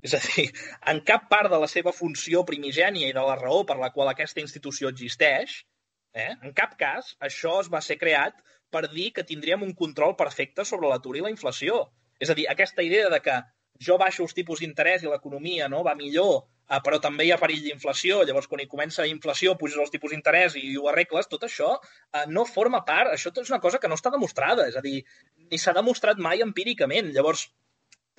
És 0.07 0.15
a 0.15 0.21
dir, 0.23 0.47
en 0.93 1.01
cap 1.07 1.27
part 1.31 1.51
de 1.51 1.59
la 1.59 1.69
seva 1.71 1.93
funció 1.95 2.45
primigènia 2.47 3.09
i 3.09 3.15
de 3.17 3.25
la 3.29 3.35
raó 3.41 3.65
per 3.67 3.79
la 3.81 3.91
qual 3.95 4.11
aquesta 4.11 4.43
institució 4.43 4.93
existeix, 4.95 5.57
eh, 6.15 6.31
en 6.35 6.55
cap 6.61 6.77
cas 6.79 7.17
això 7.29 7.59
es 7.63 7.71
va 7.73 7.83
ser 7.83 7.99
creat 7.99 8.39
per 8.71 8.85
dir 8.93 9.11
que 9.17 9.27
tindríem 9.27 9.65
un 9.67 9.75
control 9.75 10.15
perfecte 10.17 10.65
sobre 10.65 10.91
l'atur 10.91 11.17
i 11.19 11.25
la 11.25 11.33
inflació. 11.35 11.87
És 12.21 12.31
a 12.31 12.37
dir, 12.39 12.47
aquesta 12.51 12.85
idea 12.87 13.09
de 13.11 13.21
que 13.25 13.41
jo 13.89 13.99
baixo 13.99 14.25
els 14.27 14.35
tipus 14.35 14.63
d'interès 14.63 15.03
i 15.03 15.11
l'economia 15.11 15.69
no 15.73 15.85
va 15.87 15.95
millor, 15.99 16.47
eh, 16.71 16.81
però 16.85 16.99
també 17.03 17.27
hi 17.27 17.33
ha 17.35 17.43
perill 17.43 17.63
d'inflació, 17.67 18.23
llavors 18.23 18.47
quan 18.51 18.63
hi 18.63 18.71
comença 18.71 19.07
inflació 19.07 19.55
puges 19.59 19.83
els 19.83 19.95
tipus 19.95 20.15
d'interès 20.15 20.57
i 20.63 20.77
ho 20.77 20.89
arregles, 20.91 21.31
tot 21.31 21.47
això 21.49 21.75
eh, 21.79 22.27
no 22.29 22.47
forma 22.47 22.85
part, 22.87 23.15
això 23.15 23.35
és 23.35 23.51
una 23.51 23.63
cosa 23.67 23.83
que 23.83 23.91
no 23.91 23.99
està 23.99 24.15
demostrada, 24.15 24.69
és 24.71 24.79
a 24.79 24.85
dir, 24.85 25.01
ni 25.51 25.59
s'ha 25.59 25.75
demostrat 25.75 26.23
mai 26.23 26.43
empíricament. 26.45 27.11
Llavors, 27.15 27.49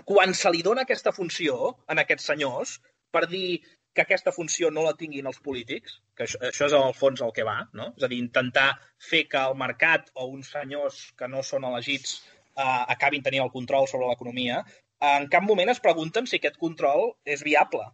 quan 0.05 0.33
se 0.37 0.51
li 0.53 0.63
dona 0.65 0.85
aquesta 0.87 1.13
funció 1.15 1.75
a 1.87 1.97
aquests 1.97 2.29
senyors 2.31 2.79
per 3.11 3.25
dir 3.27 3.61
que 3.93 4.03
aquesta 4.03 4.31
funció 4.31 4.69
no 4.71 4.83
la 4.85 4.95
tinguin 4.97 5.27
els 5.27 5.39
polítics, 5.43 5.97
que 6.15 6.25
això, 6.27 6.39
això 6.45 6.67
és 6.69 6.75
en 6.77 6.85
el 6.87 6.93
fons 6.95 7.23
el 7.25 7.33
que 7.35 7.45
va, 7.47 7.57
no? 7.73 7.89
és 7.97 8.05
a 8.05 8.09
dir, 8.11 8.19
intentar 8.21 8.67
fer 9.09 9.25
que 9.31 9.41
el 9.41 9.57
mercat 9.57 10.11
o 10.13 10.27
uns 10.29 10.51
senyors 10.53 11.01
que 11.17 11.27
no 11.27 11.41
són 11.43 11.65
elegits 11.71 12.19
eh, 12.19 12.83
acabin 12.95 13.25
tenint 13.25 13.43
el 13.43 13.51
control 13.55 13.89
sobre 13.91 14.11
l'economia, 14.11 14.61
en 15.09 15.27
cap 15.31 15.43
moment 15.47 15.71
es 15.71 15.81
pregunten 15.83 16.27
si 16.27 16.37
aquest 16.37 16.57
control 16.61 17.13
és 17.25 17.43
viable. 17.47 17.85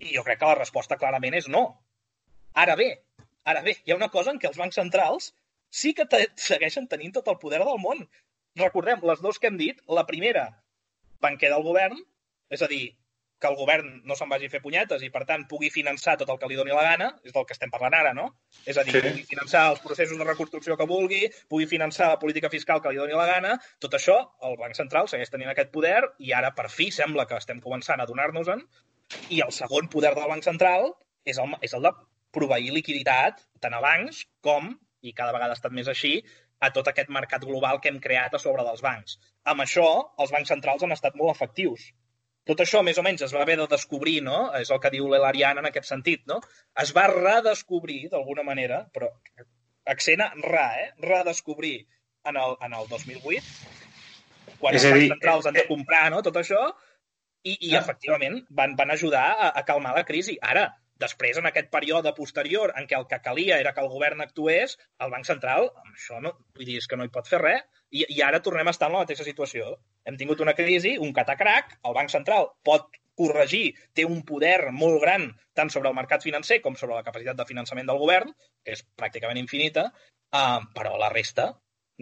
I 0.00 0.14
jo 0.16 0.22
crec 0.26 0.40
que 0.40 0.50
la 0.50 0.58
resposta 0.58 0.98
clarament 0.98 1.34
és 1.38 1.48
no. 1.50 1.64
Ara 2.64 2.76
bé, 2.78 2.90
ara 3.50 3.62
bé, 3.66 3.76
hi 3.84 3.92
ha 3.92 3.98
una 3.98 4.10
cosa 4.14 4.30
en 4.30 4.38
què 4.38 4.48
els 4.50 4.60
bancs 4.60 4.78
centrals 4.78 5.32
sí 5.74 5.92
que 5.94 6.06
te 6.10 6.20
segueixen 6.38 6.86
tenint 6.90 7.16
tot 7.16 7.30
el 7.32 7.40
poder 7.42 7.60
del 7.64 7.80
món. 7.82 8.04
Recordem, 8.60 9.02
les 9.10 9.22
dues 9.22 9.40
que 9.42 9.50
hem 9.50 9.58
dit, 9.58 9.80
la 9.90 10.06
primera, 10.06 10.46
banquer 11.24 11.50
del 11.52 11.64
govern, 11.66 11.98
és 12.52 12.62
a 12.62 12.68
dir, 12.70 12.84
que 13.44 13.50
el 13.50 13.58
govern 13.58 13.88
no 14.08 14.16
se'n 14.16 14.30
vagi 14.32 14.48
a 14.48 14.52
fer 14.52 14.60
punyetes 14.64 15.02
i, 15.04 15.10
per 15.12 15.24
tant, 15.28 15.42
pugui 15.50 15.68
finançar 15.72 16.14
tot 16.20 16.30
el 16.32 16.38
que 16.40 16.48
li 16.48 16.56
doni 16.56 16.72
la 16.72 16.84
gana, 16.86 17.10
és 17.26 17.34
del 17.34 17.44
que 17.44 17.52
estem 17.56 17.72
parlant 17.72 17.96
ara, 17.98 18.14
no? 18.16 18.30
És 18.64 18.78
a 18.80 18.84
dir, 18.86 18.94
sí. 18.94 19.02
pugui 19.04 19.26
finançar 19.34 19.66
els 19.72 19.82
processos 19.84 20.16
de 20.20 20.24
reconstrucció 20.24 20.78
que 20.80 20.86
vulgui, 20.88 21.26
pugui 21.52 21.68
finançar 21.68 22.08
la 22.14 22.20
política 22.22 22.48
fiscal 22.52 22.80
que 22.80 22.94
li 22.94 23.02
doni 23.02 23.18
la 23.18 23.26
gana, 23.28 23.58
tot 23.84 23.98
això, 23.98 24.16
el 24.48 24.56
Banc 24.60 24.78
Central 24.78 25.10
segueix 25.12 25.32
tenint 25.34 25.52
aquest 25.52 25.74
poder 25.74 25.98
i 26.24 26.32
ara, 26.32 26.54
per 26.56 26.70
fi, 26.72 26.88
sembla 26.94 27.26
que 27.28 27.36
estem 27.40 27.60
començant 27.64 28.00
a 28.00 28.08
donar-nos-en. 28.08 28.64
I 29.34 29.42
el 29.44 29.52
segon 29.52 29.92
poder 29.92 30.14
del 30.16 30.30
Banc 30.30 30.46
Central 30.46 30.94
és 31.28 31.40
el, 31.42 31.52
és 31.60 31.76
el 31.76 31.84
de 31.84 31.92
proveir 32.34 32.72
liquiditat 32.72 33.44
tant 33.62 33.76
a 33.76 33.82
bancs 33.84 34.24
com, 34.44 34.72
i 35.04 35.12
cada 35.12 35.36
vegada 35.36 35.52
ha 35.52 35.58
estat 35.60 35.74
més 35.76 35.90
així, 35.92 36.16
a 36.60 36.70
tot 36.74 36.88
aquest 36.90 37.10
mercat 37.12 37.44
global 37.44 37.80
que 37.80 37.90
hem 37.90 38.00
creat 38.00 38.34
a 38.34 38.40
sobre 38.42 38.64
dels 38.66 38.82
bancs. 38.84 39.18
Amb 39.52 39.64
això, 39.66 39.88
els 40.20 40.32
bancs 40.32 40.54
centrals 40.54 40.84
han 40.84 40.94
estat 40.96 41.18
molt 41.18 41.34
efectius 41.34 41.90
tot 42.48 42.60
això 42.60 42.82
més 42.84 42.98
o 43.00 43.02
menys 43.04 43.24
es 43.24 43.32
va 43.32 43.40
haver 43.42 43.56
de 43.56 43.66
descobrir, 43.70 44.18
no? 44.24 44.38
És 44.58 44.70
el 44.74 44.80
que 44.80 44.92
diu 44.92 45.08
l'Elarian 45.08 45.60
en 45.60 45.68
aquest 45.70 45.88
sentit, 45.88 46.24
no? 46.28 46.40
Es 46.82 46.92
va 46.96 47.06
redescobrir, 47.08 48.10
d'alguna 48.12 48.44
manera, 48.44 48.82
però 48.92 49.08
accent 49.94 50.20
a 50.20 50.28
ra, 50.44 50.66
eh? 50.82 50.90
Redescobrir 51.06 51.78
en 52.28 52.40
el, 52.40 52.56
en 52.66 52.76
el 52.80 52.90
2008, 52.90 53.54
quan 54.60 54.76
els 54.76 54.86
bancs 54.90 55.14
centrals 55.14 55.48
han 55.48 55.56
de 55.56 55.64
comprar, 55.70 56.04
no? 56.12 56.20
Tot 56.26 56.36
això, 56.40 56.60
i, 57.44 57.56
i 57.70 57.72
ah. 57.72 57.80
efectivament 57.80 58.42
van, 58.60 58.76
van 58.76 58.92
ajudar 58.92 59.24
a, 59.32 59.50
a 59.56 59.64
calmar 59.64 59.96
la 59.96 60.04
crisi. 60.08 60.36
Ara, 60.52 60.68
després, 61.02 61.38
en 61.38 61.48
aquest 61.48 61.70
període 61.72 62.12
posterior 62.16 62.72
en 62.78 62.86
què 62.90 62.96
el 62.98 63.06
que 63.10 63.20
calia 63.24 63.58
era 63.62 63.72
que 63.74 63.82
el 63.82 63.90
govern 63.92 64.22
actués, 64.24 64.76
el 65.04 65.12
Banc 65.14 65.26
Central, 65.28 65.70
amb 65.82 65.94
això 65.94 66.20
no, 66.22 66.34
vull 66.56 66.68
dir, 66.68 66.78
és 66.82 66.86
que 66.90 66.98
no 66.98 67.06
hi 67.06 67.12
pot 67.14 67.30
fer 67.30 67.40
res, 67.42 67.64
i, 67.90 68.04
i 68.16 68.20
ara 68.26 68.42
tornem 68.42 68.68
a 68.68 68.74
estar 68.74 68.90
en 68.90 68.96
la 68.96 69.04
mateixa 69.04 69.26
situació. 69.26 69.74
Hem 70.06 70.18
tingut 70.20 70.42
una 70.44 70.54
crisi, 70.58 70.96
un 71.00 71.14
catacrac, 71.16 71.78
el 71.88 71.96
Banc 71.96 72.12
Central 72.14 72.50
pot 72.66 72.90
corregir, 73.18 73.74
té 73.94 74.06
un 74.06 74.22
poder 74.26 74.70
molt 74.74 75.00
gran 75.02 75.28
tant 75.54 75.70
sobre 75.70 75.90
el 75.90 75.98
mercat 75.98 76.24
financer 76.26 76.60
com 76.62 76.78
sobre 76.78 76.96
la 76.96 77.06
capacitat 77.06 77.38
de 77.38 77.46
finançament 77.46 77.90
del 77.90 78.00
govern, 78.00 78.32
que 78.66 78.74
és 78.74 78.82
pràcticament 78.98 79.38
infinita, 79.38 79.88
uh, 80.34 80.62
però 80.74 80.96
la 80.98 81.12
resta, 81.14 81.52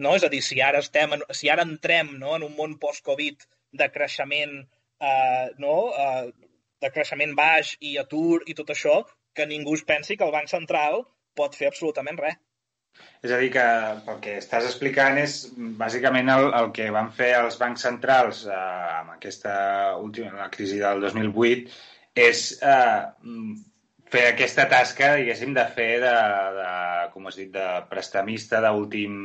no? 0.01 0.15
És 0.17 0.25
a 0.25 0.31
dir, 0.33 0.41
si 0.41 0.61
ara, 0.65 0.81
estem, 0.81 1.13
en, 1.17 1.25
si 1.37 1.51
ara 1.53 1.65
entrem 1.67 2.15
no, 2.17 2.33
en 2.37 2.47
un 2.47 2.55
món 2.57 2.79
post-Covid 2.81 3.45
de 3.77 3.89
creixement 3.93 4.55
uh, 4.63 5.45
no, 5.61 5.75
uh, 5.93 6.42
de 6.83 6.91
creixement 6.93 7.35
baix 7.39 7.75
i 7.81 7.97
atur 8.01 8.43
i 8.47 8.55
tot 8.57 8.71
això, 8.75 9.01
que 9.33 9.49
ningú 9.49 9.75
es 9.79 9.85
pensi 9.87 10.17
que 10.17 10.27
el 10.27 10.33
Banc 10.35 10.51
Central 10.51 11.03
pot 11.39 11.55
fer 11.57 11.69
absolutament 11.71 12.19
res. 12.21 12.39
És 13.25 13.31
a 13.33 13.39
dir, 13.41 13.49
que 13.55 13.63
el 14.13 14.19
que 14.21 14.35
estàs 14.37 14.67
explicant 14.67 15.17
és 15.17 15.37
bàsicament 15.79 16.29
el, 16.29 16.51
el 16.59 16.69
que 16.75 16.91
van 16.93 17.09
fer 17.17 17.31
els 17.39 17.57
bancs 17.61 17.85
centrals 17.87 18.43
eh, 18.45 18.57
amb 18.99 19.15
aquesta 19.15 19.55
última 19.97 20.35
la 20.37 20.51
crisi 20.53 20.77
del 20.81 21.01
2008 21.01 21.73
és 22.23 22.43
eh, 22.61 22.99
fer 24.13 24.27
aquesta 24.29 24.67
tasca, 24.69 25.15
diguéssim, 25.17 25.55
de 25.57 25.65
fer 25.77 25.89
de, 26.03 26.13
de 26.59 26.69
com 27.15 27.31
has 27.31 27.39
dit, 27.41 27.49
de 27.55 27.67
prestamista 27.89 28.61
d'últim 28.61 29.17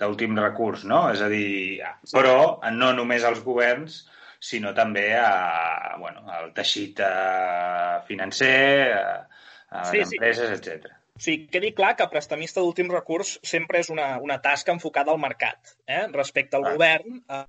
d'últim 0.00 0.34
recurs, 0.40 0.82
no? 0.90 1.04
És 1.14 1.20
a 1.22 1.28
dir, 1.30 1.78
però 2.10 2.58
no 2.74 2.90
només 2.96 3.22
els 3.28 3.44
governs, 3.44 4.00
sinó 4.44 4.74
també 4.76 5.06
a, 5.16 5.96
bueno, 6.00 6.26
al 6.28 6.52
teixit 6.56 7.00
uh, 7.00 8.02
financer, 8.08 8.58
a, 8.92 9.40
a 9.70 9.86
sí, 9.88 10.02
les 10.02 10.12
empreses, 10.12 10.52
sí. 10.52 10.60
etc. 10.60 11.00
Sí, 11.24 11.34
quedi 11.46 11.70
clar 11.78 11.94
que 11.96 12.10
prestamista 12.10 12.60
d'últim 12.60 12.90
recurs 12.90 13.36
sempre 13.46 13.80
és 13.80 13.90
una, 13.94 14.16
una 14.20 14.40
tasca 14.42 14.74
enfocada 14.74 15.14
al 15.14 15.20
mercat. 15.22 15.76
Eh? 15.86 16.02
Respecte 16.12 16.58
al 16.58 16.66
ah. 16.66 16.72
govern, 16.74 17.20
eh, 17.30 17.44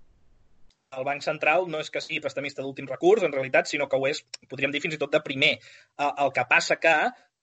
el 0.96 1.08
Banc 1.08 1.26
Central 1.26 1.66
no 1.72 1.82
és 1.84 1.90
que 1.92 2.04
sigui 2.04 2.22
prestamista 2.24 2.64
d'últim 2.64 2.88
recurs, 2.88 3.26
en 3.26 3.34
realitat, 3.34 3.68
sinó 3.68 3.90
que 3.92 3.98
ho 4.00 4.06
és, 4.08 4.22
podríem 4.52 4.72
dir, 4.72 4.84
fins 4.86 4.96
i 4.96 5.02
tot 5.02 5.12
de 5.12 5.24
primer. 5.26 5.56
Eh, 5.58 6.12
el 6.12 6.32
que 6.36 6.46
passa 6.52 6.78
que 6.80 6.94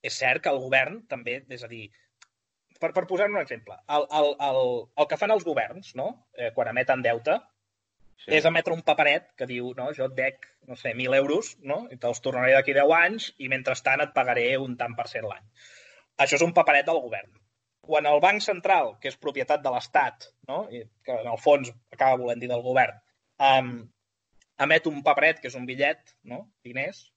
és 0.03 0.19
cert 0.19 0.47
que 0.47 0.55
el 0.55 0.63
govern 0.63 1.03
també, 1.11 1.41
és 1.51 1.67
a 1.67 1.71
dir, 1.71 1.89
per, 2.81 2.93
per 2.95 3.05
posar 3.11 3.29
un 3.31 3.43
exemple, 3.43 3.77
el, 3.97 4.07
el, 4.19 4.33
el, 4.49 4.63
el 5.03 5.11
que 5.11 5.19
fan 5.19 5.35
els 5.35 5.45
governs, 5.47 5.93
no? 5.99 6.09
eh, 6.39 6.51
quan 6.55 6.71
emeten 6.73 7.05
deute, 7.05 7.37
sí. 8.17 8.31
és 8.39 8.49
emetre 8.49 8.75
un 8.75 8.83
paperet 8.87 9.31
que 9.39 9.49
diu, 9.51 9.71
no, 9.79 9.91
jo 9.97 10.09
et 10.09 10.17
dec, 10.19 10.49
no 10.69 10.77
sé, 10.79 10.95
1.000 10.95 11.17
euros, 11.19 11.55
no? 11.67 11.83
i 11.93 11.99
te'ls 12.01 12.23
tornaré 12.25 12.57
d'aquí 12.57 12.75
10 12.77 12.97
anys 12.99 13.31
i 13.39 13.51
mentrestant 13.53 14.05
et 14.05 14.13
pagaré 14.17 14.49
un 14.61 14.77
tant 14.81 14.97
per 14.99 15.09
cent 15.11 15.29
l'any. 15.29 15.47
Això 16.23 16.39
és 16.39 16.45
un 16.47 16.55
paperet 16.57 16.87
del 16.89 17.01
govern. 17.03 17.31
Quan 17.83 18.07
el 18.07 18.21
Banc 18.23 18.45
Central, 18.45 18.93
que 19.03 19.11
és 19.11 19.19
propietat 19.19 19.63
de 19.63 19.71
l'Estat, 19.75 20.29
no? 20.47 20.65
I 20.71 20.85
que 21.03 21.17
en 21.19 21.31
el 21.33 21.41
fons 21.43 21.73
acaba 21.91 22.21
volent 22.21 22.43
dir 22.43 22.51
del 22.53 22.63
govern, 22.63 23.01
um, 23.43 23.73
emet 24.63 24.87
un 24.87 25.01
paperet, 25.03 25.41
que 25.43 25.51
és 25.51 25.57
un 25.59 25.67
bitllet, 25.67 26.15
no? 26.31 26.45
diners, 26.63 27.09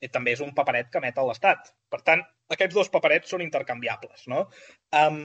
i 0.00 0.08
també 0.12 0.32
és 0.36 0.40
un 0.44 0.54
paperet 0.56 0.88
que 0.92 1.00
emet 1.02 1.20
l'Estat. 1.20 1.74
Per 1.92 2.00
tant, 2.06 2.24
aquests 2.56 2.76
dos 2.76 2.90
paperets 2.92 3.34
són 3.34 3.44
intercanviables. 3.44 4.24
No? 4.32 4.46
Um, 4.96 5.20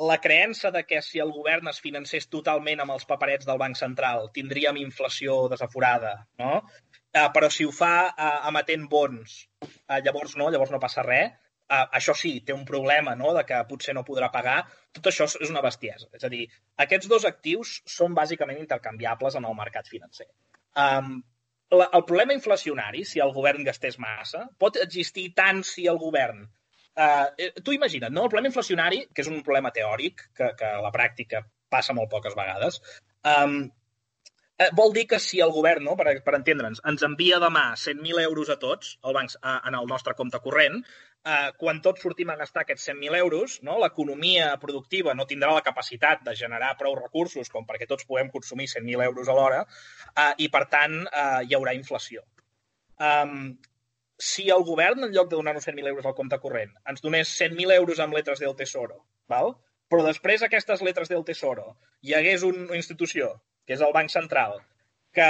la 0.00 0.16
creença 0.20 0.70
de 0.70 0.84
que 0.88 1.02
si 1.04 1.20
el 1.20 1.32
govern 1.34 1.68
es 1.68 1.80
financés 1.84 2.28
totalment 2.32 2.80
amb 2.80 2.94
els 2.94 3.04
paperets 3.08 3.48
del 3.48 3.60
Banc 3.60 3.76
Central 3.76 4.30
tindríem 4.36 4.78
inflació 4.80 5.42
desaforada, 5.52 6.14
no? 6.40 6.62
Uh, 7.10 7.26
però 7.34 7.50
si 7.50 7.66
ho 7.66 7.72
fa 7.74 7.94
uh, 8.08 8.48
emetent 8.48 8.86
bons, 8.88 9.36
uh, 9.66 9.98
llavors 10.04 10.36
no, 10.40 10.48
llavors 10.50 10.72
no 10.72 10.80
passa 10.82 11.04
res. 11.06 11.34
Uh, 11.70 11.84
això 11.98 12.14
sí, 12.18 12.32
té 12.46 12.54
un 12.54 12.64
problema 12.66 13.12
no? 13.18 13.34
de 13.36 13.42
que 13.46 13.58
potser 13.68 13.94
no 13.94 14.06
podrà 14.06 14.30
pagar. 14.34 14.62
Tot 14.96 15.10
això 15.10 15.26
és 15.30 15.50
una 15.50 15.62
bestiesa. 15.62 16.08
És 16.18 16.24
a 16.26 16.30
dir, 16.32 16.46
aquests 16.84 17.10
dos 17.10 17.26
actius 17.28 17.76
són 17.86 18.16
bàsicament 18.16 18.58
intercanviables 18.58 19.36
en 19.38 19.46
el 19.46 19.58
mercat 19.58 19.90
financer. 19.90 20.26
Um, 20.78 21.20
la, 21.70 21.90
el 21.92 22.06
problema 22.08 22.34
inflacionari, 22.34 23.04
si 23.06 23.22
el 23.22 23.34
govern 23.36 23.66
gastés 23.66 24.00
massa, 24.02 24.46
pot 24.58 24.80
existir 24.86 25.30
tant 25.36 25.62
si 25.66 25.86
el 25.90 26.00
govern... 26.02 26.48
Uh, 26.98 27.50
tu 27.64 27.72
imagina't, 27.72 28.12
no? 28.12 28.24
El 28.26 28.32
problema 28.32 28.50
inflacionari, 28.50 29.04
que 29.14 29.22
és 29.24 29.30
un 29.30 29.44
problema 29.46 29.70
teòric, 29.74 30.26
que, 30.36 30.50
que 30.58 30.72
a 30.78 30.80
la 30.84 30.90
pràctica 30.94 31.44
passa 31.70 31.94
molt 31.96 32.10
poques 32.10 32.34
vegades, 32.36 32.80
um, 33.30 33.62
vol 34.76 34.92
dir 34.92 35.06
que 35.08 35.18
si 35.22 35.40
el 35.40 35.52
govern, 35.54 35.86
no, 35.86 35.94
per, 35.96 36.12
per 36.24 36.34
entendre'ns, 36.36 36.82
ens 36.90 37.04
envia 37.06 37.38
demà 37.40 37.70
100.000 37.80 38.20
euros 38.26 38.50
a 38.52 38.58
tots, 38.60 38.98
al 39.06 39.16
banc, 39.16 39.36
a, 39.40 39.60
en 39.68 39.76
el 39.78 39.88
nostre 39.88 40.14
compte 40.18 40.40
corrent, 40.44 40.82
eh, 41.24 41.52
quan 41.60 41.80
tots 41.84 42.04
sortim 42.04 42.32
a 42.32 42.36
gastar 42.40 42.64
aquests 42.64 42.90
100.000 42.90 43.16
euros, 43.20 43.56
no, 43.66 43.78
l'economia 43.80 44.50
productiva 44.60 45.14
no 45.16 45.26
tindrà 45.30 45.54
la 45.56 45.64
capacitat 45.64 46.24
de 46.26 46.36
generar 46.36 46.74
prou 46.80 46.98
recursos 46.98 47.48
com 47.48 47.64
perquè 47.68 47.88
tots 47.88 48.04
puguem 48.08 48.28
consumir 48.34 48.68
100.000 48.68 49.06
euros 49.08 49.28
a 49.28 49.38
l'hora 49.38 49.64
eh, 49.64 50.34
i, 50.44 50.50
per 50.52 50.66
tant, 50.74 51.00
eh, 51.08 51.40
hi 51.48 51.56
haurà 51.56 51.76
inflació. 51.76 52.26
Um, 53.00 53.54
si 54.20 54.50
el 54.52 54.64
govern, 54.68 55.06
en 55.06 55.14
lloc 55.16 55.30
de 55.30 55.38
donar-nos 55.38 55.66
100.000 55.66 55.88
euros 55.88 56.06
al 56.06 56.14
compte 56.18 56.38
corrent, 56.42 56.74
ens 56.92 57.00
donés 57.00 57.32
100.000 57.40 57.72
euros 57.78 58.00
amb 58.04 58.16
letres 58.18 58.42
del 58.44 58.56
Tesoro, 58.56 59.02
val? 59.32 59.54
però 59.90 60.04
després 60.06 60.44
aquestes 60.46 60.84
letres 60.86 61.08
del 61.10 61.24
Tesoro 61.26 61.72
hi 62.06 62.12
hagués 62.14 62.44
una 62.46 62.76
institució, 62.78 63.32
que 63.66 63.74
és 63.74 63.82
el 63.86 63.94
Banc 63.96 64.12
Central, 64.12 64.60
que 65.16 65.26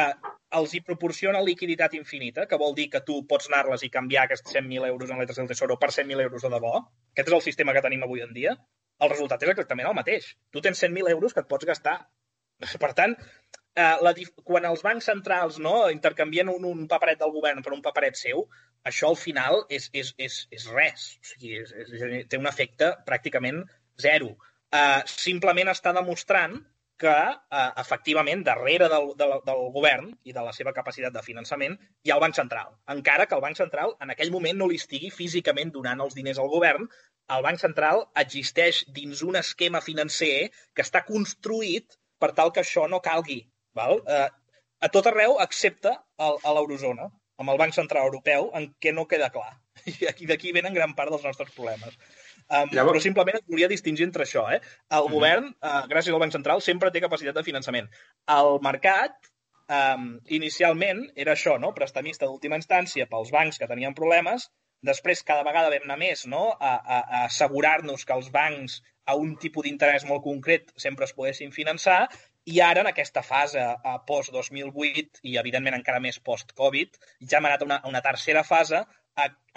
els 0.59 0.75
hi 0.75 0.81
proporciona 0.85 1.41
liquiditat 1.47 1.95
infinita, 1.97 2.47
que 2.51 2.59
vol 2.61 2.75
dir 2.77 2.89
que 2.93 3.01
tu 3.07 3.21
pots 3.31 3.49
anar-les 3.49 3.87
i 3.87 3.93
canviar 3.95 4.27
aquests 4.27 4.53
100.000 4.53 4.89
euros 4.91 5.11
en 5.11 5.23
letres 5.23 5.39
del 5.41 5.49
Tesoro 5.49 5.79
per 5.81 5.91
100.000 5.95 6.27
euros 6.27 6.45
de 6.45 6.51
debò. 6.53 6.73
Aquest 7.15 7.31
és 7.31 7.37
el 7.39 7.45
sistema 7.47 7.75
que 7.77 7.85
tenim 7.87 8.03
avui 8.05 8.25
en 8.27 8.35
dia. 8.37 8.57
El 9.01 9.13
resultat 9.13 9.47
és 9.47 9.55
exactament 9.55 9.89
el 9.89 9.97
mateix. 9.97 10.35
Tu 10.53 10.61
tens 10.67 10.83
100.000 10.83 11.15
euros 11.15 11.33
que 11.33 11.45
et 11.45 11.49
pots 11.49 11.69
gastar. 11.71 11.97
Per 12.83 12.91
tant, 12.99 13.15
eh, 13.79 13.97
la, 14.05 14.13
quan 14.45 14.67
els 14.69 14.83
bancs 14.85 15.07
centrals 15.09 15.57
no, 15.63 15.75
intercanvien 15.95 16.51
un, 16.53 16.67
un 16.69 16.85
paperet 16.91 17.23
del 17.23 17.33
govern 17.33 17.65
per 17.65 17.73
un 17.73 17.81
paperet 17.87 18.19
seu, 18.21 18.45
això 18.89 19.11
al 19.11 19.19
final 19.21 19.65
és, 19.69 19.89
és, 19.93 20.15
és, 20.19 20.41
és 20.51 20.67
res. 20.73 21.07
O 21.21 21.31
sigui, 21.33 21.55
és, 21.63 21.73
és, 21.73 22.27
té 22.31 22.41
un 22.41 22.49
efecte 22.51 22.95
pràcticament 23.07 23.63
zero. 24.01 24.35
Eh, 24.73 25.01
simplement 25.11 25.73
està 25.73 25.93
demostrant 25.97 26.61
que 27.01 27.13
eh, 27.13 27.69
efectivament 27.81 28.43
darrere 28.45 28.89
del, 28.93 29.13
del, 29.21 29.37
del 29.47 29.63
govern 29.75 30.11
i 30.29 30.35
de 30.37 30.43
la 30.45 30.53
seva 30.57 30.75
capacitat 30.77 31.15
de 31.15 31.23
finançament 31.25 31.77
hi 32.05 32.13
ha 32.13 32.19
el 32.19 32.25
Banc 32.25 32.37
Central. 32.37 32.75
Encara 32.95 33.27
que 33.27 33.39
el 33.39 33.45
Banc 33.45 33.57
Central 33.61 33.95
en 34.05 34.13
aquell 34.15 34.33
moment 34.35 34.61
no 34.61 34.69
li 34.69 34.81
estigui 34.81 35.13
físicament 35.15 35.73
donant 35.77 36.05
els 36.05 36.17
diners 36.19 36.41
al 36.43 36.53
govern, 36.53 36.89
el 37.37 37.47
Banc 37.47 37.63
Central 37.63 38.05
existeix 38.23 38.83
dins 38.97 39.23
un 39.23 39.39
esquema 39.41 39.81
financer 39.87 40.51
que 40.75 40.85
està 40.85 41.05
construït 41.09 41.97
per 42.21 42.33
tal 42.37 42.53
que 42.53 42.65
això 42.65 42.87
no 42.91 43.01
calgui. 43.05 43.41
Val? 43.77 44.03
Eh, 44.05 44.29
a 44.81 44.89
tot 44.93 45.09
arreu, 45.09 45.39
excepte 45.45 45.93
el, 45.93 46.39
a 46.45 46.55
l'eurozona, 46.57 47.09
amb 47.41 47.53
el 47.53 47.59
Banc 47.61 47.75
Central 47.77 48.09
Europeu, 48.11 48.51
en 48.59 48.69
què 48.83 48.93
no 48.97 49.07
queda 49.11 49.31
clar. 49.35 49.55
I 50.23 50.29
d'aquí 50.29 50.53
venen 50.57 50.77
gran 50.77 50.95
part 50.99 51.13
dels 51.15 51.25
nostres 51.25 51.53
problemes. 51.57 51.97
Um, 52.51 52.69
Llavors... 52.75 52.99
Però 52.99 53.03
simplement 53.05 53.39
et 53.39 53.47
volia 53.49 53.71
distingir 53.71 54.07
entre 54.07 54.27
això. 54.27 54.45
Eh? 54.53 54.61
El 54.91 55.09
mm. 55.09 55.15
govern, 55.17 55.51
uh, 55.65 55.83
gràcies 55.91 56.15
al 56.15 56.23
Banc 56.23 56.37
Central, 56.37 56.63
sempre 56.67 56.93
té 56.93 57.03
capacitat 57.03 57.39
de 57.39 57.47
finançament. 57.47 57.89
El 58.37 58.59
mercat, 58.67 59.17
um, 59.71 60.13
inicialment, 60.41 61.07
era 61.25 61.37
això, 61.37 61.57
no? 61.63 61.73
prestamista 61.77 62.29
d'última 62.29 62.61
instància 62.61 63.09
pels 63.11 63.33
bancs 63.35 63.61
que 63.61 63.71
tenien 63.71 63.97
problemes, 63.97 64.51
després 64.87 65.25
cada 65.29 65.45
vegada 65.47 65.73
vam 65.73 65.87
anar 65.87 65.99
més 66.01 66.27
no? 66.29 66.51
a, 66.57 66.75
a, 66.77 67.01
a 67.01 67.25
assegurar-nos 67.27 68.07
que 68.09 68.17
els 68.17 68.31
bancs 68.35 68.81
a 69.11 69.17
un 69.19 69.35
tipus 69.41 69.67
d'interès 69.67 70.07
molt 70.09 70.23
concret 70.25 70.71
sempre 70.81 71.07
es 71.09 71.15
poguessin 71.17 71.53
finançar 71.57 72.03
i 72.51 72.61
ara, 72.65 72.83
en 72.83 72.89
aquesta 72.91 73.23
fase 73.27 73.63
a 73.63 73.97
post-2008 74.09 75.23
i, 75.23 75.37
evidentment, 75.43 75.77
encara 75.77 76.03
més 76.03 76.19
post-Covid, 76.31 76.99
ja 77.31 77.39
hem 77.39 77.47
anat 77.51 77.63
a 77.63 77.69
una, 77.69 77.79
a 77.85 77.93
una 77.93 78.03
tercera 78.07 78.43
fase 78.47 78.83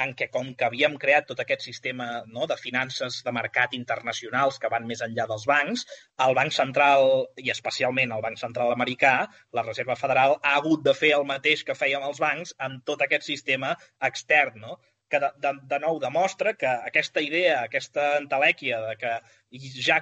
en 0.03 0.13
què, 0.19 0.27
com 0.33 0.49
que 0.57 0.65
havíem 0.65 0.95
creat 1.01 1.27
tot 1.29 1.39
aquest 1.43 1.61
sistema 1.65 2.07
no, 2.27 2.47
de 2.49 2.57
finances 2.59 3.19
de 3.25 3.33
mercat 3.35 3.75
internacionals 3.77 4.57
que 4.59 4.71
van 4.73 4.87
més 4.89 5.03
enllà 5.05 5.27
dels 5.29 5.45
bancs, 5.49 5.85
el 6.25 6.35
Banc 6.39 6.55
Central, 6.55 7.09
i 7.39 7.53
especialment 7.53 8.15
el 8.15 8.23
Banc 8.25 8.41
Central 8.41 8.73
americà, 8.73 9.13
la 9.57 9.65
Reserva 9.67 9.97
Federal, 9.99 10.37
ha 10.41 10.55
hagut 10.59 10.83
de 10.87 10.95
fer 10.97 11.13
el 11.19 11.27
mateix 11.29 11.63
que 11.67 11.77
fèiem 11.77 12.07
els 12.09 12.21
bancs 12.23 12.55
amb 12.67 12.81
tot 12.89 13.05
aquest 13.05 13.29
sistema 13.29 13.75
extern, 14.09 14.59
no? 14.65 14.79
Que 15.13 15.21
de, 15.21 15.29
de, 15.45 15.53
de 15.69 15.79
nou 15.83 15.99
demostra 16.01 16.55
que 16.57 16.69
aquesta 16.91 17.21
idea, 17.21 17.59
aquesta 17.67 18.07
entelèquia 18.21 18.79
de 18.87 18.95
que 19.01 19.11
ja, 19.87 19.99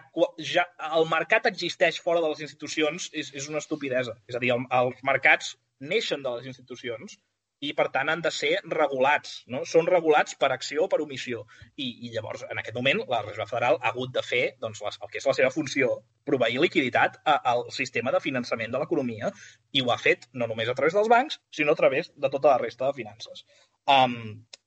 ja 0.51 0.63
el 0.91 1.09
mercat 1.11 1.49
existeix 1.49 1.99
fora 2.05 2.23
de 2.23 2.29
les 2.31 2.45
institucions 2.47 3.09
és, 3.11 3.33
és 3.35 3.49
una 3.51 3.59
estupidesa. 3.59 4.15
És 4.31 4.39
a 4.39 4.43
dir, 4.43 4.53
el, 4.55 4.63
els 4.79 5.03
mercats 5.07 5.57
neixen 5.91 6.23
de 6.23 6.37
les 6.37 6.47
institucions 6.53 7.17
i, 7.61 7.73
per 7.77 7.87
tant, 7.93 8.09
han 8.09 8.23
de 8.25 8.31
ser 8.33 8.53
regulats. 8.73 9.33
No? 9.53 9.61
Són 9.69 9.89
regulats 9.89 10.37
per 10.41 10.49
acció 10.53 10.85
o 10.85 10.89
per 10.91 11.01
omissió. 11.03 11.43
I, 11.75 11.89
I 12.07 12.13
llavors, 12.15 12.45
en 12.49 12.61
aquest 12.61 12.77
moment, 12.77 13.03
la 13.11 13.21
Reserva 13.25 13.49
Federal 13.51 13.77
ha 13.81 13.91
hagut 13.91 14.15
de 14.15 14.23
fer 14.25 14.41
doncs, 14.63 14.81
les, 14.85 14.97
el 14.97 15.11
que 15.11 15.19
és 15.21 15.27
la 15.29 15.35
seva 15.37 15.51
funció, 15.53 15.91
proveir 16.27 16.63
liquiditat 16.63 17.19
a, 17.21 17.37
al 17.53 17.67
sistema 17.75 18.15
de 18.15 18.23
finançament 18.23 18.73
de 18.73 18.81
l'economia 18.81 19.29
i 19.77 19.83
ho 19.83 19.91
ha 19.93 19.99
fet 20.01 20.25
no 20.33 20.47
només 20.49 20.71
a 20.71 20.77
través 20.79 20.97
dels 20.97 21.11
bancs, 21.11 21.37
sinó 21.59 21.75
a 21.75 21.81
través 21.83 22.09
de 22.15 22.33
tota 22.33 22.55
la 22.55 22.57
resta 22.63 22.89
de 22.89 22.97
finances. 23.03 23.45
Um, 23.89 24.17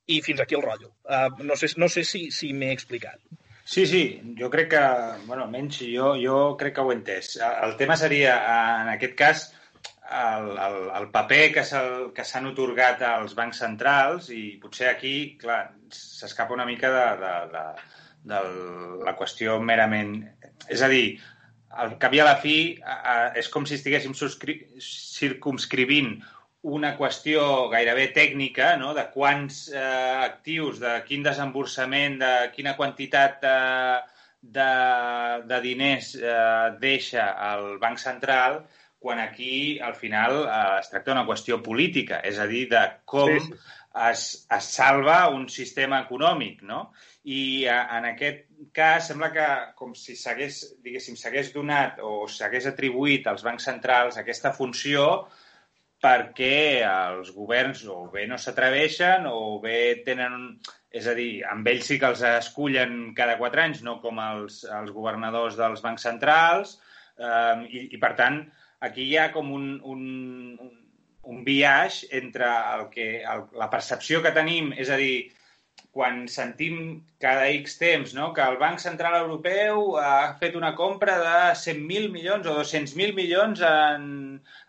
I 0.07 0.21
fins 0.23 0.43
aquí 0.43 0.57
el 0.57 0.63
rotllo. 0.63 0.93
Uh, 1.05 1.43
no 1.45 1.57
sé, 1.57 1.71
no 1.81 1.89
sé 1.89 2.05
si, 2.05 2.29
si 2.31 2.53
m'he 2.53 2.73
explicat. 2.73 3.21
Sí, 3.65 3.87
sí, 3.89 4.03
jo 4.37 4.51
crec 4.53 4.69
que, 4.75 4.81
bueno, 5.25 5.47
almenys 5.47 5.81
jo, 5.89 6.13
jo 6.21 6.39
crec 6.61 6.75
que 6.77 6.83
ho 6.85 6.91
he 6.93 6.97
entès. 6.99 7.39
El 7.41 7.79
tema 7.81 7.97
seria, 7.97 8.35
en 8.83 8.91
aquest 8.93 9.15
cas, 9.17 9.45
el, 10.11 10.51
el, 10.67 10.77
el 10.99 11.09
paper 11.15 11.45
que 11.55 11.65
s'han 11.65 12.51
otorgat 12.51 13.01
als 13.09 13.33
bancs 13.39 13.63
centrals 13.65 14.29
i 14.37 14.59
potser 14.61 14.91
aquí, 14.91 15.15
clar, 15.41 15.63
s'escapa 15.89 16.53
una 16.53 16.69
mica 16.69 16.93
de, 16.93 17.07
de, 17.23 17.33
de, 17.55 17.65
de 18.35 18.43
la 19.09 19.17
qüestió 19.17 19.57
merament... 19.61 20.19
És 20.69 20.85
a 20.85 20.91
dir, 20.93 21.17
al 21.75 21.97
cap 22.01 22.15
i 22.15 22.21
a 22.23 22.29
la 22.29 22.37
fi 22.41 22.57
és 23.41 23.51
com 23.53 23.67
si 23.67 23.75
estiguéssim 23.79 24.15
circumscrivint 24.15 26.15
una 26.65 26.95
qüestió 26.97 27.69
gairebé 27.69 28.09
tècnica, 28.17 28.75
no? 28.81 28.95
de 28.97 29.05
quants 29.13 29.67
eh, 29.69 29.81
actius, 30.25 30.81
de 30.81 30.97
quin 31.09 31.25
desemborsament, 31.27 32.17
de 32.23 32.33
quina 32.55 32.73
quantitat 32.79 33.37
de, 33.43 33.59
de, 34.41 34.71
de 35.51 35.61
diners 35.65 36.15
eh, 36.17 36.73
deixa 36.81 37.29
el 37.53 37.77
Banc 37.83 38.01
Central, 38.01 38.63
quan 39.05 39.21
aquí, 39.21 39.79
al 39.79 39.95
final, 40.01 40.41
eh, 40.49 40.81
es 40.81 40.89
tracta 40.89 41.13
d'una 41.13 41.27
qüestió 41.29 41.61
política, 41.63 42.23
és 42.25 42.41
a 42.41 42.49
dir, 42.49 42.65
de 42.73 42.85
com 43.05 43.29
sí, 43.35 43.45
sí. 43.51 43.61
Es, 44.09 44.23
es 44.51 44.69
salva 44.75 45.29
un 45.31 45.45
sistema 45.53 46.01
econòmic, 46.03 46.65
no? 46.67 46.81
I 47.29 47.69
a, 47.69 47.77
eh, 47.77 47.99
en 48.01 48.09
aquest 48.15 48.49
cas 48.75 49.13
sembla 49.13 49.29
que 49.37 49.53
com 49.77 49.93
si 49.95 50.17
s'hagués, 50.17 50.65
diguéssim, 50.83 51.21
s'hagués 51.21 51.53
donat 51.53 52.01
o 52.01 52.25
s'hagués 52.25 52.73
atribuït 52.73 53.29
als 53.29 53.45
bancs 53.45 53.69
centrals 53.69 54.17
aquesta 54.17 54.57
funció 54.57 55.05
perquè 56.05 56.85
els 56.85 57.33
governs 57.35 57.85
o 57.89 58.05
bé 58.13 58.27
no 58.31 58.39
s'atreveixen 58.41 59.29
o 59.31 59.61
bé 59.65 59.79
tenen... 60.07 60.57
És 60.95 61.09
a 61.11 61.15
dir, 61.19 61.41
amb 61.51 61.67
ells 61.67 61.89
sí 61.91 61.97
que 61.99 62.07
els 62.07 62.21
escullen 62.29 63.09
cada 63.19 63.35
quatre 63.41 63.65
anys, 63.65 63.81
no 63.83 63.97
com 63.99 64.21
els, 64.23 64.61
els 64.71 64.93
governadors 64.95 65.57
dels 65.59 65.81
bancs 65.83 66.05
centrals, 66.07 66.77
eh, 67.19 67.65
i, 67.67 67.81
i 67.97 67.99
per 67.99 68.13
tant, 68.21 68.37
aquí 68.87 69.09
hi 69.09 69.17
ha 69.19 69.25
com 69.35 69.51
un, 69.57 69.65
un, 69.91 70.05
un 71.35 71.41
biaix 71.43 72.05
entre 72.15 72.47
el 72.77 72.87
que, 72.93 73.09
el, 73.27 73.43
la 73.59 73.69
percepció 73.73 74.23
que 74.23 74.31
tenim, 74.37 74.71
és 74.79 74.93
a 74.95 75.01
dir, 75.01 75.17
quan 75.95 76.25
sentim 76.27 77.05
cada 77.23 77.47
X 77.55 77.79
temps 77.79 78.15
no? 78.19 78.33
que 78.35 78.43
el 78.43 78.59
Banc 78.59 78.83
Central 78.83 79.15
Europeu 79.23 79.95
ha 80.03 80.35
fet 80.41 80.57
una 80.59 80.75
compra 80.75 81.17
de 81.23 81.35
100.000 81.61 82.11
milions 82.11 82.49
o 82.51 82.57
200.000 82.59 83.15
milions 83.15 83.63
en, 83.69 84.07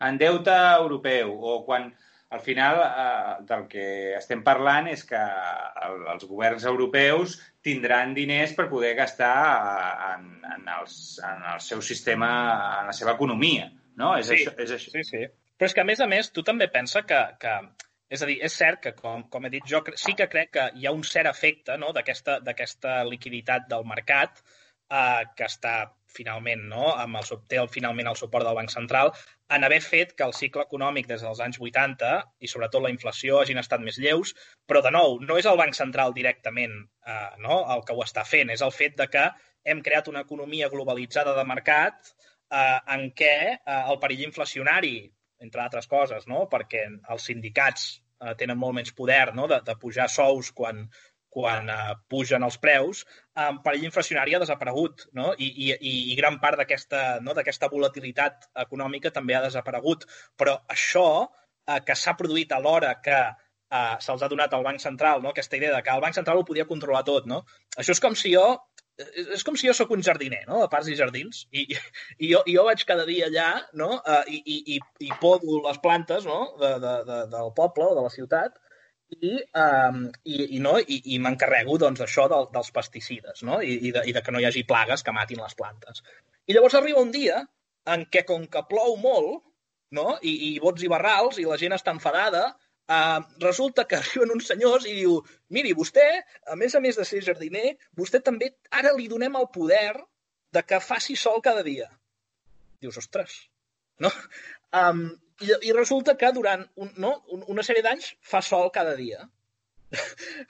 en 0.06 0.20
deute 0.22 0.54
europeu, 0.78 1.34
o 1.34 1.64
quan 1.66 1.90
al 2.36 2.42
final 2.46 2.82
eh, 2.84 3.34
del 3.50 3.66
que 3.72 3.88
estem 4.18 4.44
parlant 4.46 4.90
és 4.92 5.06
que 5.08 5.22
el, 5.88 5.98
els 6.14 6.28
governs 6.30 6.66
europeus 6.70 7.40
tindran 7.66 8.14
diners 8.18 8.54
per 8.58 8.68
poder 8.70 8.94
gastar 8.98 9.34
eh, 9.56 10.12
en, 10.12 10.30
en, 10.58 10.70
els, 10.78 11.00
en 11.26 11.42
el 11.56 11.64
seu 11.64 11.82
sistema, 11.82 12.30
en 12.82 12.92
la 12.92 12.96
seva 12.98 13.16
economia. 13.18 13.72
No? 13.96 14.14
És, 14.20 14.30
sí, 14.30 14.42
això, 14.42 14.56
és 14.62 14.76
això. 14.78 14.94
Sí, 14.94 15.06
sí. 15.10 15.26
Però 15.56 15.70
és 15.70 15.76
que, 15.76 15.86
a 15.86 15.88
més 15.88 16.02
a 16.04 16.10
més, 16.12 16.30
tu 16.36 16.44
també 16.44 16.68
pensa 16.68 17.06
que, 17.08 17.22
que 17.40 17.54
és 18.10 18.22
a 18.22 18.30
dir, 18.30 18.38
és 18.46 18.54
cert 18.54 18.82
que, 18.84 18.94
com, 18.98 19.24
com 19.34 19.46
he 19.46 19.54
dit 19.54 19.66
jo, 19.70 19.82
sí 19.98 20.14
que 20.18 20.30
crec 20.32 20.54
que 20.58 20.70
hi 20.78 20.86
ha 20.86 20.94
un 20.94 21.04
cert 21.04 21.30
efecte 21.32 21.78
no, 21.82 21.92
d'aquesta 21.96 22.98
liquiditat 23.10 23.70
del 23.72 23.86
mercat 23.90 24.42
eh, 24.42 25.24
que 25.38 25.48
està 25.48 25.76
finalment, 26.16 26.62
no, 26.72 26.92
amb 26.96 27.20
el, 27.20 27.26
té 27.52 27.58
el, 27.60 27.68
finalment 27.72 28.08
el 28.08 28.20
suport 28.20 28.46
del 28.48 28.56
Banc 28.56 28.72
Central, 28.72 29.12
en 29.56 29.66
haver 29.68 29.82
fet 29.84 30.14
que 30.18 30.24
el 30.26 30.34
cicle 30.38 30.64
econòmic 30.64 31.10
des 31.10 31.26
dels 31.26 31.42
anys 31.44 31.60
80 31.62 32.12
i 32.40 32.50
sobretot 32.50 32.86
la 32.86 32.92
inflació 32.94 33.42
hagin 33.42 33.60
estat 33.62 33.84
més 33.84 34.00
lleus, 34.02 34.34
però 34.70 34.82
de 34.86 34.94
nou, 34.96 35.20
no 35.22 35.38
és 35.42 35.50
el 35.50 35.60
Banc 35.60 35.76
Central 35.78 36.16
directament 36.16 36.78
eh, 36.80 37.34
no, 37.44 37.64
el 37.76 37.84
que 37.88 37.98
ho 37.98 38.06
està 38.06 38.24
fent, 38.28 38.54
és 38.54 38.64
el 38.66 38.74
fet 38.76 38.96
de 39.02 39.10
que 39.12 39.26
hem 39.66 39.82
creat 39.86 40.08
una 40.08 40.24
economia 40.26 40.70
globalitzada 40.70 41.36
de 41.38 41.46
mercat 41.50 42.00
eh, 42.08 42.80
en 42.96 43.10
què 43.18 43.36
eh, 43.58 43.60
el 43.76 44.00
perill 44.02 44.26
inflacionari 44.30 44.96
entre 45.44 45.62
altres 45.62 45.88
coses, 45.92 46.28
no? 46.32 46.46
perquè 46.52 46.86
els 47.12 47.28
sindicats 47.30 47.88
eh, 48.22 48.34
tenen 48.40 48.60
molt 48.60 48.78
menys 48.78 48.96
poder 48.96 49.34
no? 49.36 49.48
de, 49.52 49.60
de 49.66 49.76
pujar 49.82 50.08
sous 50.12 50.52
quan, 50.56 50.86
quan 51.36 51.70
eh, 51.70 51.96
pugen 52.12 52.46
els 52.48 52.58
preus, 52.64 53.04
eh, 53.36 53.52
perill 53.66 53.88
inflacionari 53.90 54.36
ha 54.36 54.44
desaparegut 54.44 55.08
no? 55.20 55.34
I, 55.38 55.50
i, 55.68 55.96
i 56.12 56.20
gran 56.20 56.40
part 56.44 56.62
d'aquesta 56.62 57.20
no? 57.26 57.36
volatilitat 57.72 58.48
econòmica 58.66 59.12
també 59.12 59.36
ha 59.36 59.44
desaparegut. 59.44 60.08
Però 60.38 60.60
això 60.72 61.08
eh, 61.26 61.82
que 61.86 61.96
s'ha 61.96 62.16
produït 62.16 62.56
alhora 62.56 62.96
que 63.02 63.20
eh, 63.20 63.96
se'ls 64.00 64.24
ha 64.24 64.32
donat 64.32 64.54
al 64.54 64.64
Banc 64.64 64.80
Central, 64.80 65.22
no? 65.22 65.36
aquesta 65.36 65.58
idea 65.58 65.76
de 65.76 65.84
que 65.84 65.92
el 65.92 66.02
Banc 66.02 66.16
Central 66.16 66.40
ho 66.40 66.48
podia 66.48 66.70
controlar 66.70 67.04
tot. 67.04 67.28
No? 67.28 67.44
Això 67.78 67.92
és 67.96 68.04
com 68.04 68.16
si 68.16 68.34
jo 68.34 68.48
és 69.36 69.44
com 69.44 69.58
si 69.60 69.68
jo 69.68 69.74
sóc 69.76 69.92
un 69.92 70.04
jardiner, 70.06 70.44
no?, 70.48 70.62
de 70.62 70.70
parcs 70.72 70.90
i 70.92 70.98
jardins, 71.00 71.46
i, 71.52 71.66
i, 71.68 72.30
jo, 72.30 72.42
i 72.48 72.56
jo 72.56 72.64
vaig 72.68 72.84
cada 72.88 73.06
dia 73.08 73.28
allà, 73.30 73.50
no?, 73.82 73.90
uh, 74.00 74.22
i, 74.32 74.60
i, 74.76 74.80
i 75.04 75.10
podo 75.22 75.60
les 75.66 75.82
plantes, 75.84 76.28
no?, 76.30 76.40
de, 76.62 76.76
de, 76.84 76.94
de, 77.10 77.18
del 77.34 77.52
poble 77.58 77.90
o 77.90 77.98
de 77.98 78.06
la 78.06 78.14
ciutat, 78.14 78.56
i, 79.16 79.34
um, 79.62 80.00
i, 80.24 80.38
i, 80.58 80.60
no, 80.64 80.78
i, 80.80 81.02
i 81.14 81.20
m'encarrego 81.22 81.78
doncs, 81.82 82.02
això 82.02 82.26
del, 82.32 82.48
dels 82.54 82.72
pesticides 82.74 83.44
no? 83.46 83.60
I, 83.62 83.76
i, 83.78 83.92
de, 83.94 84.02
i 84.10 84.16
de 84.16 84.24
que 84.26 84.34
no 84.34 84.42
hi 84.42 84.48
hagi 84.50 84.66
plagues 84.68 85.06
que 85.06 85.14
matin 85.14 85.44
les 85.44 85.54
plantes. 85.60 86.02
I 86.50 86.56
llavors 86.56 86.78
arriba 86.80 87.04
un 87.06 87.14
dia 87.14 87.44
en 87.94 88.08
què, 88.12 88.24
com 88.26 88.48
que 88.50 88.64
plou 88.70 88.98
molt, 89.02 89.44
no? 89.96 90.16
I, 90.26 90.34
i 90.50 90.52
bots 90.64 90.84
i 90.84 90.90
barrals, 90.92 91.38
i 91.38 91.46
la 91.46 91.60
gent 91.62 91.78
està 91.78 91.94
enfadada, 91.94 92.48
Uh, 92.86 93.24
resulta 93.42 93.88
que 93.90 93.98
arriben 93.98 94.30
uns 94.36 94.46
senyors 94.52 94.84
i 94.86 94.94
diu 94.94 95.16
miri, 95.56 95.72
vostè, 95.74 96.06
a 96.54 96.58
més 96.60 96.76
a 96.78 96.82
més 96.84 97.00
de 97.00 97.06
ser 97.10 97.24
jardiner, 97.26 97.72
vostè 97.98 98.22
també 98.22 98.52
ara 98.70 98.92
li 98.94 99.08
donem 99.10 99.38
el 99.40 99.48
poder 99.56 99.96
de 100.54 100.62
que 100.62 100.82
faci 100.88 101.16
sol 101.18 101.42
cada 101.48 101.64
dia. 101.66 101.88
Dius, 102.84 103.00
ostres, 103.02 103.40
no? 104.06 104.12
Um, 104.82 105.08
i, 105.42 105.50
I 105.70 105.74
resulta 105.74 106.14
que 106.20 106.30
durant 106.36 106.62
un, 106.78 106.92
no, 107.02 107.16
una 107.50 107.66
sèrie 107.66 107.84
d'anys 107.86 108.12
fa 108.22 108.44
sol 108.46 108.70
cada 108.76 108.94
dia. 109.00 109.26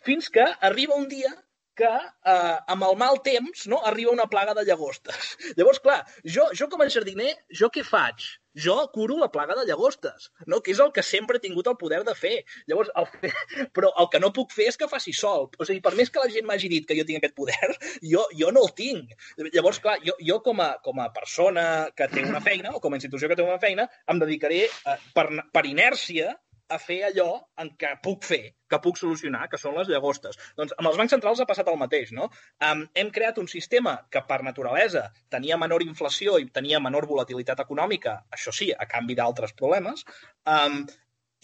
Fins 0.07 0.27
que 0.33 0.45
arriba 0.69 0.99
un 0.99 1.07
dia 1.07 1.31
que 1.77 1.91
eh, 1.91 2.55
amb 2.73 2.87
el 2.87 2.95
mal 3.01 3.19
temps 3.25 3.67
no, 3.71 3.81
arriba 3.91 4.15
una 4.15 4.29
plaga 4.31 4.55
de 4.57 4.63
llagostes. 4.67 5.35
Llavors, 5.59 5.81
clar, 5.83 6.01
jo, 6.23 6.47
jo 6.57 6.69
com 6.71 6.83
a 6.83 6.89
jardiner, 6.91 7.33
jo 7.59 7.69
què 7.73 7.83
faig? 7.85 8.25
Jo 8.55 8.75
curo 8.93 9.17
la 9.19 9.27
plaga 9.31 9.57
de 9.59 9.65
llagostes, 9.67 10.29
no? 10.47 10.61
que 10.63 10.71
és 10.71 10.79
el 10.79 10.93
que 10.95 11.03
sempre 11.03 11.37
he 11.37 11.43
tingut 11.43 11.67
el 11.67 11.75
poder 11.81 11.99
de 12.07 12.13
fer. 12.15 12.37
Llavors, 12.71 12.91
el 12.95 13.09
fe... 13.11 13.33
Però 13.75 13.91
el 13.99 14.07
que 14.13 14.21
no 14.23 14.31
puc 14.35 14.55
fer 14.55 14.69
és 14.71 14.79
que 14.79 14.87
faci 14.91 15.11
sol. 15.13 15.49
O 15.59 15.67
sigui, 15.67 15.83
per 15.83 15.91
més 15.99 16.11
que 16.13 16.23
la 16.23 16.31
gent 16.31 16.47
m'hagi 16.47 16.71
dit 16.71 16.87
que 16.87 16.95
jo 16.95 17.03
tinc 17.07 17.19
aquest 17.19 17.35
poder, 17.35 17.75
jo, 18.13 18.23
jo 18.39 18.53
no 18.55 18.63
el 18.63 18.71
tinc. 18.79 19.11
Llavors, 19.49 19.81
clar, 19.83 19.97
jo, 20.07 20.15
jo 20.23 20.39
com, 20.45 20.63
a, 20.63 20.71
com 20.85 21.03
a 21.03 21.11
persona 21.15 21.67
que 21.97 22.07
té 22.13 22.23
una 22.23 22.43
feina, 22.45 22.71
o 22.77 22.81
com 22.83 22.95
a 22.95 23.01
institució 23.01 23.27
que 23.27 23.37
té 23.39 23.43
una 23.43 23.59
feina, 23.59 23.89
em 24.07 24.23
dedicaré, 24.23 24.63
eh, 24.71 24.97
per, 25.17 25.27
per 25.51 25.67
inèrcia, 25.67 26.31
a 26.69 26.77
fer 26.81 26.99
allò 27.07 27.29
en 27.61 27.69
què 27.79 27.91
puc 28.03 28.25
fer, 28.25 28.41
que 28.69 28.79
puc 28.81 28.97
solucionar, 28.97 29.45
que 29.51 29.59
són 29.61 29.75
les 29.77 29.89
llagostes. 29.91 30.37
Doncs 30.57 30.73
amb 30.77 30.89
els 30.89 30.97
bancs 30.99 31.13
centrals 31.13 31.41
ha 31.41 31.47
passat 31.49 31.69
el 31.71 31.79
mateix, 31.81 32.11
no? 32.17 32.29
Um, 32.65 32.85
hem 32.97 33.11
creat 33.13 33.37
un 33.41 33.49
sistema 33.51 33.95
que 34.11 34.23
per 34.29 34.41
naturalesa 34.47 35.05
tenia 35.33 35.59
menor 35.61 35.85
inflació 35.85 36.39
i 36.41 36.49
tenia 36.57 36.81
menor 36.81 37.07
volatilitat 37.09 37.61
econòmica, 37.65 38.17
això 38.33 38.53
sí, 38.55 38.71
a 38.73 38.89
canvi 38.89 39.17
d'altres 39.19 39.53
problemes, 39.59 40.05
um, 40.49 40.81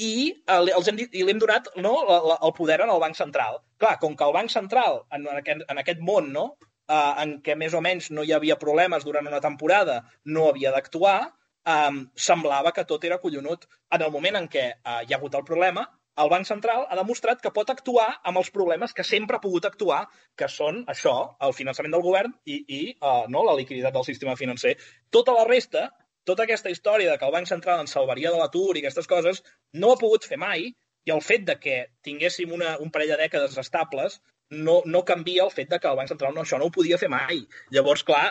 i 0.01 0.13
els 0.49 0.87
hem 0.89 0.97
dit, 0.97 1.13
i 1.13 1.21
l'hem 1.27 1.39
donat 1.41 1.69
no, 1.77 1.93
el 2.33 2.53
poder 2.57 2.79
en 2.81 2.89
el 2.89 3.01
Banc 3.03 3.17
Central. 3.19 3.59
Clar, 3.81 3.97
com 4.01 4.15
que 4.17 4.25
el 4.25 4.33
Banc 4.33 4.49
Central, 4.49 5.03
en, 5.13 5.27
aquest, 5.35 5.61
en 5.69 5.81
aquest 5.81 6.01
món, 6.01 6.31
no, 6.33 6.45
uh, 6.89 7.13
en 7.21 7.37
què 7.45 7.57
més 7.59 7.75
o 7.77 7.83
menys 7.85 8.09
no 8.15 8.25
hi 8.25 8.33
havia 8.33 8.57
problemes 8.61 9.05
durant 9.05 9.29
una 9.29 9.43
temporada, 9.43 10.01
no 10.25 10.47
havia 10.49 10.73
d'actuar, 10.73 11.19
um, 11.67 12.03
semblava 12.15 12.71
que 12.75 12.85
tot 12.87 13.03
era 13.07 13.19
collonut. 13.21 13.67
En 13.93 14.05
el 14.05 14.11
moment 14.13 14.37
en 14.39 14.47
què 14.51 14.67
uh, 14.73 15.01
hi 15.05 15.13
ha 15.13 15.19
hagut 15.19 15.35
el 15.39 15.45
problema, 15.47 15.85
el 16.21 16.29
Banc 16.29 16.45
Central 16.45 16.85
ha 16.89 16.97
demostrat 16.99 17.41
que 17.41 17.53
pot 17.55 17.69
actuar 17.71 18.09
amb 18.27 18.41
els 18.41 18.51
problemes 18.51 18.93
que 18.93 19.05
sempre 19.07 19.37
ha 19.37 19.43
pogut 19.43 19.65
actuar, 19.69 20.03
que 20.37 20.49
són 20.51 20.83
això, 20.91 21.15
el 21.47 21.55
finançament 21.57 21.95
del 21.95 22.03
govern 22.03 22.33
i, 22.45 22.59
i 22.67 22.81
uh, 22.99 23.25
no, 23.31 23.45
la 23.47 23.55
liquiditat 23.57 23.95
del 23.95 24.07
sistema 24.07 24.35
financer. 24.35 24.75
Tota 25.09 25.35
la 25.37 25.47
resta, 25.47 25.87
tota 26.27 26.45
aquesta 26.45 26.69
història 26.69 27.13
de 27.13 27.17
que 27.17 27.25
el 27.25 27.33
Banc 27.33 27.49
Central 27.49 27.81
ens 27.85 27.95
salvaria 27.97 28.33
de 28.33 28.41
l'atur 28.41 28.75
i 28.75 28.83
aquestes 28.83 29.09
coses, 29.09 29.41
no 29.73 29.93
ha 29.93 30.01
pogut 30.01 30.27
fer 30.27 30.39
mai, 30.41 30.69
i 31.07 31.11
el 31.15 31.23
fet 31.25 31.47
de 31.47 31.55
que 31.57 31.77
tinguéssim 32.05 32.51
una, 32.53 32.75
un 32.83 32.91
parell 32.93 33.15
de 33.15 33.23
dècades 33.23 33.57
estables 33.57 34.19
no, 34.51 34.81
no 34.85 35.03
canvia 35.07 35.45
el 35.45 35.51
fet 35.51 35.69
de 35.71 35.79
que 35.79 35.87
el 35.87 35.95
Banc 35.95 36.11
Central 36.11 36.33
no, 36.35 36.43
això 36.43 36.59
no 36.59 36.67
ho 36.67 36.73
podia 36.75 36.99
fer 36.99 37.07
mai. 37.11 37.39
Llavors, 37.71 38.03
clar, 38.03 38.25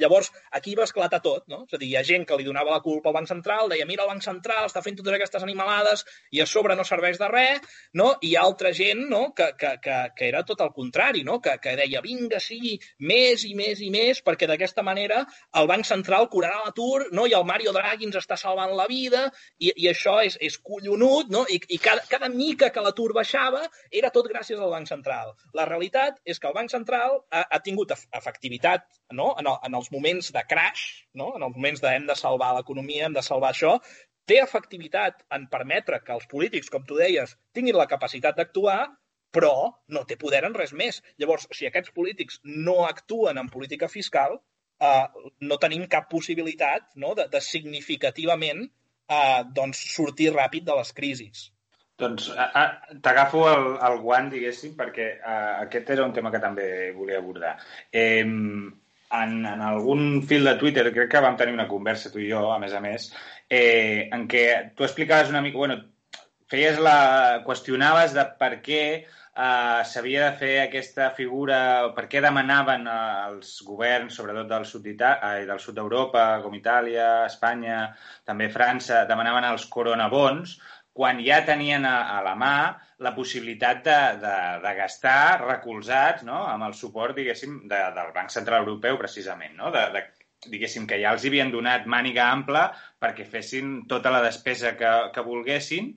llavors 0.00 0.30
aquí 0.52 0.74
va 0.76 0.84
esclatar 0.84 1.22
tot, 1.24 1.46
no? 1.48 1.62
És 1.64 1.74
a 1.74 1.80
dir, 1.80 1.88
hi 1.88 1.96
ha 1.96 2.04
gent 2.04 2.26
que 2.28 2.36
li 2.36 2.44
donava 2.44 2.74
la 2.74 2.82
culpa 2.84 3.08
al 3.08 3.16
Banc 3.16 3.30
Central, 3.30 3.72
deia, 3.72 3.86
mira, 3.88 4.04
el 4.04 4.12
Banc 4.12 4.24
Central 4.24 4.68
està 4.68 4.82
fent 4.84 4.98
totes 4.98 5.16
aquestes 5.16 5.46
animalades 5.46 6.04
i 6.36 6.42
a 6.44 6.46
sobre 6.46 6.76
no 6.76 6.84
serveix 6.84 7.18
de 7.20 7.30
res, 7.32 7.64
no? 7.96 8.10
I 8.20 8.32
hi 8.32 8.36
ha 8.36 8.44
altra 8.44 8.74
gent, 8.76 9.06
no?, 9.08 9.22
que, 9.38 9.48
que, 9.58 9.72
que, 9.84 9.96
que 10.18 10.28
era 10.28 10.44
tot 10.44 10.60
el 10.64 10.74
contrari, 10.76 11.24
no?, 11.24 11.40
que, 11.40 11.56
que 11.64 11.74
deia, 11.80 12.04
vinga, 12.04 12.42
sí, 12.44 12.76
més 13.00 13.46
i 13.48 13.54
més 13.56 13.80
i 13.80 13.88
més, 13.94 14.20
perquè 14.24 14.50
d'aquesta 14.50 14.84
manera 14.84 15.24
el 15.56 15.70
Banc 15.70 15.88
Central 15.88 16.28
curarà 16.28 16.60
l'atur, 16.66 17.08
no?, 17.16 17.24
i 17.24 17.36
el 17.38 17.48
Mario 17.48 17.72
Draghi 17.76 18.10
ens 18.10 18.20
està 18.20 18.36
salvant 18.36 18.76
la 18.76 18.88
vida, 18.90 19.24
i, 19.56 19.72
i 19.72 19.88
això 19.88 20.18
és, 20.28 20.36
és 20.44 20.60
collonut, 20.60 21.32
no?, 21.32 21.46
i, 21.48 21.60
i 21.72 21.80
cada, 21.80 22.04
cada 22.12 22.28
mica 22.28 22.68
que 22.74 22.84
l'atur 22.84 23.14
baixava 23.16 23.64
era 23.88 24.12
tot 24.12 24.28
gràcies 24.28 24.60
al 24.60 24.76
Banc 24.76 24.92
Central. 24.92 25.37
La 25.56 25.64
realitat 25.68 26.18
és 26.24 26.40
que 26.40 26.48
el 26.50 26.56
Banc 26.56 26.72
Central 26.72 27.18
ha, 27.30 27.44
ha 27.44 27.60
tingut 27.64 27.94
efectivitat 27.94 28.86
no? 29.12 29.32
en, 29.40 29.46
el, 29.46 29.58
en 29.68 29.78
els 29.78 29.90
moments 29.94 30.32
de 30.34 30.44
crash, 30.50 30.84
no? 31.14 31.32
en 31.36 31.46
els 31.46 31.56
moments 31.56 31.82
de 31.84 31.94
hem 31.94 32.06
de 32.08 32.16
salvar 32.18 32.52
l'economia, 32.56 33.06
hem 33.06 33.16
de 33.16 33.24
salvar 33.24 33.52
això, 33.54 33.76
té 34.28 34.40
efectivitat 34.42 35.24
en 35.34 35.46
permetre 35.52 36.00
que 36.04 36.14
els 36.16 36.26
polítics, 36.30 36.68
com 36.72 36.84
tu 36.88 36.98
deies, 37.00 37.34
tinguin 37.56 37.78
la 37.78 37.88
capacitat 37.90 38.36
d'actuar, 38.36 38.80
però 39.32 39.54
no 39.94 40.04
té 40.08 40.16
poder 40.20 40.42
en 40.48 40.56
res 40.56 40.72
més. 40.76 41.00
Llavors, 41.20 41.46
si 41.56 41.68
aquests 41.68 41.92
polítics 41.96 42.40
no 42.44 42.82
actuen 42.86 43.40
en 43.40 43.48
política 43.52 43.88
fiscal, 43.92 44.38
eh, 44.80 45.06
no 45.40 45.60
tenim 45.60 45.86
cap 45.88 46.08
possibilitat 46.12 46.88
no? 46.96 47.14
de, 47.18 47.28
de 47.32 47.40
significativament 47.44 48.64
eh, 48.64 49.42
doncs, 49.56 49.84
sortir 49.94 50.32
ràpid 50.34 50.68
de 50.68 50.76
les 50.80 50.92
crisis. 50.96 51.48
Doncs 51.98 52.28
t'agafo 53.02 53.40
el, 53.50 53.64
el 53.88 53.96
guant, 54.04 54.28
diguéssim, 54.30 54.76
perquè 54.78 55.08
uh, 55.18 55.64
aquest 55.64 55.90
era 55.96 56.04
un 56.06 56.12
tema 56.14 56.30
que 56.30 56.40
també 56.42 56.68
volia 56.94 57.18
abordar. 57.18 57.56
Eh, 57.90 58.22
en, 58.22 59.34
en 59.46 59.64
algun 59.64 60.22
fil 60.28 60.46
de 60.46 60.54
Twitter, 60.60 60.86
crec 60.94 61.10
que 61.10 61.24
vam 61.24 61.36
tenir 61.40 61.56
una 61.56 61.68
conversa 61.68 62.12
tu 62.14 62.22
i 62.22 62.30
jo, 62.30 62.44
a 62.52 62.58
més 62.62 62.74
a 62.76 62.82
més, 62.84 63.10
eh, 63.50 64.08
en 64.14 64.28
què 64.30 64.44
tu 64.78 64.86
explicaves 64.86 65.32
una 65.32 65.42
mica, 65.42 65.58
bueno, 65.58 65.80
feies 66.52 66.78
la... 66.78 66.98
qüestionaves 67.46 68.14
de 68.16 68.24
per 68.40 68.52
què 68.64 68.82
uh, 69.02 69.82
s'havia 69.88 70.28
de 70.28 70.38
fer 70.40 70.54
aquesta 70.62 71.10
figura, 71.16 71.58
per 71.96 72.06
què 72.12 72.22
demanaven 72.24 72.86
els 72.94 73.56
governs, 73.66 74.16
sobretot 74.16 74.48
del 74.48 74.66
sud 74.68 75.76
d'Europa, 75.76 76.26
com 76.44 76.56
Itàlia, 76.56 77.10
Espanya, 77.28 77.86
també 78.28 78.52
França, 78.54 79.04
demanaven 79.10 79.50
els 79.50 79.66
coronabons, 79.72 80.58
quan 80.98 81.20
ja 81.22 81.44
tenien 81.46 81.86
a, 81.86 81.96
a 82.16 82.22
la 82.26 82.34
mà 82.34 82.54
la 83.06 83.12
possibilitat 83.14 83.84
de, 83.86 83.98
de, 84.18 84.36
de 84.64 84.70
gastar 84.74 85.44
recolzats 85.44 86.24
no? 86.26 86.40
amb 86.50 86.66
el 86.66 86.74
suport, 86.74 87.14
diguéssim, 87.14 87.60
de, 87.70 87.82
del 87.94 88.14
Banc 88.16 88.32
Central 88.34 88.64
Europeu, 88.64 88.98
precisament, 88.98 89.54
no? 89.60 89.70
de, 89.74 89.84
de, 89.94 90.02
diguéssim, 90.50 90.88
que 90.90 90.98
ja 90.98 91.12
els 91.14 91.26
havien 91.28 91.52
donat 91.54 91.86
màniga 91.86 92.26
ampla 92.32 92.64
perquè 92.98 93.26
fessin 93.30 93.84
tota 93.90 94.10
la 94.10 94.24
despesa 94.24 94.74
que, 94.78 94.90
que 95.14 95.24
volguessin, 95.26 95.92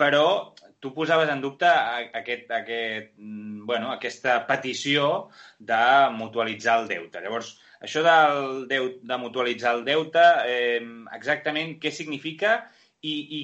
però 0.00 0.54
tu 0.80 0.94
posaves 0.96 1.28
en 1.32 1.40
dubte 1.40 1.68
aquest, 1.68 2.48
aquest 2.52 3.12
bueno, 3.16 3.90
aquesta 3.92 4.38
petició 4.48 5.28
de 5.58 5.82
mutualitzar 6.16 6.78
el 6.82 6.88
deute. 6.90 7.20
Llavors, 7.24 7.54
això 7.84 8.02
del 8.04 8.64
deute, 8.68 9.00
de 9.08 9.20
mutualitzar 9.20 9.76
el 9.78 9.84
deute, 9.84 10.24
eh, 10.48 10.80
exactament 11.16 11.76
què 11.80 11.92
significa 11.92 12.58
i, 13.00 13.14
i 13.14 13.40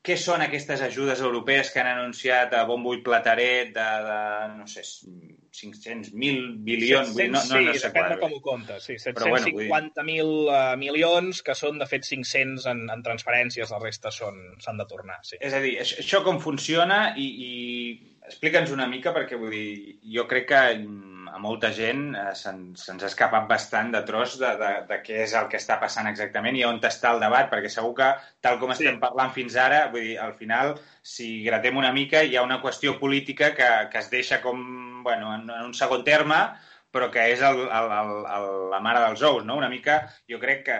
què 0.00 0.16
són 0.16 0.40
aquestes 0.40 0.80
ajudes 0.84 1.20
europees 1.20 1.70
que 1.72 1.82
han 1.82 1.90
anunciat 1.90 2.54
a 2.56 2.64
bombo 2.68 2.94
i 2.96 3.02
plateret 3.04 3.74
de, 3.74 3.88
de 4.06 4.20
no 4.56 4.66
sé, 4.70 4.84
500.000 5.52 6.62
bilions? 6.64 7.12
700, 7.12 7.50
no, 7.50 7.58
no, 7.58 7.66
no 7.66 7.74
sí, 7.74 7.82
sé 7.82 7.90
qual. 7.92 8.14
de 8.14 8.18
com 8.22 8.36
ho 8.36 8.40
comptes. 8.44 8.86
Sí, 8.88 8.96
bueno, 9.10 9.36
750.000 9.36 9.68
bueno, 9.68 10.30
uh, 10.46 10.78
milions, 10.80 11.42
que 11.44 11.56
són, 11.58 11.80
de 11.82 11.88
fet, 11.90 12.06
500 12.08 12.68
en, 12.72 12.86
en 12.94 13.04
transferències, 13.04 13.74
la 13.74 13.82
resta 13.82 14.12
s'han 14.14 14.80
de 14.80 14.88
tornar. 14.88 15.20
Sí. 15.26 15.36
És 15.40 15.56
a 15.56 15.60
dir, 15.64 15.76
això, 15.84 16.00
això 16.04 16.22
com 16.24 16.40
funciona 16.40 17.02
i, 17.20 17.28
i 17.28 17.52
explica'ns 18.30 18.72
una 18.72 18.88
mica, 18.88 19.12
perquè 19.16 19.36
vull 19.40 19.52
dir, 19.52 19.98
jo 20.16 20.24
crec 20.30 20.48
que 20.52 20.62
a 21.34 21.38
molta 21.42 21.70
gent 21.74 22.14
eh, 22.18 22.30
se'ns 22.38 22.84
se 22.84 22.92
ha 22.92 23.08
escapat 23.08 23.46
bastant 23.50 23.92
de 23.94 24.02
tros 24.08 24.36
de, 24.40 24.50
de, 24.60 24.70
de 24.88 24.98
què 25.04 25.20
és 25.24 25.34
el 25.38 25.48
que 25.52 25.60
està 25.60 25.78
passant 25.82 26.08
exactament 26.10 26.58
i 26.58 26.64
on 26.68 26.80
està 26.90 27.12
el 27.14 27.22
debat, 27.22 27.50
perquè 27.52 27.70
segur 27.72 27.92
que, 28.00 28.08
tal 28.44 28.58
com 28.62 28.74
estem 28.74 28.96
sí. 28.96 29.02
parlant 29.02 29.34
fins 29.36 29.58
ara, 29.58 29.84
vull 29.92 30.08
dir, 30.08 30.16
al 30.22 30.34
final, 30.38 30.74
si 31.02 31.30
gratem 31.46 31.78
una 31.80 31.92
mica, 31.96 32.22
hi 32.22 32.36
ha 32.36 32.46
una 32.46 32.60
qüestió 32.64 32.98
política 33.00 33.54
que, 33.54 33.70
que 33.92 34.02
es 34.02 34.10
deixa 34.10 34.40
com, 34.42 34.60
bueno, 35.06 35.34
en, 35.36 35.48
en 35.50 35.70
un 35.70 35.74
segon 35.74 36.04
terme, 36.04 36.42
però 36.90 37.06
que 37.14 37.22
és 37.32 37.42
el, 37.46 37.60
el, 37.66 37.92
el, 37.96 38.12
el, 38.36 38.48
la 38.72 38.80
mare 38.82 39.02
dels 39.04 39.22
ous, 39.26 39.44
no? 39.46 39.56
Una 39.60 39.70
mica, 39.70 40.00
jo 40.30 40.40
crec 40.42 40.64
que, 40.66 40.78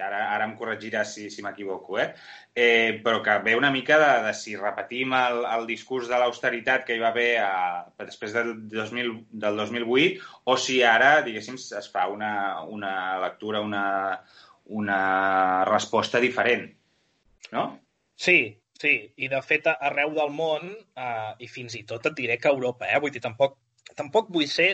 ara, 0.00 0.20
ara 0.34 0.46
em 0.48 0.54
corregiràs 0.56 1.14
si, 1.16 1.28
si 1.30 1.42
m'equivoco, 1.44 1.98
eh? 2.00 2.12
eh? 2.54 3.00
però 3.04 3.20
que 3.24 3.36
ve 3.44 3.56
una 3.58 3.70
mica 3.74 3.98
de, 4.00 4.10
de 4.26 4.34
si 4.38 4.56
repetim 4.56 5.12
el, 5.18 5.42
el 5.50 5.66
discurs 5.68 6.08
de 6.08 6.20
l'austeritat 6.20 6.86
que 6.86 6.96
hi 6.96 7.02
va 7.02 7.10
haver 7.10 7.30
a, 7.44 7.52
després 7.98 8.32
del, 8.36 8.54
2000, 8.72 9.12
del 9.44 9.60
2008 9.64 10.30
o 10.52 10.56
si 10.56 10.80
ara, 10.86 11.14
diguéssim, 11.26 11.58
es 11.58 11.90
fa 11.92 12.06
una, 12.12 12.32
una 12.64 12.94
lectura, 13.24 13.60
una, 13.60 13.84
una 14.80 15.00
resposta 15.68 16.20
diferent, 16.20 16.70
no? 17.52 17.66
Sí, 18.16 18.38
sí, 18.78 18.94
i 19.16 19.28
de 19.28 19.42
fet 19.42 19.68
arreu 19.72 20.14
del 20.16 20.32
món, 20.32 20.72
eh, 20.96 21.32
i 21.42 21.50
fins 21.50 21.76
i 21.78 21.84
tot 21.88 22.06
et 22.08 22.16
diré 22.18 22.38
que 22.38 22.50
a 22.50 22.56
Europa, 22.56 22.88
eh? 22.88 23.00
vull 23.02 23.12
dir, 23.14 23.22
tampoc, 23.24 23.58
tampoc 23.98 24.30
vull 24.32 24.48
ser 24.48 24.72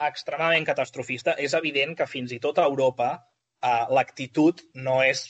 extremadament 0.00 0.64
catastrofista, 0.68 1.34
és 1.36 1.54
evident 1.58 1.92
que 1.96 2.08
fins 2.08 2.32
i 2.32 2.40
tot 2.40 2.58
a 2.58 2.66
Europa 2.70 3.12
uh, 3.62 3.86
l'actitud 3.94 4.62
no 4.74 5.00
és 5.06 5.24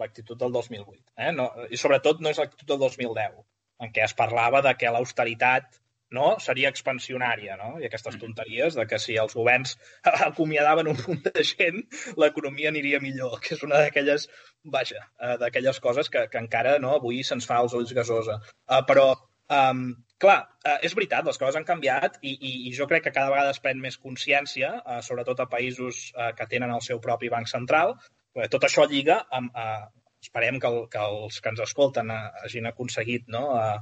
l'actitud 0.00 0.38
del 0.38 0.52
2008. 0.52 1.02
Eh? 1.16 1.32
No, 1.32 1.48
I 1.70 1.80
sobretot 1.80 2.20
no 2.20 2.32
és 2.32 2.40
l'actitud 2.42 2.74
del 2.74 2.82
2010, 2.84 3.42
en 3.84 3.92
què 3.92 4.04
es 4.04 4.16
parlava 4.16 4.62
de 4.64 4.74
que 4.78 4.92
l'austeritat 4.92 5.78
no? 6.16 6.36
seria 6.42 6.70
expansionària, 6.70 7.56
no? 7.60 7.72
I 7.82 7.88
aquestes 7.88 8.18
tonteries 8.20 8.76
de 8.78 8.84
que 8.86 8.98
si 9.02 9.16
els 9.18 9.34
governs 9.34 9.74
acomiadaven 10.28 10.92
un 10.92 11.00
punt 11.00 11.24
de 11.26 11.46
gent, 11.46 11.80
l'economia 12.20 12.70
aniria 12.72 13.00
millor, 13.02 13.40
que 13.42 13.56
és 13.56 13.64
una 13.66 13.80
d'aquelles, 13.82 14.28
vaja, 14.76 15.06
uh, 15.22 15.34
d'aquelles 15.40 15.80
coses 15.82 16.12
que, 16.12 16.26
que 16.32 16.42
encara 16.44 16.76
no, 16.82 16.94
avui 17.00 17.24
se'ns 17.26 17.48
fa 17.48 17.62
als 17.62 17.74
ulls 17.78 17.96
gasosa. 17.96 18.40
Uh, 18.68 18.82
però 18.86 19.10
Um, 19.46 19.94
clar, 20.22 20.38
uh, 20.64 20.78
és 20.86 20.94
veritat, 20.96 21.26
les 21.28 21.38
coses 21.40 21.58
han 21.58 21.66
canviat 21.68 22.18
i, 22.22 22.32
i, 22.34 22.52
i 22.68 22.74
jo 22.76 22.88
crec 22.90 23.06
que 23.06 23.14
cada 23.14 23.32
vegada 23.34 23.52
es 23.54 23.62
pren 23.62 23.80
més 23.82 23.98
consciència, 24.00 24.72
uh, 24.80 25.00
sobretot 25.04 25.42
a 25.42 25.48
països 25.52 26.08
uh, 26.14 26.32
que 26.36 26.48
tenen 26.50 26.72
el 26.74 26.84
seu 26.84 27.02
propi 27.04 27.32
banc 27.32 27.50
central. 27.52 27.96
Uh, 28.36 28.48
tot 28.52 28.68
això 28.68 28.88
lliga 28.90 29.22
amb... 29.30 29.54
Uh, 29.54 29.86
esperem 30.26 30.56
que, 30.58 30.66
el, 30.66 30.86
que 30.90 30.98
els 30.98 31.36
que 31.38 31.52
ens 31.52 31.60
escolten 31.62 32.10
uh, 32.10 32.24
hagin 32.42 32.66
aconseguit 32.66 33.28
no, 33.30 33.42
uh, 33.54 33.76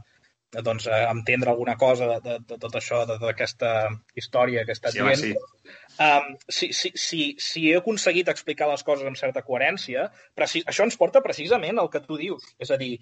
doncs, 0.63 0.87
uh, 0.87 1.11
entendre 1.11 1.51
alguna 1.51 1.77
cosa 1.77 2.07
de, 2.11 2.19
de, 2.25 2.37
de 2.51 2.59
tot 2.61 2.77
això, 2.79 3.03
d'aquesta 3.09 3.71
història 4.19 4.65
que 4.67 4.75
estat 4.77 4.95
sí, 4.95 5.03
dient. 5.03 5.23
Sí. 5.23 5.75
Um, 6.05 6.29
si, 6.49 6.71
si, 6.77 6.93
si, 7.01 7.23
si 7.41 7.67
he 7.71 7.79
aconseguit 7.81 8.31
explicar 8.31 8.69
les 8.71 8.85
coses 8.87 9.09
amb 9.09 9.19
certa 9.19 9.43
coherència, 9.47 10.09
precis, 10.37 10.67
això 10.71 10.87
ens 10.87 10.99
porta 11.01 11.25
precisament 11.25 11.81
al 11.81 11.91
que 11.91 12.03
tu 12.05 12.19
dius. 12.21 12.47
És 12.63 12.71
a 12.75 12.79
dir, 12.81 12.93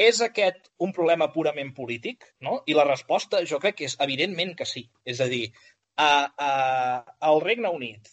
és 0.00 0.20
aquest 0.24 0.70
un 0.86 0.94
problema 0.96 1.28
purament 1.34 1.74
polític? 1.76 2.24
No? 2.46 2.60
I 2.66 2.76
la 2.78 2.86
resposta 2.88 3.42
jo 3.50 3.60
crec 3.62 3.80
que 3.80 3.90
és 3.90 3.98
evidentment 4.06 4.54
que 4.56 4.68
sí. 4.68 4.86
És 5.04 5.20
a 5.20 5.28
dir, 5.30 5.44
a, 6.00 6.10
a, 6.48 6.50
al 7.30 7.42
Regne 7.44 7.72
Unit 7.76 8.08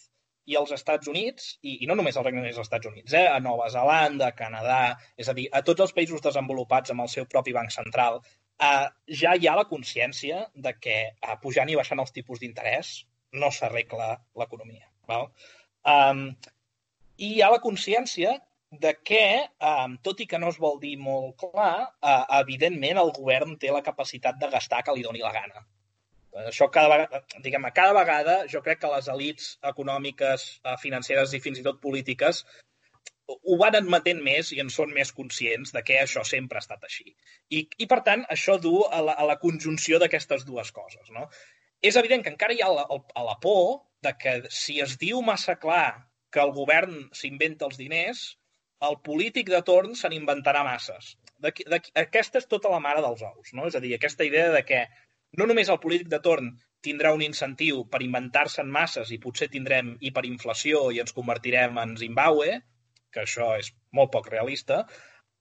i 0.48 0.56
als 0.56 0.72
Estats 0.72 1.08
Units, 1.12 1.54
i, 1.60 1.78
i 1.84 1.88
no 1.88 1.96
només 1.98 2.16
al 2.16 2.24
Regne 2.26 2.40
Unit 2.42 2.54
i 2.54 2.56
als 2.56 2.66
Estats 2.66 2.88
Units, 2.88 3.12
eh, 3.12 3.26
a 3.28 3.38
Nova 3.44 3.68
Zelanda, 3.72 4.30
a 4.30 4.36
Canadà, 4.36 4.80
és 5.20 5.28
a 5.28 5.36
dir, 5.36 5.48
a 5.52 5.60
tots 5.64 5.84
els 5.84 5.94
països 5.96 6.24
desenvolupats 6.24 6.94
amb 6.94 7.04
el 7.04 7.10
seu 7.12 7.28
propi 7.28 7.52
banc 7.56 7.72
central, 7.74 8.22
eh, 8.68 8.86
ja 9.22 9.34
hi 9.36 9.48
ha 9.48 9.56
la 9.58 9.68
consciència 9.72 10.46
de 10.68 10.74
que 10.80 10.98
eh, 11.08 11.36
pujant 11.42 11.68
i 11.68 11.76
baixant 11.80 12.00
els 12.04 12.14
tipus 12.16 12.40
d'interès 12.40 12.94
no 13.42 13.52
s'arregla 13.52 14.14
l'economia. 14.40 14.88
Um, 15.08 16.24
I 17.16 17.28
hi 17.34 17.42
ha 17.44 17.52
la 17.52 17.60
consciència 17.64 18.34
de 18.70 18.92
que, 19.04 19.24
um, 19.64 19.96
tot 20.04 20.20
i 20.20 20.26
que 20.28 20.38
no 20.38 20.50
es 20.52 20.58
vol 20.60 20.78
dir 20.80 20.96
molt 21.00 21.38
clar, 21.40 21.88
uh, 21.88 22.24
evidentment 22.40 23.00
el 23.00 23.12
govern 23.16 23.56
té 23.58 23.72
la 23.72 23.82
capacitat 23.82 24.38
de 24.40 24.50
gastar 24.52 24.82
que 24.84 24.94
li 24.94 25.04
doni 25.06 25.24
la 25.24 25.32
gana. 25.32 25.64
Això 26.46 26.68
cada 26.70 26.88
vegada, 26.92 27.22
diguem 27.42 27.64
cada 27.74 27.94
vegada 27.96 28.34
jo 28.52 28.60
crec 28.62 28.82
que 28.82 28.90
les 28.92 29.08
elites 29.08 29.54
econòmiques, 29.72 30.48
uh, 30.64 30.76
financeres 30.82 31.32
i 31.32 31.40
fins 31.40 31.62
i 31.62 31.64
tot 31.66 31.80
polítiques 31.80 32.44
ho 33.28 33.56
van 33.60 33.76
admetent 33.76 34.20
més 34.24 34.52
i 34.56 34.60
en 34.62 34.70
són 34.72 34.92
més 34.96 35.10
conscients 35.12 35.72
de 35.74 35.82
que 35.84 35.98
això 36.00 36.22
sempre 36.24 36.58
ha 36.58 36.64
estat 36.64 36.84
així. 36.84 37.10
I, 37.52 37.66
i 37.76 37.88
per 37.90 38.00
tant, 38.06 38.24
això 38.32 38.56
du 38.60 38.80
a 38.84 39.02
la, 39.04 39.14
a 39.20 39.26
la 39.28 39.36
conjunció 39.42 39.98
d'aquestes 40.00 40.46
dues 40.48 40.72
coses. 40.72 41.10
No? 41.12 41.26
És 41.84 41.98
evident 42.00 42.24
que 42.24 42.32
encara 42.32 42.56
hi 42.56 42.62
ha 42.64 42.70
la, 42.72 42.86
la 42.88 43.36
por 43.42 43.82
de 44.04 44.14
que 44.22 44.34
si 44.48 44.78
es 44.80 44.96
diu 45.00 45.20
massa 45.22 45.58
clar 45.60 46.08
que 46.32 46.40
el 46.40 46.54
govern 46.56 46.96
s'inventa 47.16 47.68
els 47.68 47.76
diners, 47.80 48.37
el 48.86 48.96
polític 49.06 49.50
de 49.50 49.60
torn 49.66 49.96
se 49.98 50.08
n'inventarà 50.10 50.62
masses. 50.66 51.16
De, 51.42 51.52
de, 51.72 51.80
aquesta 52.02 52.40
és 52.42 52.48
tota 52.50 52.70
la 52.72 52.80
mare 52.82 53.02
dels 53.04 53.22
ous, 53.26 53.52
no? 53.54 53.66
És 53.70 53.76
a 53.78 53.82
dir, 53.82 53.94
aquesta 53.96 54.26
idea 54.26 54.50
de 54.54 54.62
que 54.66 54.84
no 55.38 55.46
només 55.50 55.70
el 55.72 55.80
polític 55.82 56.10
de 56.12 56.20
torn 56.24 56.52
tindrà 56.84 57.12
un 57.14 57.22
incentiu 57.26 57.84
per 57.90 58.02
inventar-se 58.04 58.62
en 58.62 58.70
masses 58.74 59.10
i 59.14 59.20
potser 59.22 59.48
tindrem 59.52 59.96
hiperinflació 60.00 60.88
i 60.94 61.00
ens 61.02 61.14
convertirem 61.16 61.78
en 61.82 61.96
Zimbabue, 61.98 62.58
que 63.12 63.24
això 63.24 63.52
és 63.58 63.72
molt 63.98 64.12
poc 64.14 64.30
realista, 64.30 64.84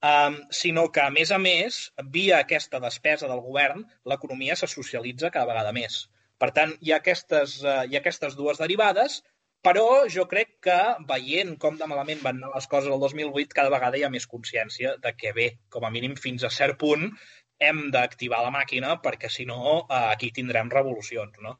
um, 0.01 0.37
sinó 0.61 0.87
que, 0.93 1.03
a 1.05 1.13
més 1.13 1.31
a 1.31 1.39
més, 1.41 1.79
via 2.13 2.41
aquesta 2.41 2.81
despesa 2.83 3.29
del 3.29 3.43
govern, 3.45 3.85
l'economia 4.09 4.57
se 4.57 4.69
socialitza 4.71 5.33
cada 5.33 5.49
vegada 5.51 5.73
més. 5.77 6.05
Per 6.41 6.51
tant, 6.57 6.73
hi 6.81 6.93
ha 6.93 7.01
aquestes, 7.01 7.59
uh, 7.65 7.83
hi 7.85 7.97
ha 7.97 8.01
aquestes 8.01 8.37
dues 8.39 8.61
derivades 8.61 9.21
però 9.65 9.87
jo 10.13 10.27
crec 10.31 10.53
que, 10.67 10.77
veient 11.09 11.55
com 11.63 11.79
de 11.79 11.87
malament 11.89 12.21
van 12.23 12.37
anar 12.39 12.53
les 12.55 12.67
coses 12.71 12.91
el 12.93 13.01
2008, 13.03 13.55
cada 13.55 13.73
vegada 13.73 13.97
hi 13.97 14.05
ha 14.07 14.13
més 14.13 14.27
consciència 14.33 14.95
de 15.03 15.13
que, 15.17 15.33
bé, 15.35 15.49
com 15.73 15.87
a 15.87 15.91
mínim 15.93 16.15
fins 16.15 16.45
a 16.47 16.53
cert 16.53 16.77
punt, 16.83 17.09
hem 17.59 17.87
d'activar 17.93 18.43
la 18.45 18.53
màquina 18.53 18.95
perquè, 19.03 19.29
si 19.33 19.45
no, 19.49 19.59
eh, 19.81 20.05
aquí 20.13 20.31
tindrem 20.31 20.69
revolucions, 20.73 21.39
no? 21.43 21.57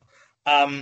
Um, 0.48 0.80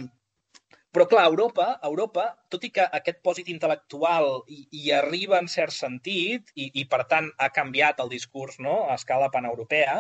però, 0.96 1.08
clar, 1.12 1.26
Europa, 1.28 1.66
Europa, 1.84 2.26
tot 2.52 2.64
i 2.64 2.72
que 2.76 2.84
aquest 3.00 3.18
pòsit 3.26 3.50
intel·lectual 3.52 4.30
hi, 4.48 4.62
hi 4.80 4.92
arriba 4.96 5.40
en 5.42 5.50
cert 5.52 5.76
sentit 5.76 6.54
i, 6.56 6.70
i, 6.72 6.86
per 6.92 7.02
tant, 7.12 7.28
ha 7.36 7.50
canviat 7.56 8.00
el 8.04 8.12
discurs 8.14 8.62
no, 8.64 8.78
a 8.88 8.96
escala 9.00 9.32
paneuropea, 9.34 9.98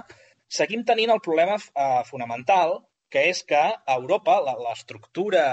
seguim 0.59 0.85
tenint 0.87 1.11
el 1.11 1.23
problema 1.25 1.57
uh, 1.57 2.03
fonamental, 2.07 2.77
que 3.11 3.25
és 3.31 3.41
que 3.47 3.63
Europa, 3.91 4.37
l'estructura 4.67 5.43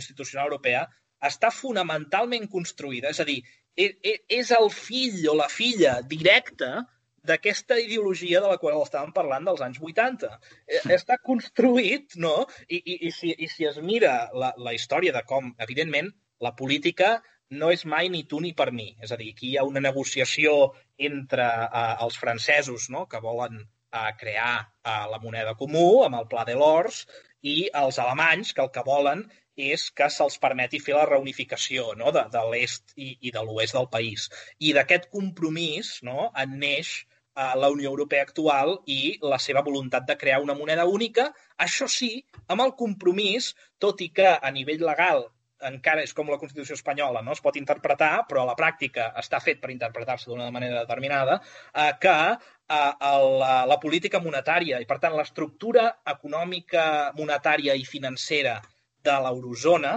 institucional 0.00 0.50
europea, 0.50 0.86
està 1.24 1.50
fonamentalment 1.54 2.46
construïda, 2.50 3.10
és 3.10 3.20
a 3.20 3.26
dir, 3.28 3.40
e, 3.76 3.90
e, 4.02 4.14
és 4.38 4.52
el 4.54 4.70
fill 4.74 5.24
o 5.30 5.34
la 5.38 5.48
filla 5.52 5.98
directa 6.06 6.84
d'aquesta 7.28 7.76
ideologia 7.82 8.40
de 8.40 8.50
la 8.50 8.58
qual 8.60 8.78
estàvem 8.82 9.10
parlant 9.16 9.48
dels 9.48 9.62
anys 9.64 9.80
80. 9.82 10.30
E, 10.66 10.82
està 10.96 11.18
construït, 11.22 12.16
no? 12.16 12.46
I, 12.68 12.78
i, 12.78 12.98
i, 13.08 13.12
si, 13.14 13.34
i 13.34 13.48
si 13.52 13.68
es 13.68 13.80
mira 13.84 14.14
la, 14.32 14.52
la 14.56 14.74
història 14.76 15.14
de 15.16 15.24
com, 15.28 15.52
evidentment, 15.66 16.12
la 16.44 16.54
política 16.56 17.18
no 17.50 17.70
és 17.72 17.84
mai 17.88 18.10
ni 18.12 18.24
tu 18.28 18.40
ni 18.44 18.52
per 18.56 18.70
mi. 18.72 18.90
És 19.02 19.12
a 19.12 19.18
dir, 19.20 19.32
aquí 19.34 19.52
hi 19.52 19.56
ha 19.58 19.66
una 19.68 19.82
negociació 19.84 20.72
entre 21.10 21.46
uh, 21.66 21.96
els 22.04 22.18
francesos 22.20 22.88
no? 22.94 23.06
que 23.10 23.20
volen 23.24 23.60
uh, 23.62 24.10
crear 24.20 24.54
uh, 24.60 25.06
la 25.12 25.20
moneda 25.22 25.56
comú 25.58 26.04
amb 26.04 26.20
el 26.20 26.28
Pla 26.30 26.44
de 26.48 26.56
l'Ors 26.58 27.06
i 27.46 27.68
els 27.82 27.98
alemanys 28.02 28.52
que 28.52 28.64
el 28.64 28.72
que 28.74 28.84
volen 28.86 29.24
és 29.58 29.88
que 29.90 30.08
se'ls 30.12 30.38
permeti 30.42 30.80
fer 30.82 30.96
la 30.96 31.06
reunificació 31.10 31.92
no? 31.98 32.12
de, 32.14 32.24
de 32.32 32.42
l'est 32.52 32.94
i, 32.96 33.14
i 33.20 33.34
de 33.34 33.44
l'oest 33.44 33.76
del 33.78 33.88
país. 33.92 34.28
I 34.58 34.74
d'aquest 34.76 35.08
compromís 35.14 35.98
no? 36.06 36.30
en 36.44 36.58
neix 36.62 36.92
eh, 37.00 37.54
la 37.62 37.70
Unió 37.74 37.90
Europea 37.90 38.26
actual 38.28 38.76
i 38.86 39.16
la 39.22 39.40
seva 39.42 39.64
voluntat 39.66 40.06
de 40.06 40.18
crear 40.20 40.42
una 40.44 40.56
moneda 40.58 40.86
única, 40.86 41.30
això 41.58 41.90
sí, 41.90 42.12
amb 42.46 42.64
el 42.66 42.76
compromís, 42.78 43.54
tot 43.78 44.00
i 44.06 44.12
que 44.14 44.30
a 44.36 44.54
nivell 44.54 44.86
legal 44.86 45.26
encara 45.68 46.04
és 46.06 46.12
com 46.14 46.28
la 46.30 46.38
Constitució 46.38 46.76
espanyola, 46.78 47.22
no? 47.26 47.34
es 47.34 47.42
pot 47.42 47.56
interpretar, 47.58 48.12
però 48.30 48.44
a 48.44 48.50
la 48.52 48.56
pràctica 48.58 49.08
està 49.18 49.40
fet 49.42 49.58
per 49.58 49.72
interpretar-se 49.74 50.30
d'una 50.30 50.52
manera 50.54 50.84
determinada, 50.84 51.40
eh, 51.74 51.92
que 52.00 52.16
eh, 52.30 52.92
el, 53.10 53.28
la 53.72 53.78
política 53.82 54.22
monetària 54.22 54.78
i, 54.78 54.86
per 54.86 55.00
tant, 55.02 55.16
l'estructura 55.18 55.88
econòmica, 56.14 56.84
monetària 57.18 57.74
i 57.74 57.86
financera 57.88 58.60
de 59.06 59.16
l'eurozona 59.24 59.94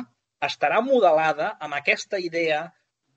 estarà 0.48 0.82
modelada 0.86 1.56
amb 1.68 1.78
aquesta 1.78 2.20
idea 2.20 2.64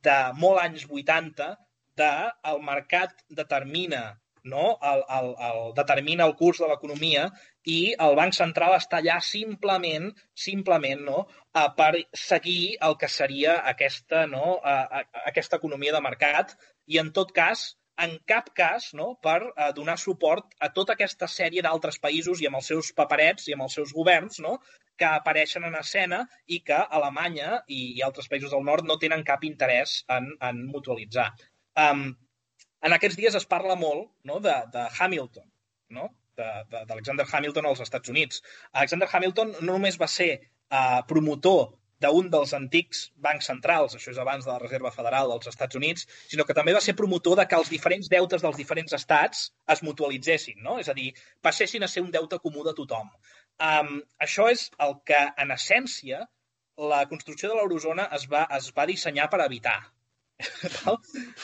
de 0.05 0.19
molt 0.41 0.61
anys 0.65 0.85
80 0.91 1.55
de 2.01 2.13
el 2.51 2.61
mercat 2.67 3.15
determina 3.41 4.05
no? 4.45 4.79
el, 4.83 5.03
el, 5.19 5.29
el, 5.49 5.61
determina 5.77 6.27
el 6.29 6.35
curs 6.41 6.61
de 6.63 6.69
l'economia 6.69 7.29
i 7.75 7.79
el 8.07 8.17
Banc 8.19 8.37
Central 8.37 8.77
està 8.77 9.01
allà 9.01 9.17
simplement 9.25 10.11
simplement 10.47 11.07
no? 11.07 11.23
Uh, 11.55 11.71
per 11.79 11.93
seguir 12.25 12.77
el 12.89 12.99
que 13.01 13.09
seria 13.09 13.57
aquesta, 13.73 14.27
no? 14.31 14.59
Uh, 14.61 15.01
aquesta 15.25 15.61
economia 15.63 15.97
de 15.97 16.03
mercat 16.05 16.55
i, 16.87 17.01
en 17.01 17.11
tot 17.17 17.33
cas, 17.33 17.71
en 18.05 18.17
cap 18.29 18.51
cas 18.59 18.91
no, 18.99 19.15
per 19.25 19.39
uh, 19.47 19.71
donar 19.77 19.97
suport 20.03 20.53
a 20.61 20.71
tota 20.77 20.99
aquesta 20.99 21.31
sèrie 21.31 21.65
d'altres 21.65 22.01
països 22.03 22.43
i 22.43 22.51
amb 22.51 22.61
els 22.61 22.73
seus 22.73 22.93
paperets 22.93 23.49
i 23.49 23.57
amb 23.57 23.69
els 23.69 23.79
seus 23.81 23.95
governs 23.97 24.43
no, 24.45 24.59
que 24.99 25.09
apareixen 25.09 25.65
en 25.69 25.77
escena 25.79 26.21
i 26.47 26.61
que 26.67 26.79
Alemanya 26.99 27.61
i, 27.67 28.01
altres 28.07 28.29
països 28.31 28.53
del 28.55 28.65
nord 28.67 28.87
no 28.89 28.99
tenen 29.03 29.25
cap 29.27 29.45
interès 29.47 30.03
en, 30.17 30.31
en 30.49 30.65
mutualitzar. 30.71 31.31
Um, 31.87 32.11
en 32.85 32.97
aquests 32.97 33.19
dies 33.19 33.39
es 33.39 33.49
parla 33.51 33.77
molt 33.81 34.11
no, 34.31 34.41
de, 34.45 34.55
de 34.75 34.87
Hamilton, 34.99 35.49
no? 35.99 36.11
d'Alexander 36.35 37.27
Hamilton 37.31 37.69
als 37.71 37.81
Estats 37.85 38.11
Units. 38.11 38.43
Alexander 38.73 39.09
Hamilton 39.11 39.55
no 39.61 39.75
només 39.77 39.99
va 40.01 40.11
ser 40.11 40.31
uh, 40.35 41.01
promotor 41.11 41.75
d'un 42.05 42.27
dels 42.33 42.53
antics 42.57 43.05
bancs 43.27 43.47
centrals, 43.49 43.95
això 43.97 44.11
és 44.13 44.19
abans 44.21 44.45
de 44.45 44.51
la 44.51 44.59
Reserva 44.61 44.91
Federal 44.93 45.31
dels 45.31 45.49
Estats 45.49 45.79
Units, 45.79 46.09
sinó 46.29 46.45
que 46.45 46.57
també 46.59 46.75
va 46.77 46.83
ser 46.85 46.97
promotor 46.99 47.39
de 47.41 47.47
que 47.49 47.57
els 47.61 47.71
diferents 47.73 48.11
deutes 48.13 48.43
dels 48.45 48.59
diferents 48.61 48.97
estats 48.99 49.47
es 49.75 49.83
mutualitzessin, 49.87 50.59
no? 50.67 50.77
és 50.83 50.91
a 50.91 50.97
dir, 50.99 51.13
passessin 51.41 51.87
a 51.87 51.89
ser 51.89 52.03
un 52.05 52.11
deute 52.15 52.41
comú 52.43 52.67
de 52.67 52.75
tothom. 52.77 53.09
Um, 53.63 54.01
això 54.19 54.49
és 54.51 54.69
el 54.83 54.97
que, 55.07 55.21
en 55.39 55.53
essència, 55.55 56.25
la 56.91 57.05
construcció 57.11 57.51
de 57.51 57.59
l'eurozona 57.59 58.09
es, 58.17 58.27
va, 58.31 58.47
es 58.57 58.73
va 58.77 58.87
dissenyar 58.91 59.29
per 59.31 59.45
evitar. 59.45 59.79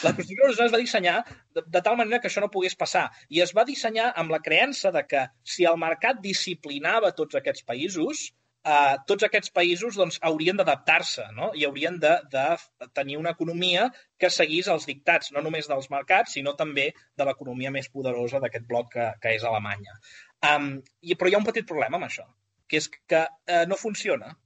La 0.02 0.10
construcció 0.16 0.48
de 0.48 0.64
es 0.66 0.72
va 0.74 0.80
dissenyar 0.80 1.20
de, 1.54 1.62
de 1.62 1.80
tal 1.80 1.96
manera 1.96 2.18
que 2.20 2.26
això 2.26 2.42
no 2.42 2.50
pogués 2.50 2.74
passar. 2.74 3.06
I 3.30 3.44
es 3.44 3.54
va 3.56 3.64
dissenyar 3.68 4.10
amb 4.18 4.34
la 4.34 4.40
creença 4.42 4.90
de 4.90 5.04
que 5.06 5.22
si 5.46 5.66
el 5.70 5.78
mercat 5.78 6.18
disciplinava 6.24 7.12
tots 7.14 7.38
aquests 7.38 7.62
països, 7.68 8.24
eh, 8.64 8.96
tots 9.06 9.26
aquests 9.26 9.52
països 9.56 9.98
doncs, 10.00 10.18
haurien 10.26 10.58
d'adaptar-se 10.58 11.28
no? 11.36 11.50
i 11.54 11.64
haurien 11.68 12.00
de, 12.02 12.16
de 12.34 12.88
tenir 12.98 13.20
una 13.20 13.34
economia 13.36 13.86
que 14.18 14.32
seguís 14.34 14.68
els 14.74 14.88
dictats 14.90 15.30
no 15.36 15.44
només 15.46 15.70
dels 15.70 15.90
mercats, 15.94 16.34
sinó 16.36 16.56
també 16.58 16.90
de 17.16 17.28
l'economia 17.28 17.70
més 17.70 17.88
poderosa 17.88 18.42
d'aquest 18.42 18.66
bloc 18.66 18.90
que, 18.96 19.12
que 19.22 19.36
és 19.38 19.46
Alemanya. 19.46 20.00
Um, 20.48 20.70
i, 21.04 21.16
però 21.16 21.28
hi 21.28 21.36
ha 21.36 21.40
un 21.42 21.48
petit 21.48 21.66
problema 21.68 21.98
amb 21.98 22.08
això, 22.08 22.24
que 22.70 22.80
és 22.80 22.88
que 22.90 23.24
uh, 23.26 23.64
no 23.70 23.80
funciona. 23.80 24.36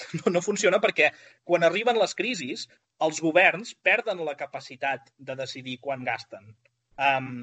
No, 0.16 0.30
no 0.32 0.40
funciona 0.40 0.78
perquè 0.80 1.08
quan 1.44 1.64
arriben 1.66 1.98
les 1.98 2.14
crisis, 2.16 2.62
els 3.04 3.18
governs 3.20 3.72
perden 3.84 4.22
la 4.24 4.36
capacitat 4.38 5.10
de 5.18 5.34
decidir 5.36 5.74
quan 5.82 6.06
gasten. 6.06 6.54
Um, 7.08 7.42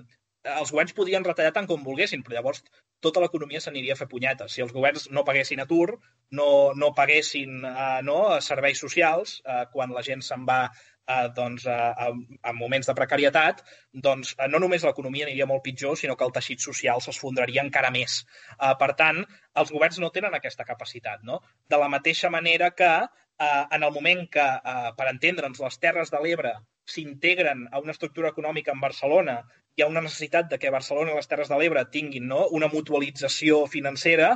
els 0.55 0.71
governs 0.71 0.95
podien 0.97 1.25
retallar 1.27 1.51
tant 1.53 1.67
com 1.69 1.83
volguessin, 1.83 2.23
però 2.23 2.37
llavors 2.37 2.63
tota 3.03 3.21
l'economia 3.21 3.61
s'aniria 3.61 3.93
a 3.93 3.99
fer 3.99 4.07
punyetes. 4.09 4.55
Si 4.55 4.63
els 4.63 4.73
governs 4.73 5.09
no 5.13 5.25
paguessin 5.27 5.61
atur, 5.61 5.97
no, 6.39 6.47
no 6.73 6.93
paguessin 6.97 7.59
uh, 7.67 7.99
no, 8.07 8.17
serveis 8.47 8.81
socials, 8.81 9.37
uh, 9.45 9.65
quan 9.73 9.93
la 9.93 10.05
gent 10.07 10.23
se'n 10.25 10.47
va 10.47 10.61
uh, 11.07 11.27
doncs, 11.35 11.65
uh, 11.65 12.11
en 12.11 12.57
moments 12.59 12.87
de 12.87 12.95
precarietat, 12.97 13.63
doncs 14.07 14.35
uh, 14.37 14.47
no 14.51 14.61
només 14.63 14.85
l'economia 14.87 15.27
aniria 15.27 15.49
molt 15.49 15.65
pitjor, 15.65 15.97
sinó 15.97 16.15
que 16.15 16.27
el 16.27 16.35
teixit 16.35 16.63
social 16.63 17.03
s'esfondraria 17.03 17.65
encara 17.65 17.91
més. 17.93 18.21
Uh, 18.57 18.73
per 18.79 18.93
tant, 18.99 19.23
els 19.57 19.71
governs 19.73 20.01
no 20.03 20.13
tenen 20.13 20.35
aquesta 20.37 20.67
capacitat. 20.67 21.23
No? 21.23 21.41
De 21.69 21.79
la 21.81 21.89
mateixa 21.91 22.29
manera 22.33 22.71
que 22.77 22.91
eh, 23.39 23.65
en 23.71 23.83
el 23.83 23.91
moment 23.91 24.25
que, 24.29 24.47
eh, 24.73 24.91
per 24.97 25.07
entendre'ns, 25.11 25.61
les 25.65 25.79
Terres 25.83 26.11
de 26.13 26.21
l'Ebre 26.23 26.53
s'integren 26.87 27.67
a 27.71 27.81
una 27.83 27.93
estructura 27.95 28.31
econòmica 28.33 28.73
en 28.73 28.81
Barcelona, 28.83 29.41
hi 29.77 29.83
ha 29.83 29.89
una 29.91 30.01
necessitat 30.01 30.47
de 30.51 30.57
que 30.61 30.73
Barcelona 30.73 31.13
i 31.13 31.17
les 31.17 31.29
Terres 31.29 31.51
de 31.51 31.57
l'Ebre 31.59 31.83
tinguin 31.93 32.25
no, 32.31 32.45
una 32.59 32.69
mutualització 32.71 33.65
financera, 33.73 34.31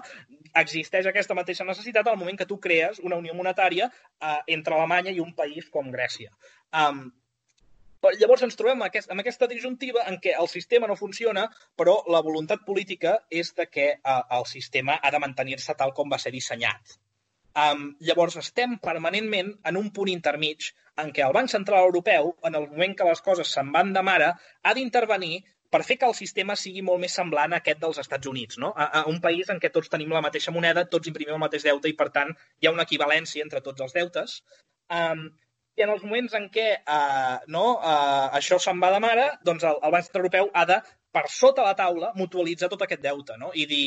existeix 0.62 1.08
aquesta 1.10 1.38
mateixa 1.38 1.66
necessitat 1.68 2.08
al 2.12 2.20
moment 2.20 2.38
que 2.38 2.50
tu 2.50 2.60
crees 2.60 3.00
una 3.00 3.18
unió 3.22 3.34
monetària 3.38 3.88
eh, 3.88 4.38
entre 4.58 4.78
Alemanya 4.78 5.16
i 5.16 5.24
un 5.24 5.34
país 5.38 5.70
com 5.74 5.90
Grècia. 5.96 6.34
Um, 6.84 7.08
llavors 8.20 8.44
ens 8.46 8.58
trobem 8.60 8.80
amb, 8.80 8.88
aquest, 8.90 9.12
amb 9.14 9.24
aquesta 9.24 9.48
disjuntiva 9.50 10.04
en 10.12 10.20
què 10.22 10.36
el 10.38 10.50
sistema 10.52 10.90
no 10.90 11.00
funciona, 11.00 11.48
però 11.78 12.02
la 12.12 12.22
voluntat 12.26 12.66
política 12.68 13.20
és 13.30 13.54
de 13.58 13.68
que 13.70 13.88
uh, 13.96 14.22
el 14.38 14.48
sistema 14.50 15.00
ha 15.02 15.14
de 15.14 15.22
mantenir-se 15.24 15.78
tal 15.80 15.96
com 15.98 16.12
va 16.12 16.20
ser 16.22 16.34
dissenyat. 16.36 17.00
Um, 17.52 17.90
llavors 18.00 18.38
estem 18.40 18.78
permanentment 18.80 19.50
en 19.68 19.78
un 19.80 19.90
punt 19.96 20.12
intermig 20.12 20.70
en 21.04 21.10
què 21.16 21.24
el 21.26 21.34
Banc 21.36 21.52
Central 21.52 21.88
Europeu, 21.90 22.36
en 22.48 22.56
el 22.56 22.68
moment 22.70 22.94
que 22.96 23.08
les 23.08 23.22
coses 23.26 23.52
se'n 23.56 23.72
van 23.76 23.92
de 23.96 24.04
mare, 24.08 24.30
ha 24.64 24.74
d'intervenir 24.78 25.42
per 25.72 25.84
fer 25.88 25.98
que 26.00 26.08
el 26.08 26.16
sistema 26.16 26.56
sigui 26.60 26.84
molt 26.84 27.00
més 27.04 27.14
semblant 27.18 27.54
a 27.54 27.62
aquest 27.62 27.80
dels 27.84 28.00
Estats 28.04 28.28
Units, 28.28 28.58
no? 28.64 28.74
a, 28.76 28.88
a 29.02 29.04
un 29.12 29.22
país 29.24 29.52
en 29.52 29.60
què 29.64 29.72
tots 29.72 29.92
tenim 29.92 30.12
la 30.12 30.24
mateixa 30.24 30.52
moneda, 30.56 30.84
tots 30.96 31.12
imprimim 31.12 31.38
el 31.38 31.44
mateix 31.44 31.64
deute 31.68 31.88
i, 31.92 31.96
per 32.02 32.10
tant, 32.18 32.34
hi 32.60 32.68
ha 32.68 32.74
una 32.76 32.88
equivalència 32.88 33.46
entre 33.46 33.64
tots 33.68 33.88
els 33.88 33.96
deutes. 33.96 34.42
Um, 34.92 35.30
I 35.80 35.86
en 35.86 35.94
els 35.94 36.04
moments 36.04 36.36
en 36.36 36.50
què 36.52 36.68
uh, 36.82 37.38
no, 37.56 37.64
uh, 37.80 38.28
això 38.40 38.60
se'n 38.60 38.84
va 38.84 38.92
de 38.92 39.00
mare, 39.04 39.30
doncs 39.48 39.64
el, 39.64 39.80
el 39.80 39.96
Banc 39.96 40.08
Central 40.10 40.26
Europeu 40.26 40.52
ha 40.52 40.66
de, 40.74 40.82
per 41.16 41.24
sota 41.32 41.64
la 41.68 41.78
taula, 41.80 42.12
mutualitzar 42.20 42.68
tot 42.72 42.84
aquest 42.84 43.04
deute 43.04 43.40
no? 43.40 43.54
i 43.56 43.64
dir, 43.72 43.86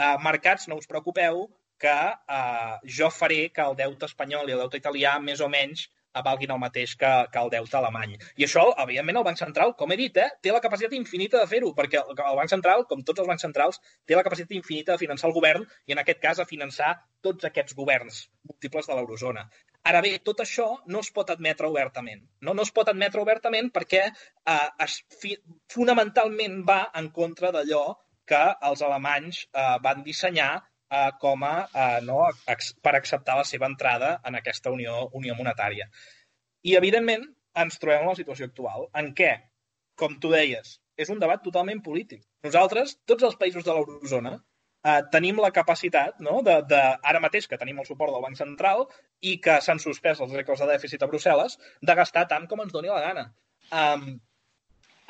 uh, 0.00 0.16
mercats, 0.24 0.68
no 0.72 0.80
us 0.80 0.88
preocupeu, 0.88 1.44
que 1.80 1.96
eh, 2.38 2.74
jo 2.98 3.10
faré 3.12 3.50
que 3.52 3.66
el 3.68 3.76
deute 3.78 4.08
espanyol 4.10 4.48
i 4.48 4.56
el 4.56 4.64
deute 4.64 4.80
italià 4.82 5.18
més 5.22 5.44
o 5.44 5.50
menys 5.52 5.88
valguin 6.24 6.52
el 6.54 6.60
mateix 6.60 6.94
que, 6.96 7.10
que 7.32 7.40
el 7.42 7.50
deute 7.52 7.76
alemany. 7.76 8.16
I 8.40 8.46
això, 8.46 8.64
evidentment, 8.82 9.18
el 9.20 9.26
Banc 9.26 9.40
Central, 9.40 9.74
com 9.78 9.92
he 9.92 9.98
dit, 10.00 10.16
eh, 10.16 10.28
té 10.42 10.52
la 10.54 10.62
capacitat 10.64 10.94
infinita 10.96 11.40
de 11.42 11.50
fer-ho, 11.50 11.72
perquè 11.76 12.00
el 12.00 12.38
Banc 12.38 12.52
Central, 12.52 12.86
com 12.90 13.02
tots 13.04 13.22
els 13.22 13.28
bancs 13.28 13.44
centrals, 13.44 13.80
té 14.06 14.16
la 14.16 14.24
capacitat 14.26 14.54
infinita 14.56 14.94
de 14.94 15.02
finançar 15.02 15.28
el 15.30 15.36
govern 15.36 15.66
i, 15.66 15.92
en 15.92 16.02
aquest 16.02 16.22
cas, 16.22 16.40
a 16.40 16.48
finançar 16.48 16.94
tots 17.24 17.48
aquests 17.48 17.76
governs 17.76 18.26
múltiples 18.48 18.88
de 18.88 18.96
l'eurozona. 18.96 19.46
Ara 19.86 20.00
bé, 20.02 20.16
tot 20.26 20.40
això 20.42 20.66
no 20.90 21.02
es 21.04 21.12
pot 21.14 21.30
admetre 21.30 21.68
obertament. 21.70 22.24
No, 22.42 22.54
no 22.54 22.64
es 22.66 22.72
pot 22.74 22.88
admetre 22.90 23.22
obertament 23.22 23.70
perquè 23.74 24.02
eh, 24.08 24.68
es, 24.86 24.98
fi, 25.20 25.36
fonamentalment 25.72 26.62
va 26.66 26.80
en 26.98 27.12
contra 27.14 27.52
d'allò 27.54 27.84
que 28.26 28.42
els 28.66 28.82
alemanys 28.82 29.44
eh, 29.46 29.76
van 29.84 30.02
dissenyar 30.02 30.56
eh, 30.90 31.10
com 31.20 31.44
a 31.44 31.54
eh, 31.66 32.00
no, 32.06 32.22
per 32.82 32.94
acceptar 32.96 33.36
la 33.40 33.46
seva 33.48 33.68
entrada 33.70 34.16
en 34.24 34.38
aquesta 34.38 34.72
unió, 34.74 35.06
unió 35.20 35.36
monetària. 35.38 35.88
I, 36.66 36.76
evidentment, 36.80 37.26
ens 37.62 37.78
trobem 37.82 38.04
en 38.04 38.12
la 38.12 38.18
situació 38.18 38.48
actual, 38.50 38.88
en 39.00 39.12
què, 39.16 39.32
com 40.00 40.18
tu 40.20 40.32
deies, 40.32 40.76
és 40.96 41.10
un 41.12 41.20
debat 41.22 41.42
totalment 41.44 41.82
polític. 41.84 42.22
Nosaltres, 42.44 42.96
tots 43.08 43.26
els 43.28 43.36
països 43.40 43.64
de 43.64 43.74
l'eurozona, 43.74 44.36
eh, 44.86 45.00
tenim 45.12 45.40
la 45.42 45.52
capacitat, 45.58 46.20
no, 46.26 46.40
de, 46.46 46.60
de, 46.70 46.82
ara 47.12 47.22
mateix 47.24 47.48
que 47.50 47.58
tenim 47.60 47.80
el 47.82 47.88
suport 47.88 48.14
del 48.14 48.24
Banc 48.24 48.38
Central 48.40 48.86
i 49.20 49.36
que 49.42 49.58
s'han 49.64 49.82
suspès 49.82 50.22
els 50.24 50.34
regles 50.36 50.62
de 50.62 50.70
dèficit 50.72 51.02
a 51.02 51.10
Brussel·les, 51.10 51.58
de 51.82 51.98
gastar 52.00 52.26
tant 52.32 52.48
com 52.50 52.62
ens 52.64 52.74
doni 52.76 52.92
la 52.92 53.02
gana. 53.08 53.28
Um, 53.72 54.18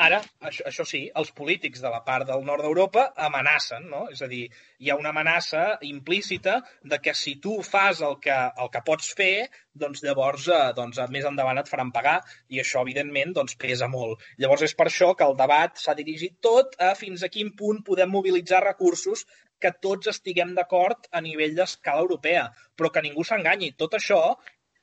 Ara, 0.04 0.18
això, 0.48 0.64
això 0.68 0.84
sí, 0.84 0.98
els 1.16 1.30
polítics 1.36 1.80
de 1.80 1.88
la 1.92 2.02
part 2.04 2.26
del 2.28 2.42
nord 2.44 2.60
d'Europa 2.66 3.04
amenacen, 3.26 3.86
no? 3.92 4.02
És 4.12 4.20
a 4.20 4.26
dir, 4.28 4.42
hi 4.84 4.90
ha 4.92 4.96
una 5.00 5.08
amenaça 5.14 5.62
implícita 5.88 6.58
de 6.92 6.98
que 7.00 7.14
si 7.16 7.36
tu 7.46 7.54
fas 7.64 8.02
el 8.08 8.18
que, 8.26 8.36
el 8.64 8.68
que 8.74 8.82
pots 8.90 9.08
fer, 9.20 9.46
doncs 9.84 10.04
llavors 10.04 10.50
eh, 10.52 10.60
doncs, 10.76 11.00
més 11.14 11.24
endavant 11.30 11.62
et 11.62 11.72
faran 11.72 11.94
pagar 11.96 12.18
i 12.52 12.60
això, 12.60 12.82
evidentment, 12.84 13.32
doncs, 13.38 13.56
pesa 13.62 13.88
molt. 13.94 14.20
Llavors 14.36 14.66
és 14.68 14.76
per 14.76 14.90
això 14.90 15.14
que 15.16 15.24
el 15.30 15.38
debat 15.40 15.80
s'ha 15.80 15.96
dirigit 15.96 16.36
tot 16.44 16.76
a 16.90 16.92
fins 17.00 17.24
a 17.24 17.32
quin 17.32 17.54
punt 17.56 17.80
podem 17.88 18.12
mobilitzar 18.12 18.60
recursos 18.66 19.24
que 19.64 19.72
tots 19.80 20.12
estiguem 20.12 20.52
d'acord 20.56 21.08
a 21.10 21.22
nivell 21.24 21.56
d'escala 21.56 22.04
europea, 22.04 22.50
però 22.76 22.92
que 22.92 23.02
ningú 23.06 23.24
s'enganyi. 23.24 23.72
Tot 23.80 23.96
això 23.96 24.20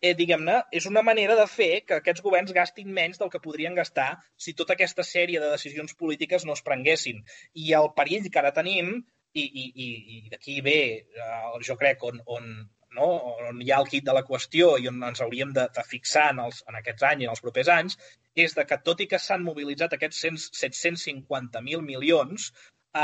eh, 0.04 0.14
diguem-ne, 0.20 0.60
és 0.76 0.86
una 0.90 1.02
manera 1.08 1.36
de 1.40 1.46
fer 1.48 1.72
que 1.88 1.98
aquests 2.02 2.24
governs 2.26 2.54
gastin 2.56 2.92
menys 2.98 3.22
del 3.22 3.32
que 3.32 3.42
podrien 3.44 3.76
gastar 3.80 4.10
si 4.46 4.54
tota 4.60 4.76
aquesta 4.76 5.06
sèrie 5.08 5.40
de 5.40 5.52
decisions 5.54 5.96
polítiques 6.00 6.46
no 6.46 6.58
es 6.58 6.64
prenguessin. 6.68 7.24
I 7.56 7.74
el 7.80 7.92
perill 7.98 8.28
que 8.30 8.42
ara 8.42 8.52
tenim, 8.56 8.98
i, 9.34 9.44
i, 9.44 9.66
i, 9.86 9.90
i 10.18 10.32
d'aquí 10.34 10.60
ve, 10.66 10.80
eh, 11.28 11.54
jo 11.68 11.78
crec, 11.80 12.04
on, 12.10 12.20
on, 12.36 12.52
no? 12.98 13.08
on 13.48 13.64
hi 13.64 13.72
ha 13.72 13.80
el 13.82 13.90
kit 13.94 14.06
de 14.10 14.18
la 14.18 14.26
qüestió 14.28 14.76
i 14.82 14.92
on 14.92 15.00
ens 15.08 15.24
hauríem 15.24 15.56
de, 15.56 15.66
de 15.78 15.88
fixar 15.88 16.28
en, 16.34 16.44
els, 16.50 16.62
en 16.70 16.82
aquests 16.82 17.08
anys 17.10 17.24
i 17.24 17.30
en 17.30 17.34
els 17.38 17.46
propers 17.48 17.72
anys, 17.78 17.98
és 18.46 18.60
de 18.60 18.68
que 18.68 18.82
tot 18.86 19.02
i 19.02 19.10
que 19.10 19.22
s'han 19.22 19.48
mobilitzat 19.48 19.96
aquests 19.96 20.26
750.000 20.60 21.88
milions, 21.88 22.52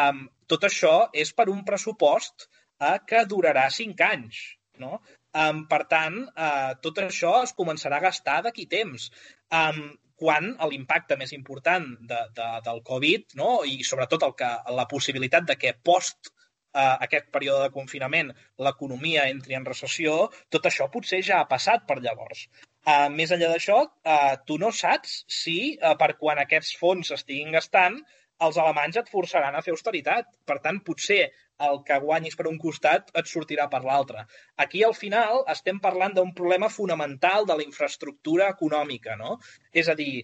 um, 0.02 0.26
tot 0.52 0.68
això 0.68 0.96
és 1.24 1.32
per 1.38 1.48
un 1.54 1.64
pressupost 1.66 2.50
uh, 2.50 2.98
que 3.08 3.24
durarà 3.30 3.70
5 3.80 4.08
anys. 4.12 4.44
No? 4.80 5.02
Um, 5.38 5.66
per 5.70 5.84
tant, 5.92 6.24
uh, 6.34 6.74
tot 6.82 7.02
això 7.04 7.36
es 7.44 7.54
començarà 7.58 8.00
a 8.00 8.08
gastar 8.08 8.40
d'aquí 8.46 8.66
temps. 8.72 9.10
Um, 9.54 9.92
quan 10.20 10.52
l'impacte 10.72 11.16
més 11.20 11.32
important 11.36 11.86
de, 12.10 12.20
de, 12.36 12.48
del 12.66 12.82
Covid 12.88 13.38
no? 13.40 13.62
i 13.64 13.86
sobretot 13.88 14.26
el 14.28 14.36
que, 14.42 14.50
la 14.76 14.86
possibilitat 14.92 15.48
de 15.48 15.56
que 15.56 15.72
post 15.90 16.34
eh, 16.74 16.96
aquest 17.08 17.30
període 17.36 17.68
de 17.68 17.74
confinament 17.76 18.32
l'economia 18.66 19.28
entri 19.32 19.58
en 19.58 19.68
recessió, 19.70 20.18
tot 20.54 20.68
això 20.70 20.90
potser 20.92 21.22
ja 21.26 21.42
ha 21.42 21.50
passat 21.54 21.88
per 21.88 22.00
llavors. 22.04 22.46
Eh, 22.86 23.08
més 23.16 23.32
enllà 23.36 23.52
d'això, 23.54 23.82
eh, 24.04 24.36
tu 24.48 24.60
no 24.62 24.72
saps 24.76 25.22
si 25.40 25.60
eh, 25.76 25.96
per 26.00 26.16
quan 26.22 26.44
aquests 26.44 26.76
fons 26.82 27.14
estiguin 27.16 27.56
gastant 27.56 28.00
els 28.46 28.58
alemanys 28.58 29.02
et 29.02 29.12
forçaran 29.12 29.56
a 29.56 29.64
fer 29.64 29.74
austeritat. 29.76 30.30
Per 30.48 30.60
tant, 30.64 30.80
potser 30.86 31.26
el 31.68 31.82
que 31.88 32.00
guanyis 32.04 32.38
per 32.40 32.48
un 32.50 32.60
costat 32.62 33.10
et 33.22 33.32
sortirà 33.32 33.68
per 33.72 33.82
l'altre. 33.86 34.26
Aquí, 34.66 34.84
al 34.88 34.96
final, 34.98 35.44
estem 35.56 35.80
parlant 35.84 36.16
d'un 36.16 36.34
problema 36.36 36.70
fonamental 36.74 37.48
de 37.50 37.58
la 37.60 37.66
infraestructura 37.66 38.50
econòmica, 38.56 39.18
no? 39.20 39.38
És 39.74 39.90
a 39.90 39.98
dir, 40.00 40.24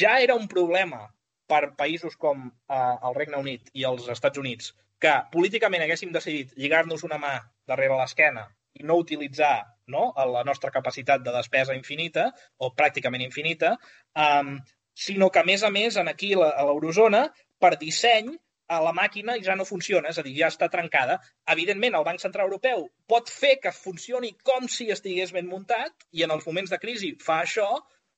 ja 0.00 0.18
era 0.26 0.36
un 0.38 0.46
problema 0.48 1.06
per 1.50 1.74
països 1.78 2.14
com 2.16 2.46
eh, 2.46 2.76
el 2.76 3.18
Regne 3.18 3.42
Unit 3.42 3.72
i 3.74 3.86
els 3.88 4.06
Estats 4.14 4.38
Units 4.38 4.70
que 5.00 5.12
políticament 5.32 5.82
haguéssim 5.82 6.12
decidit 6.12 6.52
lligar-nos 6.60 7.04
una 7.08 7.18
mà 7.20 7.32
darrere 7.70 7.96
l'esquena 7.96 8.44
i 8.76 8.84
no 8.86 8.98
utilitzar 9.00 9.54
no, 9.90 10.10
la 10.34 10.44
nostra 10.46 10.70
capacitat 10.70 11.24
de 11.24 11.32
despesa 11.34 11.74
infinita, 11.74 12.28
o 12.62 12.70
pràcticament 12.76 13.24
infinita, 13.24 13.72
um, 14.14 14.52
sinó 14.94 15.30
que, 15.34 15.42
a 15.42 15.48
més 15.48 15.64
a 15.66 15.70
més, 15.74 15.96
en 15.98 16.10
aquí, 16.12 16.30
a 16.36 16.64
l'eurozona, 16.68 17.24
per 17.58 17.72
disseny, 17.80 18.30
a 18.70 18.78
la 18.84 18.92
màquina 18.96 19.36
ja 19.42 19.56
no 19.58 19.66
funciona, 19.68 20.12
és 20.12 20.20
a 20.20 20.24
dir, 20.26 20.36
ja 20.38 20.50
està 20.52 20.68
trencada. 20.72 21.18
Evidentment, 21.54 21.96
el 21.98 22.06
Banc 22.06 22.22
Central 22.22 22.46
Europeu 22.48 22.86
pot 23.10 23.32
fer 23.32 23.56
que 23.62 23.74
funcioni 23.74 24.30
com 24.46 24.68
si 24.70 24.90
estigués 24.94 25.34
ben 25.36 25.48
muntat 25.50 26.06
i 26.14 26.22
en 26.26 26.34
els 26.36 26.46
moments 26.46 26.70
de 26.70 26.78
crisi 26.82 27.10
fa 27.24 27.40
això, 27.44 27.66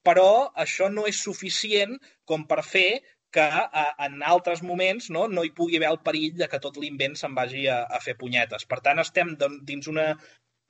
però 0.05 0.29
això 0.67 0.91
no 0.93 1.07
és 1.09 1.23
suficient 1.25 1.97
com 2.29 2.45
per 2.51 2.61
fer 2.67 3.03
que 3.33 3.43
a, 3.43 3.87
en 4.05 4.21
altres 4.29 4.61
moments 4.63 5.09
no, 5.15 5.25
no 5.29 5.45
hi 5.47 5.55
pugui 5.57 5.79
haver 5.81 5.89
el 5.95 6.03
perill 6.05 6.37
de 6.37 6.49
que 6.53 6.61
tot 6.61 6.77
l'invent 6.77 7.17
se'n 7.17 7.35
vagi 7.39 7.65
a, 7.73 7.83
a 7.89 8.01
fer 8.05 8.19
punyetes. 8.21 8.69
Per 8.69 8.83
tant, 8.85 9.01
estem 9.01 9.37
dins 9.41 9.89
una 9.89 10.13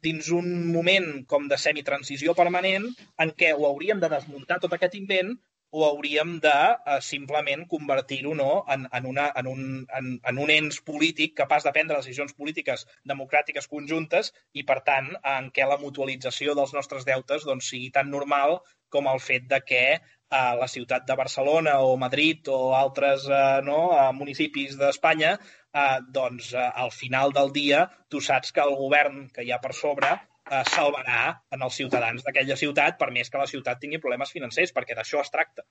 dins 0.03 0.29
un 0.35 0.49
moment 0.75 1.09
com 1.31 1.45
de 1.51 1.59
semitransició 1.65 2.35
permanent 2.39 2.89
en 3.23 3.33
què 3.39 3.53
ho 3.55 3.67
hauríem 3.69 4.01
de 4.03 4.11
desmuntar 4.11 4.59
tot 4.63 4.73
aquest 4.75 4.97
invent 4.99 5.37
o 5.73 5.85
hauríem 5.87 6.37
de 6.45 6.53
uh, 6.53 6.99
simplement 7.01 7.65
convertir-ho 7.69 8.35
no, 8.37 8.51
en, 8.69 8.85
en, 8.93 9.07
una, 9.09 9.31
en, 9.41 9.49
un, 9.49 9.63
en, 9.99 10.09
en 10.31 10.41
un 10.45 10.53
ens 10.53 10.83
polític 10.85 11.33
capaç 11.39 11.65
de 11.65 11.73
prendre 11.73 11.97
decisions 11.97 12.35
polítiques 12.37 12.85
democràtiques 13.09 13.69
conjuntes 13.73 14.35
i, 14.53 14.67
per 14.69 14.83
tant, 14.89 15.09
en 15.35 15.49
què 15.57 15.69
la 15.69 15.81
mutualització 15.81 16.57
dels 16.59 16.75
nostres 16.77 17.09
deutes 17.09 17.49
doncs, 17.49 17.71
sigui 17.73 17.89
tan 17.95 18.13
normal 18.13 18.59
com 18.93 19.09
el 19.09 19.23
fet 19.25 19.49
de 19.49 19.63
que 19.65 19.85
uh, 19.97 20.53
la 20.61 20.69
ciutat 20.69 21.09
de 21.09 21.17
Barcelona 21.17 21.79
o 21.87 21.97
Madrid 21.97 22.53
o 22.53 22.75
altres 22.77 23.25
uh, 23.31 23.63
no, 23.65 23.81
uh, 23.97 24.11
municipis 24.17 24.77
d'Espanya 24.77 25.39
uh, 25.39 25.99
doncs, 26.19 26.53
uh, 26.53 26.69
al 26.85 26.93
final 26.93 27.33
del 27.33 27.49
dia 27.57 27.87
tu 28.13 28.21
saps 28.21 28.53
que 28.53 28.61
el 28.61 28.77
govern 28.77 29.25
que 29.33 29.47
hi 29.47 29.57
ha 29.57 29.63
per 29.65 29.73
sobre 29.79 30.13
eh, 30.51 30.65
salvarà 30.73 31.23
en 31.51 31.63
els 31.63 31.79
ciutadans 31.79 32.27
d'aquella 32.27 32.57
ciutat, 32.57 32.99
per 32.99 33.11
més 33.11 33.31
que 33.31 33.39
la 33.39 33.51
ciutat 33.51 33.81
tingui 33.81 34.03
problemes 34.03 34.35
financers, 34.35 34.75
perquè 34.75 34.99
d'això 34.99 35.21
es 35.21 35.31
tracta. 35.31 35.67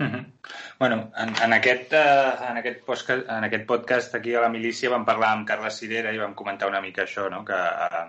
-hmm. 0.00 0.32
bueno, 0.78 1.12
en, 1.16 1.34
en, 1.42 1.52
aquest, 1.52 1.92
uh, 1.92 2.50
en, 2.50 2.56
aquest 2.56 2.84
podcast, 2.84 3.28
en 3.28 3.44
aquest 3.44 3.66
podcast 3.66 4.14
aquí 4.14 4.34
a 4.34 4.44
la 4.46 4.52
milícia 4.52 4.90
vam 4.90 5.04
parlar 5.04 5.34
amb 5.34 5.46
Carles 5.48 5.78
Cirera 5.78 6.12
i 6.12 6.20
vam 6.20 6.34
comentar 6.34 6.68
una 6.68 6.80
mica 6.80 7.04
això, 7.04 7.28
no? 7.30 7.44
que 7.44 7.56
uh, 7.56 8.06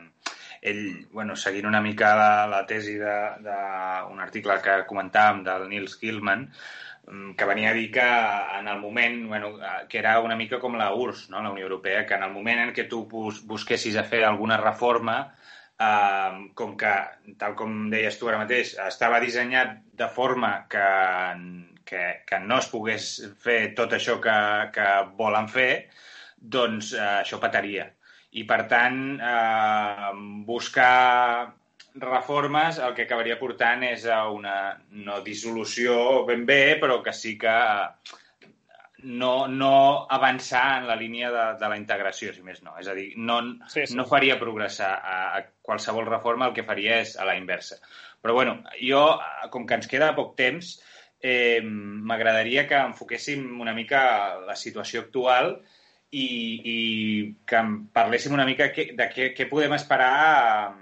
ell, 0.62 0.86
bueno, 1.12 1.36
seguint 1.36 1.68
una 1.68 1.82
mica 1.82 2.14
la, 2.16 2.32
la 2.47 2.62
tesi 2.70 2.97
d'un 3.02 4.22
article 4.22 4.60
que 4.64 4.84
comentàvem 4.89 5.43
del 5.47 5.68
Nils 5.70 5.97
Gilman, 5.99 6.47
mm, 7.08 7.34
que 7.38 7.49
venia 7.49 7.72
a 7.72 7.78
dir 7.78 7.89
que 7.91 8.08
en 8.60 8.68
el 8.72 8.80
moment, 8.80 9.28
bueno, 9.28 9.56
que 9.89 9.99
era 9.99 10.20
una 10.22 10.38
mica 10.38 10.60
com 10.60 10.78
la 10.78 10.93
URSS, 10.93 11.30
no? 11.30 11.41
la 11.41 11.52
Unió 11.52 11.66
Europea, 11.66 12.06
que 12.06 12.16
en 12.16 12.24
el 12.24 12.32
moment 12.32 12.68
en 12.68 12.76
què 12.78 12.88
tu 12.89 13.06
bus 13.10 13.43
busquessis 13.45 13.97
a 13.97 14.08
fer 14.08 14.24
alguna 14.24 14.62
reforma, 14.62 15.34
Uh, 15.82 16.52
com 16.54 16.76
que, 16.78 16.92
tal 17.42 17.56
com 17.58 17.88
deies 17.90 18.18
tu 18.20 18.28
ara 18.30 18.38
mateix, 18.38 18.76
estava 18.86 19.22
dissenyat 19.24 19.80
de 19.98 20.08
forma 20.14 20.52
que, 20.70 20.90
que, 21.90 22.04
que 22.28 22.40
no 22.44 22.60
es 22.62 22.68
pogués 22.70 23.08
fer 23.42 23.72
tot 23.80 23.96
això 23.98 24.20
que, 24.22 24.36
que 24.76 24.86
volen 25.18 25.50
fer, 25.50 25.72
doncs 26.38 26.92
uh, 26.94 27.24
això 27.24 27.42
petaria. 27.42 27.88
I, 28.38 28.46
per 28.46 28.62
tant, 28.70 29.02
uh, 29.18 30.14
buscar 30.46 30.92
reformes 32.04 32.78
el 32.80 32.94
que 32.96 33.08
acabaria 33.08 33.40
portant 33.42 33.82
és 33.84 34.06
a 34.06 34.22
una 34.32 34.58
no 35.08 35.18
dissolució 35.26 36.22
ben 36.30 36.46
bé, 36.46 36.78
però 36.84 37.02
que 37.04 37.16
sí 37.16 37.40
que 37.42 37.58
uh, 37.58 38.21
no, 39.04 39.47
no 39.47 39.74
avançar 40.10 40.82
en 40.82 40.88
la 40.88 40.95
línia 40.95 41.32
de, 41.32 41.45
de 41.60 41.70
la 41.70 41.78
integració, 41.80 42.34
si 42.34 42.43
més 42.45 42.62
no. 42.66 42.76
És 42.80 42.89
a 42.91 42.95
dir, 42.97 43.12
no, 43.18 43.39
sí, 43.72 43.86
sí. 43.86 43.97
no 43.97 44.08
faria 44.10 44.39
progressar 44.39 44.91
a, 44.99 45.18
a 45.38 45.43
qualsevol 45.62 46.08
reforma, 46.10 46.47
el 46.47 46.56
que 46.58 46.68
faria 46.68 47.02
és 47.04 47.16
a 47.18 47.28
la 47.28 47.36
inversa. 47.39 47.80
Però, 48.22 48.36
bueno, 48.38 48.60
jo, 48.78 49.04
com 49.54 49.66
que 49.68 49.80
ens 49.80 49.89
queda 49.91 50.14
poc 50.18 50.36
temps, 50.39 50.76
eh, 51.22 51.62
m'agradaria 51.62 52.68
que 52.70 52.80
enfoquéssim 52.91 53.62
una 53.62 53.74
mica 53.78 54.02
la 54.47 54.58
situació 54.58 55.06
actual 55.06 55.56
i, 56.12 56.28
i 56.74 56.78
que 57.47 57.64
parléssim 57.93 58.36
una 58.36 58.45
mica 58.49 58.72
que, 58.76 58.91
de 58.97 59.10
què, 59.14 59.32
què 59.38 59.47
podem 59.49 59.74
esperar, 59.78 60.76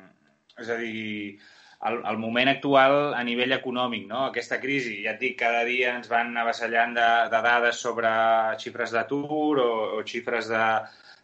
és 0.59 0.71
a 0.71 0.77
dir, 0.79 1.39
el, 1.87 2.01
el 2.11 2.17
moment 2.19 2.49
actual 2.51 3.13
a 3.15 3.21
nivell 3.23 3.55
econòmic, 3.55 4.05
no? 4.09 4.25
Aquesta 4.27 4.59
crisi, 4.59 4.97
ja 5.05 5.13
et 5.15 5.21
dic, 5.23 5.37
cada 5.39 5.63
dia 5.67 5.93
ens 5.95 6.09
van 6.11 6.35
avassallant 6.37 6.95
de, 6.97 7.09
de 7.31 7.41
dades 7.45 7.79
sobre 7.85 8.11
xifres 8.59 8.91
d'atur 8.95 9.61
o, 9.63 9.69
o 9.99 10.03
xifres 10.07 10.49
de, 10.51 10.65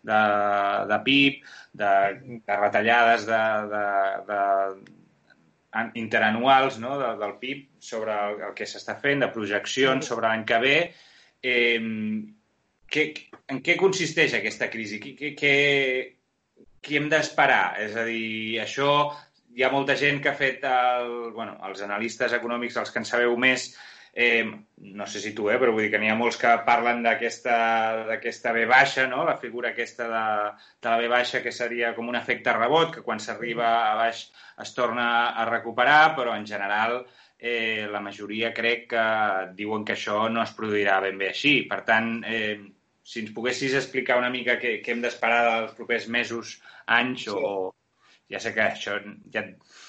de, 0.07 0.21
de 0.91 0.99
PIB, 1.09 1.43
de, 1.81 1.91
de 2.47 2.59
retallades 2.61 3.27
de, 3.27 3.41
de, 3.73 3.85
de 4.29 4.41
interanuals 5.99 6.79
no? 6.79 6.95
de, 7.01 7.11
del 7.19 7.35
PIB 7.41 7.67
sobre 7.83 8.15
el, 8.15 8.41
el 8.49 8.55
que 8.55 8.67
s'està 8.69 8.95
fent, 9.01 9.25
de 9.25 9.31
projeccions 9.35 10.07
sobre 10.07 10.29
l'any 10.29 10.47
que 10.47 10.61
ve. 10.63 10.77
Eh, 11.43 11.79
què, 12.95 13.09
en 13.51 13.59
què 13.65 13.75
consisteix 13.79 14.37
aquesta 14.37 14.71
crisi? 14.71 15.01
Què, 15.03 15.33
què, 15.35 15.55
què 16.79 16.99
hem 16.99 17.11
d'esperar? 17.11 17.75
És 17.83 17.99
a 17.99 18.05
dir, 18.07 18.61
això 18.63 18.89
hi 19.55 19.63
ha 19.63 19.71
molta 19.71 19.95
gent 19.95 20.21
que 20.21 20.31
ha 20.31 20.37
fet, 20.37 20.63
el, 20.67 21.31
bueno, 21.35 21.55
els 21.67 21.83
analistes 21.85 22.33
econòmics, 22.35 22.75
els 22.81 22.91
que 22.91 22.99
en 23.01 23.07
sabeu 23.07 23.35
més, 23.39 23.69
eh, 24.15 24.43
no 24.97 25.05
sé 25.07 25.19
si 25.23 25.33
tu, 25.35 25.49
eh, 25.51 25.57
però 25.59 25.71
vull 25.75 25.85
dir 25.85 25.91
que 25.93 25.99
n'hi 25.99 26.09
ha 26.11 26.17
molts 26.19 26.39
que 26.39 26.51
parlen 26.67 27.01
d'aquesta 27.03 28.53
B 28.55 28.65
baixa, 28.71 29.07
no? 29.11 29.23
la 29.27 29.37
figura 29.39 29.71
aquesta 29.71 30.07
de, 30.11 30.23
de 30.83 30.89
la 30.91 30.97
B 30.99 31.11
baixa 31.11 31.43
que 31.43 31.55
seria 31.55 31.93
com 31.95 32.11
un 32.11 32.19
efecte 32.19 32.55
rebot, 32.55 32.93
que 32.95 33.03
quan 33.05 33.19
s'arriba 33.19 33.69
a 33.91 33.93
baix 33.99 34.25
es 34.63 34.73
torna 34.75 35.07
a 35.31 35.47
recuperar, 35.51 36.15
però 36.19 36.35
en 36.35 36.47
general 36.47 37.01
eh, 37.39 37.87
la 37.91 38.03
majoria 38.03 38.53
crec 38.55 38.87
que 38.91 39.05
diuen 39.55 39.83
que 39.87 39.95
això 39.95 40.25
no 40.31 40.43
es 40.43 40.55
produirà 40.55 40.99
ben 41.03 41.19
bé 41.19 41.31
així. 41.31 41.61
Per 41.71 41.81
tant, 41.87 42.17
eh, 42.27 42.59
si 43.03 43.23
ens 43.23 43.31
poguessis 43.35 43.75
explicar 43.75 44.19
una 44.19 44.31
mica 44.33 44.59
què, 44.59 44.79
què 44.83 44.95
hem 44.95 45.03
d'esperar 45.03 45.41
dels 45.47 45.75
propers 45.79 46.07
mesos, 46.07 46.57
anys 46.87 47.27
sí. 47.27 47.35
o, 47.35 47.71
ja 48.31 48.41
sé 48.41 48.53
que 48.55 48.63
això 48.63 48.97
ja, 49.33 49.43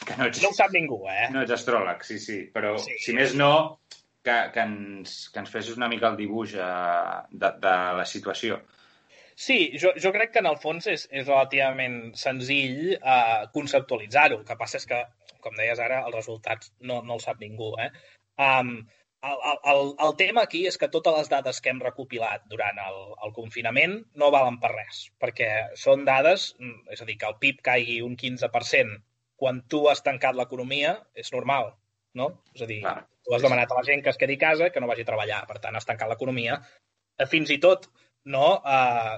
que 0.07 0.17
no 0.19 0.29
ets... 0.29 0.43
No 0.45 0.53
ho 0.53 0.57
sap 0.57 0.75
ningú, 0.75 1.01
eh? 1.13 1.29
No 1.33 1.43
ets 1.45 1.55
astròleg, 1.57 2.03
sí, 2.05 2.19
sí, 2.23 2.41
però 2.53 2.75
sí. 2.83 2.99
si 3.05 3.15
més 3.17 3.35
no, 3.39 3.53
que, 4.27 4.37
que, 4.55 4.65
ens, 4.65 5.19
que 5.33 5.43
ens 5.43 5.53
fessis 5.53 5.79
una 5.79 5.89
mica 5.93 6.11
el 6.11 6.19
dibuix 6.19 6.57
eh, 6.59 7.21
de, 7.31 7.53
de 7.63 7.77
la 8.01 8.07
situació. 8.09 8.61
Sí, 9.37 9.59
jo, 9.81 9.93
jo 10.01 10.13
crec 10.15 10.33
que 10.33 10.41
en 10.41 10.49
el 10.49 10.57
fons 10.61 10.89
és, 10.89 11.07
és 11.13 11.27
relativament 11.27 11.99
senzill 12.17 12.95
eh, 12.97 13.43
conceptualitzar-ho. 13.57 14.41
El 14.41 14.47
que 14.49 14.57
passa 14.61 14.81
és 14.81 14.89
que, 14.89 15.03
com 15.45 15.57
deies 15.61 15.81
ara, 15.83 16.03
els 16.09 16.17
resultats 16.17 16.73
no, 16.81 17.03
no 17.05 17.19
el 17.19 17.25
sap 17.25 17.43
ningú. 17.45 17.75
Eh? 17.85 17.91
Um, 18.41 18.79
el, 19.25 19.59
el, 19.73 19.83
el 20.07 20.15
tema 20.17 20.45
aquí 20.47 20.67
és 20.69 20.77
que 20.79 20.91
totes 20.93 21.17
les 21.17 21.31
dades 21.33 21.61
que 21.63 21.73
hem 21.73 21.81
recopilat 21.83 22.45
durant 22.53 22.79
el, 22.83 22.99
el 23.27 23.35
confinament 23.37 23.99
no 24.21 24.31
valen 24.35 24.59
per 24.63 24.73
res, 24.75 25.07
perquè 25.23 25.51
són 25.79 26.05
dades, 26.09 26.53
és 26.93 27.03
a 27.03 27.09
dir, 27.09 27.19
que 27.21 27.29
el 27.31 27.39
PIB 27.43 27.63
caigui 27.71 28.01
un 28.05 28.17
15% 28.21 29.01
quan 29.37 29.61
tu 29.69 29.85
has 29.91 30.03
tancat 30.05 30.37
l'economia 30.37 30.97
és 31.15 31.33
normal, 31.33 31.75
no? 32.17 32.31
És 32.57 32.65
a 32.65 32.69
dir, 32.71 32.81
ah, 32.89 33.03
tu 33.25 33.35
has 33.37 33.45
demanat 33.45 33.73
a 33.73 33.79
la 33.79 33.87
gent 33.89 34.03
que 34.05 34.13
es 34.13 34.21
quedi 34.21 34.39
a 34.41 34.45
casa 34.47 34.71
que 34.73 34.81
no 34.81 34.89
vagi 34.91 35.05
a 35.05 35.11
treballar, 35.11 35.43
per 35.49 35.59
tant, 35.61 35.77
has 35.77 35.89
tancat 35.89 36.09
l'economia. 36.13 36.61
Eh, 37.19 37.27
fins 37.29 37.53
i 37.53 37.59
tot, 37.63 37.91
no?, 38.25 38.47
eh, 38.65 39.17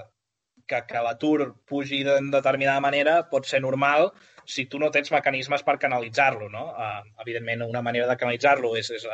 que, 0.69 0.83
que 0.85 1.01
l'atur 1.01 1.53
pugi 1.65 2.03
de 2.05 2.19
determinada 2.29 2.81
manera 2.83 3.15
pot 3.31 3.47
ser 3.49 3.61
normal 3.63 4.11
si 4.49 4.65
tu 4.65 4.79
no 4.81 4.89
tens 4.93 5.11
mecanismes 5.13 5.61
per 5.67 5.77
canalitzar-lo, 5.81 6.49
no? 6.49 6.65
Uh, 6.73 7.03
evidentment, 7.21 7.63
una 7.67 7.83
manera 7.85 8.07
de 8.09 8.17
canalitzar-lo 8.17 8.73
és, 8.79 8.89
és 8.97 9.05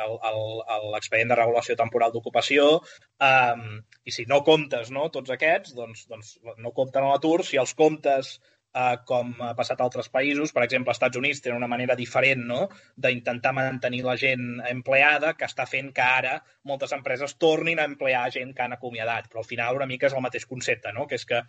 l'expedient 0.94 1.32
de 1.32 1.38
regulació 1.38 1.76
temporal 1.76 2.14
d'ocupació 2.14 2.68
um, 2.78 3.64
i 4.04 4.14
si 4.14 4.24
no 4.30 4.40
comptes 4.46 4.92
no, 4.94 5.10
tots 5.12 5.34
aquests, 5.34 5.74
doncs, 5.76 6.06
doncs 6.08 6.36
no 6.62 6.72
compten 6.76 7.04
a 7.04 7.12
l'atur. 7.12 7.42
Si 7.44 7.60
els 7.60 7.74
comptes 7.76 8.38
uh, 8.76 8.96
com 9.08 9.34
ha 9.44 9.52
passat 9.58 9.80
a 9.80 9.86
altres 9.88 10.08
països. 10.12 10.54
Per 10.56 10.64
exemple, 10.64 10.92
als 10.92 11.00
Estats 11.00 11.20
Units 11.20 11.42
tenen 11.44 11.60
una 11.60 11.70
manera 11.70 11.96
diferent 11.98 12.44
no? 12.48 12.62
d'intentar 12.96 13.54
mantenir 13.56 14.02
la 14.06 14.16
gent 14.20 14.62
empleada 14.70 15.34
que 15.36 15.48
està 15.48 15.68
fent 15.68 15.92
que 15.96 16.06
ara 16.20 16.38
moltes 16.68 16.96
empreses 16.96 17.36
tornin 17.42 17.80
a 17.80 17.88
emplear 17.88 18.28
gent 18.38 18.54
que 18.56 18.64
han 18.64 18.76
acomiadat. 18.76 19.28
Però 19.32 19.44
al 19.44 19.50
final 19.50 19.80
una 19.80 19.90
mica 19.90 20.08
és 20.10 20.16
el 20.16 20.24
mateix 20.24 20.48
concepte, 20.48 20.92
no? 20.96 21.08
que 21.10 21.20
és 21.20 21.28
que 21.28 21.42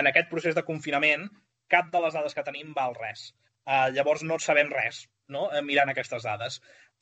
en 0.00 0.08
aquest 0.08 0.30
procés 0.30 0.56
de 0.56 0.64
confinament 0.68 1.28
cap 1.72 1.90
de 1.92 2.04
les 2.04 2.14
dades 2.18 2.36
que 2.36 2.44
tenim 2.46 2.74
val 2.76 2.94
res. 2.98 3.30
Uh, 3.62 3.88
llavors 3.94 4.24
no 4.26 4.38
sabem 4.42 4.70
res 4.74 5.04
no? 5.32 5.48
mirant 5.66 5.90
aquestes 5.92 6.26
dades. 6.28 6.60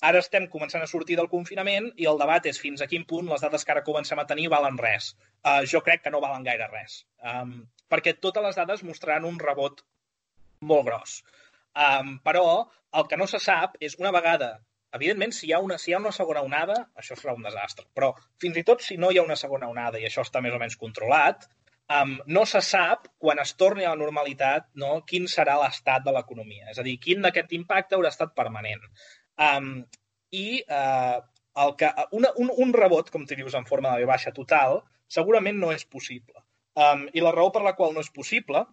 Ara 0.09 0.23
estem 0.25 0.47
començant 0.53 0.85
a 0.85 0.89
sortir 0.89 1.17
del 1.19 1.29
confinament 1.33 1.91
i 2.01 2.07
el 2.09 2.21
debat 2.21 2.47
és 2.49 2.61
fins 2.61 2.81
a 2.81 2.89
quin 2.89 3.05
punt 3.09 3.29
les 3.29 3.43
dades 3.45 3.67
que 3.67 3.75
ara 3.75 3.85
comencem 3.85 4.21
a 4.23 4.27
tenir 4.31 4.49
valen 4.53 4.79
res. 4.81 5.13
Uh, 5.45 5.61
jo 5.73 5.83
crec 5.85 6.05
que 6.05 6.13
no 6.15 6.23
valen 6.25 6.47
gaire 6.47 6.69
res, 6.73 7.03
um, 7.33 7.53
perquè 7.93 8.17
totes 8.27 8.45
les 8.45 8.57
dades 8.57 8.85
mostraran 8.85 9.29
un 9.29 9.39
rebot 9.41 9.85
molt 10.73 10.89
gros. 10.89 11.21
Um, 11.77 12.17
però 12.25 12.45
el 12.97 13.07
que 13.09 13.19
no 13.21 13.29
se 13.31 13.41
sap 13.45 13.77
és 13.81 13.97
una 14.01 14.13
vegada 14.17 14.59
Evidentment, 14.97 15.31
si 15.31 15.47
hi, 15.47 15.53
ha 15.55 15.61
una, 15.63 15.77
si 15.79 15.93
hi 15.93 15.95
ha 15.95 16.01
una 16.03 16.11
segona 16.11 16.41
onada, 16.43 16.75
això 16.99 17.15
serà 17.15 17.37
un 17.37 17.45
desastre. 17.47 17.85
Però 17.95 18.09
fins 18.43 18.57
i 18.59 18.65
tot 18.67 18.83
si 18.83 18.97
no 18.99 19.13
hi 19.13 19.21
ha 19.21 19.23
una 19.23 19.37
segona 19.39 19.69
onada 19.71 20.01
i 20.03 20.07
això 20.09 20.25
està 20.27 20.41
més 20.43 20.57
o 20.57 20.59
menys 20.59 20.75
controlat, 20.81 21.47
um, 21.97 22.17
no 22.27 22.45
se 22.47 22.63
sap, 22.65 23.09
quan 23.19 23.41
es 23.43 23.55
torni 23.59 23.87
a 23.87 23.95
la 23.95 24.01
normalitat, 24.01 24.69
no, 24.83 25.01
quin 25.07 25.27
serà 25.31 25.59
l'estat 25.61 26.07
de 26.07 26.15
l'economia. 26.15 26.71
És 26.73 26.79
a 26.79 26.87
dir, 26.87 26.99
quin 27.03 27.25
d'aquest 27.27 27.53
impacte 27.59 27.99
haurà 27.99 28.13
estat 28.15 28.35
permanent. 28.39 28.87
Um, 29.41 29.73
I 30.37 30.47
uh, 30.63 31.19
el 31.65 31.75
que, 31.79 31.91
una, 32.17 32.33
un, 32.39 32.53
un 32.65 32.75
rebot, 32.77 33.11
com 33.11 33.27
tu 33.27 33.39
dius, 33.39 33.57
en 33.59 33.67
forma 33.69 33.97
de 33.99 34.09
baixa 34.09 34.35
total, 34.37 34.81
segurament 35.11 35.59
no 35.59 35.73
és 35.75 35.85
possible. 35.85 36.45
Um, 36.79 37.09
I 37.13 37.25
la 37.25 37.35
raó 37.35 37.51
per 37.55 37.65
la 37.67 37.75
qual 37.79 37.97
no 37.97 38.05
és 38.05 38.13
possible 38.15 38.65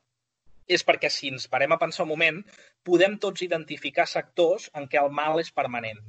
és 0.68 0.84
perquè 0.84 1.10
si 1.12 1.32
ens 1.32 1.48
parem 1.48 1.72
a 1.72 1.80
pensar 1.80 2.04
un 2.04 2.12
moment, 2.12 2.42
podem 2.86 3.16
tots 3.24 3.44
identificar 3.46 4.06
sectors 4.12 4.68
en 4.76 4.88
què 4.92 5.00
el 5.00 5.14
mal 5.16 5.40
és 5.40 5.52
permanent. 5.56 6.02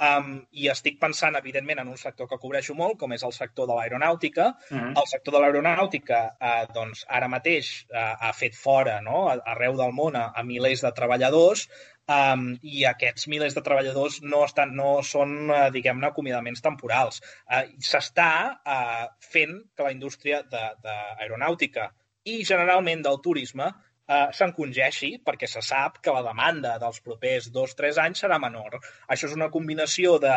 Um, 0.00 0.30
I 0.56 0.70
estic 0.72 0.96
pensant, 1.00 1.36
evidentment, 1.36 1.82
en 1.82 1.88
un 1.92 1.98
sector 2.00 2.28
que 2.28 2.38
cobreixo 2.40 2.72
molt, 2.76 2.96
com 3.00 3.12
és 3.12 3.24
el 3.26 3.34
sector 3.36 3.68
de 3.68 3.76
l'aeronàutica. 3.76 4.46
Uh 4.70 4.78
-huh. 4.78 4.92
El 5.02 5.06
sector 5.12 5.34
de 5.34 5.40
l'aeronàutica, 5.42 6.20
uh, 6.40 6.72
doncs, 6.72 7.04
ara 7.08 7.28
mateix 7.28 7.86
uh, 7.92 8.16
ha 8.28 8.32
fet 8.32 8.54
fora, 8.54 9.00
no?, 9.00 9.28
arreu 9.28 9.76
del 9.76 9.92
món, 9.92 10.16
a, 10.16 10.32
a 10.34 10.42
milers 10.42 10.80
de 10.80 10.92
treballadors, 10.92 11.68
um, 12.08 12.58
i 12.62 12.84
aquests 12.86 13.28
milers 13.28 13.54
de 13.54 13.62
treballadors 13.62 14.20
no, 14.22 14.44
estan, 14.44 14.74
no 14.74 15.02
són, 15.02 15.50
uh, 15.50 15.70
diguem-ne, 15.70 16.06
acomiadaments 16.06 16.62
temporals. 16.62 17.20
Uh, 17.44 17.64
S'està 17.78 18.32
uh, 18.64 19.06
fent 19.20 19.62
que 19.76 19.82
la 19.82 19.92
indústria 19.92 20.42
d'aeronàutica 20.42 21.90
i 22.24 22.42
generalment 22.44 23.02
del 23.02 23.20
turisme 23.24 23.70
uh, 24.10 24.30
s'encongeixi 24.36 25.12
perquè 25.26 25.48
se 25.50 25.62
sap 25.64 26.00
que 26.04 26.14
la 26.14 26.24
demanda 26.26 26.76
dels 26.82 27.00
propers 27.04 27.50
dos 27.54 27.76
o 27.76 27.78
tres 27.82 28.00
anys 28.02 28.24
serà 28.24 28.40
menor. 28.42 28.80
Això 29.08 29.30
és 29.30 29.36
una 29.38 29.50
combinació 29.54 30.18
de 30.22 30.34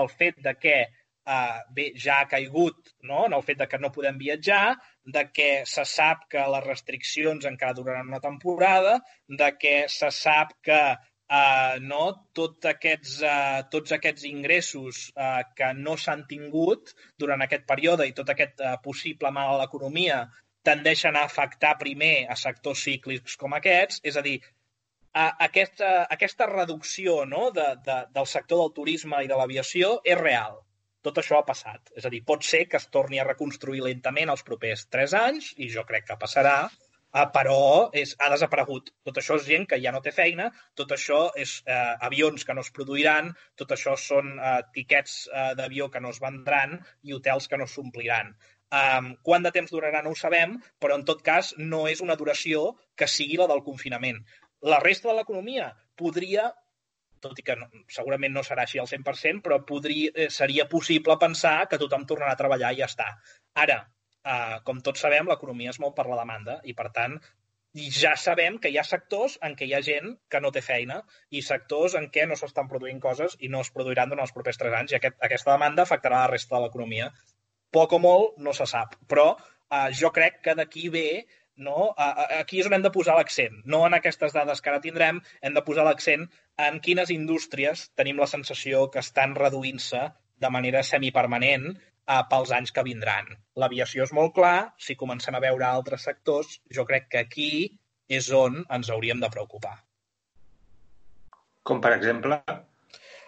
el 0.00 0.08
fet 0.12 0.38
de 0.44 0.54
que 0.60 0.76
uh, 0.86 1.58
bé, 1.74 1.90
ja 2.06 2.20
ha 2.20 2.28
caigut 2.30 2.94
no? 3.02 3.24
en 3.26 3.34
el 3.36 3.44
fet 3.46 3.60
de 3.62 3.68
que 3.70 3.80
no 3.82 3.92
podem 3.94 4.18
viatjar, 4.20 4.76
de 5.18 5.26
que 5.32 5.50
se 5.66 5.84
sap 5.88 6.26
que 6.32 6.46
les 6.54 6.64
restriccions 6.66 7.50
encara 7.50 7.76
duraran 7.78 8.08
una 8.12 8.22
temporada, 8.22 8.98
de 9.28 9.52
que 9.58 9.76
se 9.92 10.10
sap 10.14 10.54
que 10.66 10.80
uh, 10.96 11.76
no, 11.82 12.02
tot 12.36 12.66
aquests, 12.72 13.18
uh, 13.26 13.66
tots 13.72 13.94
aquests 13.96 14.26
ingressos 14.30 15.06
uh, 15.16 15.42
que 15.58 15.72
no 15.78 15.96
s'han 16.00 16.26
tingut 16.30 16.94
durant 17.18 17.42
aquest 17.44 17.66
període 17.68 18.08
i 18.08 18.14
tot 18.16 18.30
aquest 18.34 18.62
uh, 18.62 18.76
possible 18.82 19.32
mal 19.34 19.54
a 19.54 19.62
l'economia 19.64 20.24
tendeixen 20.66 21.16
a 21.16 21.24
afectar 21.28 21.76
primer 21.80 22.26
a 22.32 22.36
sectors 22.40 22.84
cíclics 22.86 23.36
com 23.40 23.56
aquests, 23.56 24.02
és 24.10 24.18
a 24.18 24.24
dir, 24.26 24.36
uh, 24.42 25.32
aquesta, 25.48 25.90
aquesta 26.18 26.48
reducció 26.52 27.24
no, 27.32 27.50
de, 27.58 27.68
de, 27.86 27.98
del 28.16 28.30
sector 28.36 28.64
del 28.64 28.74
turisme 28.80 29.22
i 29.24 29.30
de 29.30 29.38
l'aviació 29.38 29.98
és 30.04 30.18
real. 30.22 30.62
Tot 31.06 31.20
això 31.22 31.38
ha 31.38 31.46
passat. 31.46 31.92
És 31.94 32.06
a 32.06 32.10
dir, 32.10 32.24
pot 32.26 32.42
ser 32.42 32.64
que 32.70 32.80
es 32.80 32.88
torni 32.90 33.20
a 33.22 33.28
reconstruir 33.28 33.84
lentament 33.84 34.32
els 34.32 34.42
propers 34.46 34.88
tres 34.90 35.14
anys, 35.14 35.52
i 35.62 35.70
jo 35.70 35.86
crec 35.86 36.08
que 36.10 36.18
passarà, 36.22 36.58
Uh, 37.16 37.22
però 37.32 37.60
és, 37.96 38.10
ha 38.20 38.26
desaparegut. 38.28 38.90
Tot 39.06 39.18
això 39.20 39.38
és 39.38 39.46
gent 39.48 39.62
que 39.70 39.78
ja 39.80 39.92
no 39.94 40.02
té 40.04 40.12
feina, 40.12 40.50
tot 40.76 40.90
això 40.92 41.20
és 41.42 41.54
uh, 41.62 41.94
avions 42.08 42.44
que 42.44 42.56
no 42.56 42.64
es 42.66 42.68
produiran, 42.78 43.30
tot 43.56 43.72
això 43.72 43.94
són 44.02 44.34
uh, 44.34 44.58
tiquets 44.74 45.14
uh, 45.30 45.54
d'avió 45.56 45.88
que 45.94 46.02
no 46.04 46.12
es 46.12 46.20
vendran 46.20 46.76
i 47.08 47.16
hotels 47.16 47.48
que 47.48 47.60
no 47.62 47.68
s'ompliran. 47.70 48.34
Um, 48.74 49.12
quant 49.22 49.44
de 49.46 49.52
temps 49.54 49.70
durarà 49.70 50.02
no 50.02 50.10
ho 50.10 50.18
sabem, 50.18 50.56
però 50.82 50.96
en 50.98 51.04
tot 51.06 51.22
cas 51.26 51.52
no 51.58 51.84
és 51.86 52.02
una 52.02 52.16
duració 52.18 52.72
que 52.98 53.06
sigui 53.06 53.38
la 53.38 53.46
del 53.50 53.62
confinament. 53.66 54.18
La 54.66 54.80
resta 54.82 55.10
de 55.10 55.18
l'economia 55.20 55.70
podria 55.94 56.48
tot 57.22 57.38
i 57.40 57.44
que 57.46 57.56
no, 57.58 57.68
segurament 57.92 58.34
no 58.34 58.42
serà 58.46 58.66
així 58.66 58.80
al 58.82 58.88
100%, 58.90 59.42
però 59.44 59.60
podria, 59.68 60.12
eh, 60.14 60.28
seria 60.30 60.66
possible 60.68 61.16
pensar 61.22 61.56
que 61.70 61.78
tothom 61.82 62.04
tornarà 62.10 62.34
a 62.34 62.40
treballar 62.42 62.72
i 62.74 62.82
ja 62.82 62.90
està. 62.90 63.08
Ara, 63.64 63.78
eh, 64.34 64.58
com 64.68 64.82
tots 64.84 65.02
sabem, 65.06 65.28
l'economia 65.30 65.72
es 65.74 65.80
mou 65.82 65.94
per 65.94 66.06
la 66.10 66.20
demanda 66.20 66.60
i, 66.64 66.74
per 66.74 66.90
tant, 66.98 67.18
ja 67.76 68.14
sabem 68.16 68.58
que 68.58 68.70
hi 68.72 68.78
ha 68.80 68.84
sectors 68.88 69.36
en 69.46 69.54
què 69.56 69.66
hi 69.68 69.74
ha 69.76 69.82
gent 69.84 70.14
que 70.32 70.40
no 70.40 70.50
té 70.52 70.62
feina 70.64 71.02
i 71.30 71.42
sectors 71.44 71.96
en 71.98 72.06
què 72.12 72.24
no 72.28 72.38
s'estan 72.40 72.70
produint 72.70 73.00
coses 73.00 73.36
i 73.40 73.50
no 73.52 73.60
es 73.64 73.70
produiran 73.74 74.08
durant 74.12 74.24
els 74.24 74.32
propers 74.36 74.56
tres 74.62 74.76
anys 74.78 74.94
i 74.94 74.96
aquest, 74.96 75.18
aquesta 75.28 75.52
demanda 75.52 75.84
afectarà 75.84 76.22
la 76.22 76.30
resta 76.32 76.56
de 76.56 76.62
l'economia. 76.64 77.10
Poc 77.74 77.96
o 77.96 78.02
molt 78.02 78.38
no 78.42 78.54
se 78.56 78.66
sap, 78.70 78.94
però 79.10 79.32
eh, 79.36 79.90
jo 79.98 80.12
crec 80.14 80.40
que 80.44 80.54
d'aquí 80.58 80.88
ve 80.92 81.08
no? 81.56 81.94
Aquí 81.96 82.60
és 82.60 82.68
on 82.68 82.76
hem 82.76 82.84
de 82.84 82.92
posar 82.92 83.16
l'accent, 83.16 83.62
no 83.64 83.82
en 83.86 83.96
aquestes 83.96 84.34
dades 84.36 84.60
que 84.60 84.70
ara 84.72 84.82
tindrem, 84.84 85.22
hem 85.40 85.56
de 85.56 85.64
posar 85.64 85.86
l'accent 85.88 86.26
en 86.66 86.78
quines 86.84 87.12
indústries 87.14 87.88
tenim 87.96 88.20
la 88.20 88.28
sensació 88.30 88.86
que 88.92 89.02
estan 89.04 89.34
reduint-se 89.38 90.02
de 90.44 90.50
manera 90.52 90.82
semipermanent 90.84 91.70
eh, 91.72 92.22
pels 92.30 92.52
anys 92.58 92.72
que 92.76 92.84
vindran. 92.86 93.32
L'aviació 93.56 94.04
és 94.04 94.14
molt 94.16 94.36
clar, 94.36 94.72
si 94.78 94.98
comencem 95.00 95.34
a 95.36 95.42
veure 95.42 95.68
altres 95.68 96.06
sectors, 96.10 96.60
jo 96.78 96.84
crec 96.88 97.08
que 97.14 97.24
aquí 97.24 97.50
és 98.06 98.30
on 98.30 98.62
ens 98.70 98.92
hauríem 98.92 99.20
de 99.22 99.32
preocupar. 99.32 99.78
Com 101.66 101.80
per 101.82 101.96
exemple? 101.96 102.38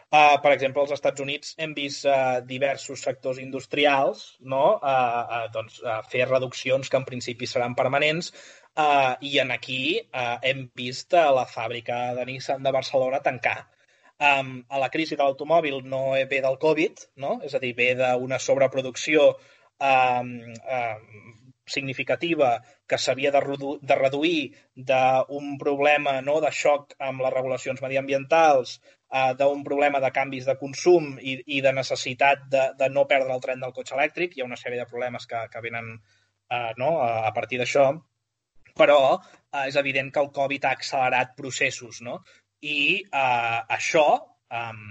Uh, 0.09 0.39
per 0.41 0.55
exemple, 0.55 0.81
als 0.81 0.95
Estats 0.97 1.21
Units 1.21 1.51
hem 1.61 1.75
vist 1.77 2.07
uh, 2.09 2.39
diversos 2.49 3.03
sectors 3.05 3.41
industrials 3.43 4.23
no? 4.41 4.79
uh, 4.81 5.25
uh, 5.39 5.43
doncs, 5.53 5.83
uh, 5.85 5.99
fer 6.09 6.25
reduccions 6.31 6.89
que 6.89 6.97
en 6.97 7.05
principi 7.05 7.49
seran 7.51 7.77
permanents 7.77 8.31
uh, 8.33 9.19
i 9.21 9.35
en 9.43 9.53
aquí 9.53 9.99
uh, 10.01 10.39
hem 10.41 10.71
vist 10.81 11.13
uh, 11.13 11.27
la 11.37 11.45
fàbrica 11.45 11.99
de 12.17 12.25
Nissan 12.31 12.65
de 12.65 12.73
Barcelona 12.73 13.21
tancar 13.21 13.59
um, 14.19 14.65
a 14.69 14.81
la 14.81 14.89
crisi 14.89 15.17
de 15.17 15.23
l'automòbil 15.23 15.83
no 15.85 16.03
ve 16.31 16.41
del 16.45 16.59
Covid, 16.63 17.05
no? 17.25 17.39
és 17.45 17.55
a 17.55 17.63
dir, 17.63 17.75
ve 17.77 17.93
d'una 17.99 18.41
sobreproducció 18.43 19.29
um, 19.79 20.33
um, 20.57 21.48
significativa 21.73 22.51
que 22.89 22.99
s'havia 22.99 23.33
de, 23.35 23.43
redu 23.45 23.77
de 23.83 23.99
reduir 23.99 24.41
d'un 24.91 25.57
problema 25.61 26.19
no, 26.25 26.39
de 26.45 26.53
xoc 26.61 26.95
amb 26.99 27.25
les 27.25 27.35
regulacions 27.35 27.83
mediambientals, 27.85 28.79
uh, 29.13 29.33
d'un 29.39 29.63
problema 29.67 30.03
de 30.05 30.13
canvis 30.15 30.49
de 30.49 30.57
consum 30.61 31.15
i, 31.21 31.39
i 31.59 31.63
de 31.65 31.73
necessitat 31.77 32.49
de, 32.53 32.67
de 32.81 32.91
no 32.95 33.07
perdre 33.11 33.35
el 33.37 33.45
tren 33.45 33.65
del 33.65 33.75
cotxe 33.77 33.97
elèctric. 33.99 34.37
Hi 34.37 34.45
ha 34.45 34.51
una 34.51 34.61
sèrie 34.61 34.83
de 34.83 34.91
problemes 34.91 35.27
que, 35.31 35.47
que 35.53 35.65
venen 35.65 35.95
uh, 35.95 36.73
no, 36.81 36.93
a, 37.05 37.33
partir 37.37 37.63
d'això, 37.63 37.89
però 38.79 39.01
uh, 39.15 39.65
és 39.65 39.77
evident 39.81 40.13
que 40.15 40.25
el 40.25 40.35
Covid 40.35 40.67
ha 40.69 40.77
accelerat 40.79 41.35
processos, 41.39 42.03
no? 42.03 42.21
i 42.61 43.05
eh, 43.05 43.61
això 43.77 44.07
um, 44.51 44.85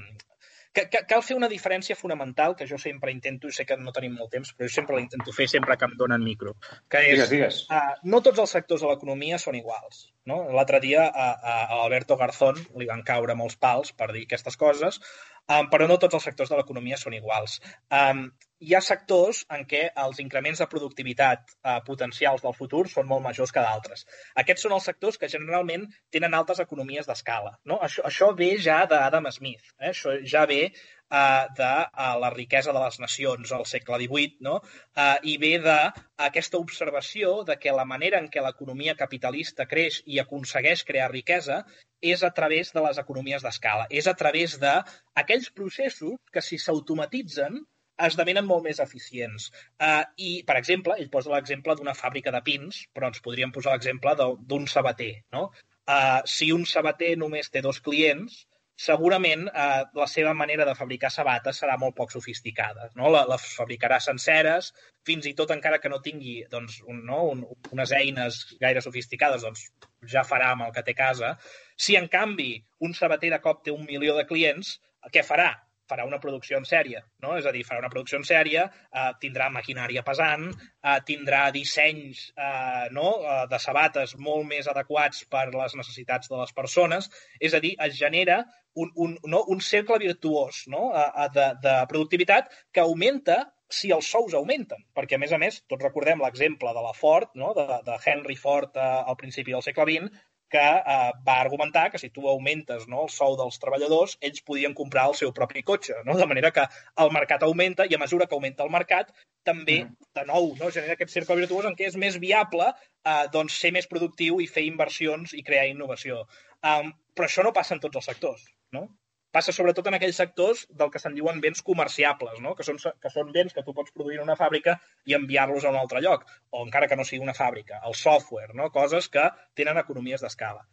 cal 1.10 1.24
fer 1.26 1.38
una 1.38 1.50
diferència 1.52 1.96
fonamental 1.98 2.56
que 2.58 2.68
jo 2.70 2.78
sempre 2.82 3.12
intento, 3.14 3.50
i 3.50 3.56
sé 3.56 3.66
que 3.66 3.78
no 3.82 3.94
tenim 3.96 4.18
molt 4.18 4.32
temps, 4.34 4.54
però 4.56 4.68
jo 4.70 4.74
sempre 4.74 4.98
la 4.98 5.04
intento 5.04 5.34
fer 5.36 5.48
sempre 5.52 5.78
que 5.78 5.90
em 5.90 5.96
donen 6.00 6.24
micro, 6.24 6.56
que 6.92 7.02
és, 7.04 7.14
digues, 7.14 7.32
digues. 7.34 7.62
Uh, 7.72 7.96
no 8.12 8.22
tots 8.26 8.44
els 8.44 8.54
sectors 8.58 8.84
de 8.86 8.92
l'economia 8.92 9.40
són 9.42 9.58
iguals. 9.60 10.08
No? 10.30 10.42
L'altre 10.54 10.82
dia 10.84 11.08
a, 11.08 11.30
a, 11.32 11.56
a 11.64 11.80
Alberto 11.86 12.18
Garzón 12.20 12.60
li 12.80 12.90
van 12.90 13.04
caure 13.08 13.36
molts 13.40 13.56
pals 13.56 13.94
per 13.98 14.12
dir 14.14 14.26
aquestes 14.28 14.60
coses, 14.60 15.00
um, 15.48 15.70
però 15.72 15.88
no 15.88 16.00
tots 16.02 16.20
els 16.20 16.28
sectors 16.30 16.52
de 16.52 16.60
l'economia 16.60 17.00
són 17.00 17.16
iguals. 17.18 17.62
Um, 17.88 18.28
hi 18.60 18.74
ha 18.74 18.82
sectors 18.82 19.44
en 19.54 19.64
què 19.70 19.84
els 20.04 20.20
increments 20.24 20.62
de 20.64 20.68
productivitat 20.72 21.44
eh, 21.54 21.78
potencials 21.86 22.44
del 22.46 22.56
futur 22.58 22.84
són 22.90 23.08
molt 23.10 23.24
majors 23.26 23.54
que 23.54 23.64
d'altres. 23.64 24.06
Aquests 24.44 24.66
són 24.66 24.74
els 24.78 24.88
sectors 24.90 25.20
que 25.22 25.30
generalment 25.34 25.86
tenen 26.14 26.34
altes 26.34 26.62
economies 26.64 27.10
d'escala. 27.10 27.54
No? 27.70 27.78
Això, 27.88 28.06
això 28.10 28.32
ve 28.40 28.56
ja 28.68 28.80
d'Adam 28.90 29.30
Smith, 29.36 29.74
eh? 29.78 29.92
això 29.92 30.16
ja 30.34 30.48
ve 30.50 30.62
eh, 30.66 31.46
de 31.60 31.70
eh, 31.70 32.10
la 32.24 32.34
riquesa 32.34 32.74
de 32.74 32.82
les 32.82 33.00
nacions 33.04 33.54
al 33.60 33.68
segle 33.70 34.02
XVIII 34.06 34.42
no? 34.50 34.58
eh, 34.96 35.16
i 35.34 35.38
ve 35.44 35.54
d'aquesta 35.68 36.58
observació 36.58 37.44
de 37.52 37.60
que 37.62 37.78
la 37.78 37.86
manera 37.86 38.24
en 38.24 38.32
què 38.34 38.42
l'economia 38.42 38.98
capitalista 38.98 39.70
creix 39.70 40.02
i 40.06 40.20
aconsegueix 40.24 40.84
crear 40.90 41.14
riquesa 41.14 41.62
és 42.02 42.26
a 42.26 42.34
través 42.34 42.74
de 42.74 42.82
les 42.86 42.98
economies 43.02 43.46
d'escala, 43.46 43.88
és 43.90 44.10
a 44.10 44.18
través 44.18 44.58
d'aquells 44.62 45.50
processos 45.54 46.18
que 46.34 46.42
si 46.46 46.58
s'automatitzen 46.62 47.62
esdevenen 48.06 48.46
molt 48.46 48.66
més 48.68 48.82
eficients. 48.84 49.50
Uh, 49.82 50.04
I, 50.18 50.32
per 50.48 50.58
exemple, 50.60 50.98
ell 50.98 51.10
posa 51.14 51.34
l'exemple 51.34 51.76
d'una 51.78 51.96
fàbrica 51.98 52.34
de 52.36 52.44
pins, 52.46 52.84
però 52.94 53.10
ens 53.12 53.24
podríem 53.26 53.54
posar 53.56 53.74
l'exemple 53.74 54.14
d'un 54.20 54.68
sabater. 54.70 55.14
No? 55.34 55.50
Uh, 55.88 56.22
si 56.28 56.52
un 56.54 56.68
sabater 56.70 57.16
només 57.18 57.50
té 57.50 57.64
dos 57.66 57.82
clients, 57.82 58.44
segurament 58.78 59.48
eh, 59.50 59.84
la 59.98 60.06
seva 60.08 60.34
manera 60.38 60.66
de 60.68 60.76
fabricar 60.78 61.10
sabates 61.10 61.58
serà 61.64 61.80
molt 61.82 61.96
poc 61.98 62.12
sofisticada. 62.14 62.92
No? 62.96 63.10
La, 63.14 63.24
les 63.30 63.46
fabricarà 63.58 63.98
senceres, 64.04 64.70
fins 65.08 65.26
i 65.26 65.34
tot 65.40 65.52
encara 65.56 65.80
que 65.82 65.90
no 65.90 65.98
tingui 66.06 66.44
doncs, 66.52 66.78
un, 66.86 67.02
no? 67.10 67.24
un, 67.34 67.42
unes 67.74 67.94
eines 67.98 68.44
gaire 68.62 68.84
sofisticades, 68.86 69.42
doncs 69.48 69.66
ja 70.14 70.24
farà 70.28 70.54
amb 70.54 70.68
el 70.68 70.76
que 70.76 70.86
té 70.86 70.94
casa. 70.98 71.34
Si, 71.76 71.98
en 71.98 72.06
canvi, 72.12 72.52
un 72.86 72.94
sabater 72.94 73.34
de 73.34 73.42
cop 73.42 73.66
té 73.66 73.74
un 73.74 73.88
milió 73.90 74.16
de 74.18 74.28
clients, 74.30 74.78
què 75.14 75.26
farà? 75.26 75.50
Farà 75.90 76.06
una 76.08 76.20
producció 76.24 76.60
en 76.60 76.68
sèrie, 76.68 77.02
no? 77.24 77.36
És 77.40 77.48
a 77.48 77.54
dir, 77.56 77.64
farà 77.68 77.82
una 77.84 77.92
producció 77.94 78.20
en 78.20 78.28
sèrie, 78.28 78.66
eh, 78.68 79.10
tindrà 79.22 79.50
maquinària 79.54 80.04
pesant, 80.08 80.48
eh, 80.52 81.00
tindrà 81.08 81.48
dissenys 81.56 82.28
eh, 82.36 82.88
no? 82.96 83.10
eh, 83.24 83.42
de 83.52 83.60
sabates 83.64 84.16
molt 84.20 84.48
més 84.50 84.70
adequats 84.72 85.26
per 85.32 85.48
les 85.56 85.76
necessitats 85.80 86.32
de 86.32 86.40
les 86.40 86.56
persones, 86.58 87.12
és 87.40 87.54
a 87.54 87.64
dir, 87.64 87.76
es 87.88 87.98
genera 88.00 88.44
un, 88.78 88.92
un, 88.96 89.18
no? 89.26 89.44
un 89.54 89.62
cercle 89.62 90.00
virtuós 90.04 90.66
no? 90.74 90.90
eh, 90.96 91.30
de, 91.36 91.52
de 91.64 91.78
productivitat 91.92 92.52
que 92.72 92.84
augmenta 92.84 93.44
si 93.70 93.92
els 93.92 94.08
sous 94.08 94.36
augmenten, 94.38 94.80
perquè, 94.96 95.18
a 95.18 95.22
més 95.22 95.34
a 95.36 95.40
més, 95.42 95.60
tots 95.68 95.84
recordem 95.84 96.22
l'exemple 96.24 96.72
de 96.74 96.84
la 96.86 96.94
Ford, 96.96 97.34
no? 97.36 97.52
de, 97.58 97.66
de 97.88 97.98
Henry 98.06 98.38
Ford 98.40 98.78
eh, 98.80 98.88
al 99.12 99.18
principi 99.20 99.56
del 99.56 99.66
segle 99.66 99.88
XX, 99.90 100.24
que 100.52 100.64
eh, 100.64 101.12
va 101.28 101.38
argumentar 101.42 101.90
que 101.92 102.00
si 102.00 102.10
tu 102.10 102.28
augmentes 102.30 102.88
no, 102.88 103.04
el 103.06 103.12
sou 103.14 103.36
dels 103.40 103.60
treballadors, 103.64 104.18
ells 104.22 104.44
podien 104.48 104.76
comprar 104.78 105.08
el 105.12 105.18
seu 105.20 105.34
propi 105.36 105.64
cotxe, 105.68 105.98
no? 106.08 106.18
de 106.20 106.28
manera 106.30 106.54
que 106.56 106.68
el 107.04 107.12
mercat 107.16 107.44
augmenta 107.48 107.88
i 107.88 107.96
a 107.96 108.02
mesura 108.04 108.28
que 108.28 108.38
augmenta 108.38 108.64
el 108.68 108.74
mercat 108.74 109.12
també, 109.48 109.82
mm. 109.86 110.12
de 110.20 110.28
nou, 110.28 110.54
no, 110.60 110.72
genera 110.76 110.96
aquest 110.98 111.14
cercle 111.16 111.40
virtuós 111.40 111.68
en 111.70 111.76
què 111.80 111.90
és 111.90 112.00
més 112.00 112.20
viable 112.24 112.70
eh, 112.72 113.26
doncs, 113.34 113.60
ser 113.64 113.74
més 113.76 113.90
productiu 113.92 114.40
i 114.44 114.48
fer 114.52 114.68
inversions 114.68 115.36
i 115.36 115.44
crear 115.48 115.68
innovació. 115.72 116.24
Um, 116.64 116.94
però 117.16 117.28
això 117.28 117.44
no 117.46 117.54
passa 117.56 117.76
en 117.76 117.84
tots 117.84 118.00
els 118.00 118.10
sectors. 118.10 118.48
No? 118.76 118.88
Passa 119.36 119.54
sobretot 119.56 119.88
en 119.90 119.98
aquells 119.98 120.20
sectors 120.22 120.66
del 120.80 120.92
que 120.94 121.02
se'n 121.02 121.16
diuen 121.18 121.42
béns 121.44 121.64
comerciables, 121.66 122.40
no? 122.44 122.54
que, 122.56 122.66
són, 122.68 122.80
que 122.80 123.12
són 123.14 123.32
béns 123.36 123.56
que 123.56 123.64
tu 123.66 123.74
pots 123.78 123.94
produir 123.96 124.20
en 124.20 124.28
una 124.28 124.38
fàbrica 124.40 124.78
i 125.06 125.18
enviar-los 125.18 125.66
a 125.66 125.74
un 125.74 125.80
altre 125.80 126.02
lloc, 126.06 126.26
o 126.52 126.64
encara 126.66 126.88
que 126.88 126.98
no 127.00 127.06
sigui 127.08 127.24
una 127.26 127.36
fàbrica, 127.38 127.82
el 127.88 127.96
software, 127.96 128.56
no? 128.56 128.72
coses 128.72 129.10
que 129.14 129.28
tenen 129.60 129.82
economies 129.84 130.24
d'escala. 130.24 130.64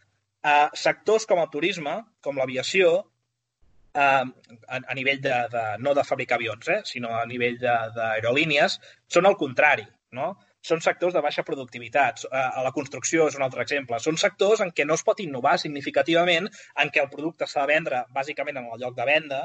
Uh, 0.44 0.68
sectors 0.76 1.24
com 1.26 1.40
el 1.40 1.50
turisme, 1.52 1.96
com 2.24 2.38
l'aviació, 2.38 2.94
uh, 3.96 4.00
a, 4.00 4.78
a 4.78 4.96
nivell 4.96 5.22
de, 5.24 5.36
de, 5.52 5.64
no 5.80 5.94
de 5.96 6.04
fabricar 6.04 6.36
avions, 6.36 6.68
eh, 6.68 6.80
sinó 6.84 7.14
a 7.16 7.24
nivell 7.30 7.56
d'aerolínies, 7.60 8.78
són 9.08 9.30
el 9.30 9.38
contrari. 9.40 9.86
No? 10.14 10.34
Són 10.64 10.80
sectors 10.84 11.14
de 11.14 11.22
baixa 11.24 11.44
productivitat. 11.46 12.24
A 12.30 12.40
eh, 12.40 12.64
la 12.66 12.72
construcció 12.76 13.28
és 13.28 13.38
un 13.38 13.44
altre 13.46 13.62
exemple. 13.66 14.00
Són 14.00 14.18
sectors 14.20 14.64
en 14.64 14.72
què 14.76 14.86
no 14.88 14.96
es 14.98 15.04
pot 15.06 15.20
innovar 15.24 15.58
significativament, 15.60 16.48
en 16.82 16.92
què 16.94 17.02
el 17.04 17.10
producte 17.12 17.48
s'ha 17.50 17.66
de 17.66 17.74
vendre 17.74 18.04
bàsicament 18.18 18.60
en 18.60 18.70
el 18.72 18.84
lloc 18.84 18.96
de 18.98 19.08
venda 19.10 19.42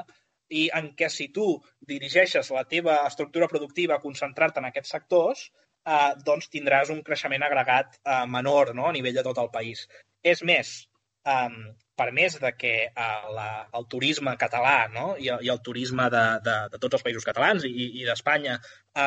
i 0.49 0.67
en 0.73 0.93
què 0.97 1.09
si 1.13 1.29
tu 1.33 1.47
dirigeixes 1.89 2.49
la 2.55 2.65
teva 2.69 3.01
estructura 3.07 3.49
productiva 3.51 3.97
a 3.97 4.03
concentrar-te 4.05 4.63
en 4.63 4.69
aquests 4.69 4.95
sectors, 4.95 5.49
eh, 5.85 6.13
doncs 6.25 6.49
tindràs 6.55 6.93
un 6.95 7.03
creixement 7.05 7.45
agregat 7.45 7.99
eh, 7.99 8.23
menor 8.37 8.73
no? 8.75 8.87
a 8.89 8.95
nivell 8.95 9.19
de 9.19 9.25
tot 9.27 9.43
el 9.43 9.51
país. 9.53 9.85
És 10.33 10.41
més, 10.43 10.73
eh, 11.27 11.49
per 11.99 12.09
més 12.15 12.37
de 12.41 12.51
que 12.55 12.73
eh, 12.87 13.09
la, 13.35 13.49
el 13.77 13.87
turisme 13.91 14.35
català 14.41 14.77
no? 14.93 15.11
I, 15.19 15.31
i 15.45 15.51
el 15.53 15.61
turisme 15.65 16.07
de, 16.13 16.25
de, 16.45 16.57
de 16.73 16.79
tots 16.79 16.99
els 16.99 17.05
països 17.05 17.27
catalans 17.27 17.67
i, 17.67 17.73
i 18.01 18.07
d'Espanya 18.07 18.57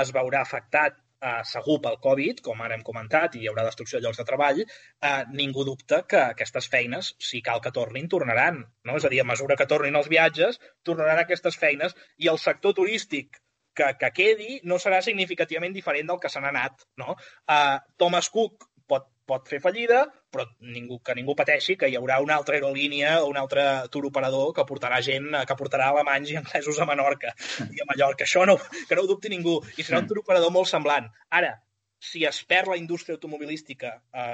es 0.00 0.12
veurà 0.14 0.44
afectat 0.44 1.01
eh, 1.22 1.42
segur 1.48 1.78
pel 1.84 1.98
Covid, 2.06 2.42
com 2.46 2.60
ara 2.62 2.76
hem 2.76 2.84
comentat, 2.86 3.36
i 3.36 3.44
hi 3.44 3.50
haurà 3.50 3.64
destrucció 3.68 3.98
de 3.98 4.06
llocs 4.06 4.20
de 4.20 4.26
treball, 4.28 4.62
eh, 4.64 5.12
ningú 5.38 5.64
dubta 5.68 6.02
que 6.08 6.20
aquestes 6.24 6.68
feines, 6.72 7.12
si 7.30 7.42
cal 7.46 7.62
que 7.64 7.74
tornin, 7.78 8.08
tornaran. 8.08 8.62
No? 8.88 8.98
És 8.98 9.06
a 9.06 9.12
dir, 9.12 9.22
a 9.22 9.28
mesura 9.28 9.56
que 9.60 9.68
tornin 9.70 9.98
els 10.00 10.10
viatges, 10.12 10.60
tornaran 10.82 11.22
aquestes 11.22 11.58
feines 11.58 11.96
i 12.18 12.30
el 12.32 12.42
sector 12.42 12.76
turístic 12.78 13.40
que, 13.74 13.94
que 14.00 14.10
quedi 14.14 14.58
no 14.68 14.78
serà 14.82 15.00
significativament 15.04 15.74
diferent 15.76 16.10
del 16.10 16.20
que 16.20 16.30
se 16.32 16.42
n'ha 16.42 16.52
anat. 16.52 16.84
No? 17.00 17.16
Uh, 17.48 17.78
Thomas 18.00 18.28
Cook 18.32 18.68
pot, 18.88 19.08
pot 19.28 19.48
fer 19.48 19.62
fallida, 19.64 20.04
però 20.32 20.46
ningú, 20.64 20.98
que 21.04 21.14
ningú 21.18 21.34
pateixi 21.38 21.76
que 21.80 21.90
hi 21.90 21.96
haurà 21.98 22.18
una 22.24 22.38
altra 22.40 22.56
aerolínia 22.56 23.18
o 23.22 23.28
un 23.30 23.36
altre 23.40 23.64
tour 23.92 24.08
operador 24.08 24.54
que 24.56 24.64
portarà 24.68 25.02
gent, 25.04 25.28
que 25.48 25.58
portarà 25.58 25.90
alemanys 25.92 26.32
i 26.32 26.38
anglesos 26.40 26.80
a 26.80 26.88
Menorca 26.88 27.34
i 27.68 27.82
a 27.82 27.88
Mallorca. 27.90 28.24
Això 28.24 28.46
no, 28.48 28.56
que 28.88 28.96
no 28.96 29.04
ho 29.04 29.10
dubti 29.10 29.32
ningú. 29.32 29.58
I 29.76 29.84
serà 29.84 30.00
un 30.00 30.08
tour 30.10 30.22
operador 30.22 30.54
molt 30.54 30.70
semblant. 30.70 31.10
Ara, 31.40 31.54
si 32.02 32.24
es 32.26 32.40
perd 32.48 32.72
la 32.72 32.80
indústria 32.80 33.14
automobilística 33.18 33.94
a, 34.10 34.24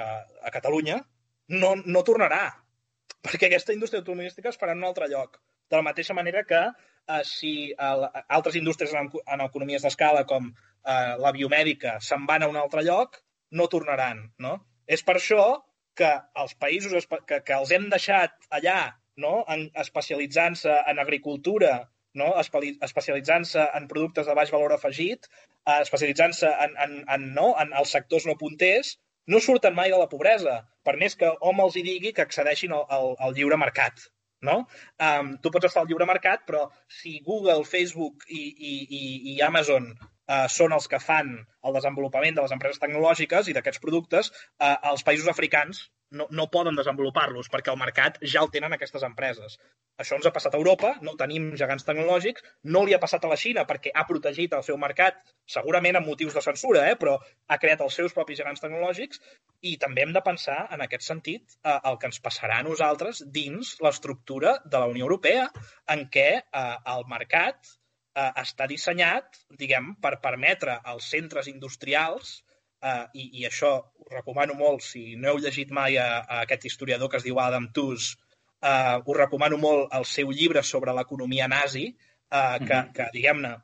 a 0.47 0.53
Catalunya, 0.55 1.01
no, 1.59 1.75
no 1.85 2.03
tornarà, 2.07 2.43
perquè 3.25 3.49
aquesta 3.49 3.75
indústria 3.75 4.01
automobilística 4.01 4.49
es 4.49 4.59
farà 4.61 4.73
en 4.73 4.81
un 4.81 4.89
altre 4.89 5.09
lloc. 5.11 5.37
De 5.69 5.77
la 5.77 5.85
mateixa 5.85 6.15
manera 6.17 6.45
que 6.49 6.63
eh, 6.65 7.21
si 7.27 7.53
eh, 7.71 8.09
altres 8.27 8.57
indústries 8.57 8.95
en, 8.97 9.11
en 9.21 9.45
economies 9.45 9.85
d'escala 9.85 10.25
com 10.29 10.49
eh, 10.49 11.15
la 11.21 11.33
biomèdica 11.35 11.97
se'n 12.01 12.25
van 12.29 12.45
a 12.45 12.49
un 12.49 12.57
altre 12.57 12.85
lloc, 12.87 13.19
no 13.51 13.67
tornaran, 13.69 14.29
no? 14.41 14.59
És 14.89 15.03
per 15.05 15.19
això 15.19 15.43
que 15.99 16.09
els 16.43 16.55
països 16.63 17.07
que, 17.29 17.39
que 17.45 17.55
els 17.55 17.71
hem 17.75 17.89
deixat 17.93 18.35
allà, 18.59 18.79
no? 19.19 19.43
En, 19.53 19.67
especialitzant-se 19.83 20.75
en 20.91 21.01
agricultura, 21.03 21.73
no? 22.19 22.31
especialitzant-se 22.41 23.65
en 23.77 23.87
productes 23.91 24.29
de 24.29 24.35
baix 24.37 24.51
valor 24.55 24.73
afegit, 24.75 25.29
eh, 25.67 25.79
especialitzant-se 25.81 26.49
en, 26.65 26.75
en, 26.85 26.97
en, 27.15 27.27
no? 27.35 27.51
en 27.61 27.75
els 27.81 27.93
sectors 27.95 28.27
no 28.29 28.37
punters, 28.39 28.95
no 29.29 29.41
surten 29.43 29.75
mai 29.77 29.91
de 29.93 29.99
la 30.01 30.09
pobresa, 30.11 30.61
per 30.85 30.95
més 31.01 31.17
que 31.19 31.29
hom 31.45 31.59
els 31.65 31.75
hi 31.77 31.83
digui 31.85 32.13
que 32.15 32.25
accedeixin 32.25 32.73
al, 32.73 32.87
al, 32.97 33.11
al 33.19 33.35
lliure 33.37 33.59
mercat. 33.61 34.07
No? 34.47 34.61
Um, 35.03 35.33
tu 35.43 35.51
pots 35.51 35.67
estar 35.67 35.81
al 35.83 35.89
lliure 35.89 36.07
mercat, 36.07 36.45
però 36.47 36.69
si 36.99 37.17
Google, 37.25 37.65
Facebook 37.67 38.23
i, 38.31 38.39
i, 38.39 38.75
i, 38.87 39.01
i 39.33 39.41
Amazon 39.43 39.91
eh, 40.29 40.47
són 40.53 40.75
els 40.77 40.87
que 40.91 41.01
fan 41.03 41.35
el 41.39 41.75
desenvolupament 41.75 42.37
de 42.37 42.45
les 42.45 42.55
empreses 42.55 42.81
tecnològiques 42.81 43.49
i 43.49 43.55
d'aquests 43.57 43.81
productes, 43.83 44.31
eh, 44.61 44.75
els 44.91 45.05
països 45.07 45.31
africans 45.31 45.87
no, 46.11 46.25
no 46.31 46.47
poden 46.49 46.77
desenvolupar-los 46.77 47.49
perquè 47.53 47.73
el 47.73 47.79
mercat 47.81 48.17
ja 48.21 48.41
el 48.43 48.49
tenen 48.53 48.73
aquestes 48.73 49.03
empreses. 49.05 49.57
Això 49.99 50.15
ens 50.17 50.25
ha 50.25 50.33
passat 50.33 50.55
a 50.55 50.59
Europa, 50.61 50.93
no 51.05 51.15
tenim 51.19 51.49
gegants 51.59 51.85
tecnològics, 51.85 52.45
no 52.73 52.85
li 52.87 52.95
ha 52.95 53.01
passat 53.03 53.25
a 53.25 53.31
la 53.31 53.37
Xina 53.39 53.65
perquè 53.69 53.91
ha 53.93 54.05
protegit 54.09 54.55
el 54.57 54.63
seu 54.65 54.79
mercat, 54.81 55.19
segurament 55.57 55.99
amb 55.99 56.09
motius 56.09 56.37
de 56.37 56.43
censura, 56.45 56.85
eh, 56.89 56.95
però 56.99 57.17
ha 57.19 57.59
creat 57.61 57.83
els 57.85 57.99
seus 57.99 58.15
propis 58.15 58.39
gegants 58.39 58.63
tecnològics 58.63 59.21
i 59.69 59.75
també 59.81 60.05
hem 60.05 60.15
de 60.15 60.23
pensar, 60.25 60.61
en 60.73 60.85
aquest 60.85 61.05
sentit, 61.05 61.59
eh, 61.63 61.77
el 61.91 61.99
que 61.99 62.09
ens 62.09 62.21
passarà 62.23 62.61
a 62.61 62.67
nosaltres 62.69 63.25
dins 63.27 63.75
l'estructura 63.83 64.57
de 64.65 64.79
la 64.79 64.89
Unió 64.93 65.05
Europea, 65.09 65.49
en 65.93 66.07
què 66.13 66.29
eh, 66.39 66.65
el 66.95 67.05
mercat 67.11 67.78
eh, 68.15 68.31
està 68.43 68.67
dissenyat, 68.69 69.41
diguem, 69.59 69.93
per 70.01 70.19
permetre 70.23 70.79
als 70.93 71.09
centres 71.13 71.49
industrials, 71.51 72.39
eh, 72.81 73.05
i, 73.13 73.29
i 73.41 73.45
això 73.49 73.75
ho 73.79 74.09
recomano 74.13 74.55
molt, 74.57 74.83
si 74.85 75.15
no 75.15 75.33
heu 75.33 75.41
llegit 75.43 75.71
mai 75.75 75.97
a, 75.97 76.09
a 76.21 76.41
aquest 76.45 76.69
historiador 76.71 77.11
que 77.11 77.19
es 77.21 77.27
diu 77.27 77.39
Adam 77.39 77.69
Tooze, 77.75 78.17
eh, 78.61 78.97
us 79.05 79.17
recomano 79.17 79.57
molt 79.57 79.95
el 79.95 80.05
seu 80.05 80.31
llibre 80.31 80.63
sobre 80.63 80.95
l'economia 80.95 81.47
nazi, 81.47 81.87
eh, 81.89 82.57
que, 82.59 82.75
mm 82.75 82.85
-hmm. 82.85 82.93
que 82.95 83.09
diguem-ne, 83.13 83.55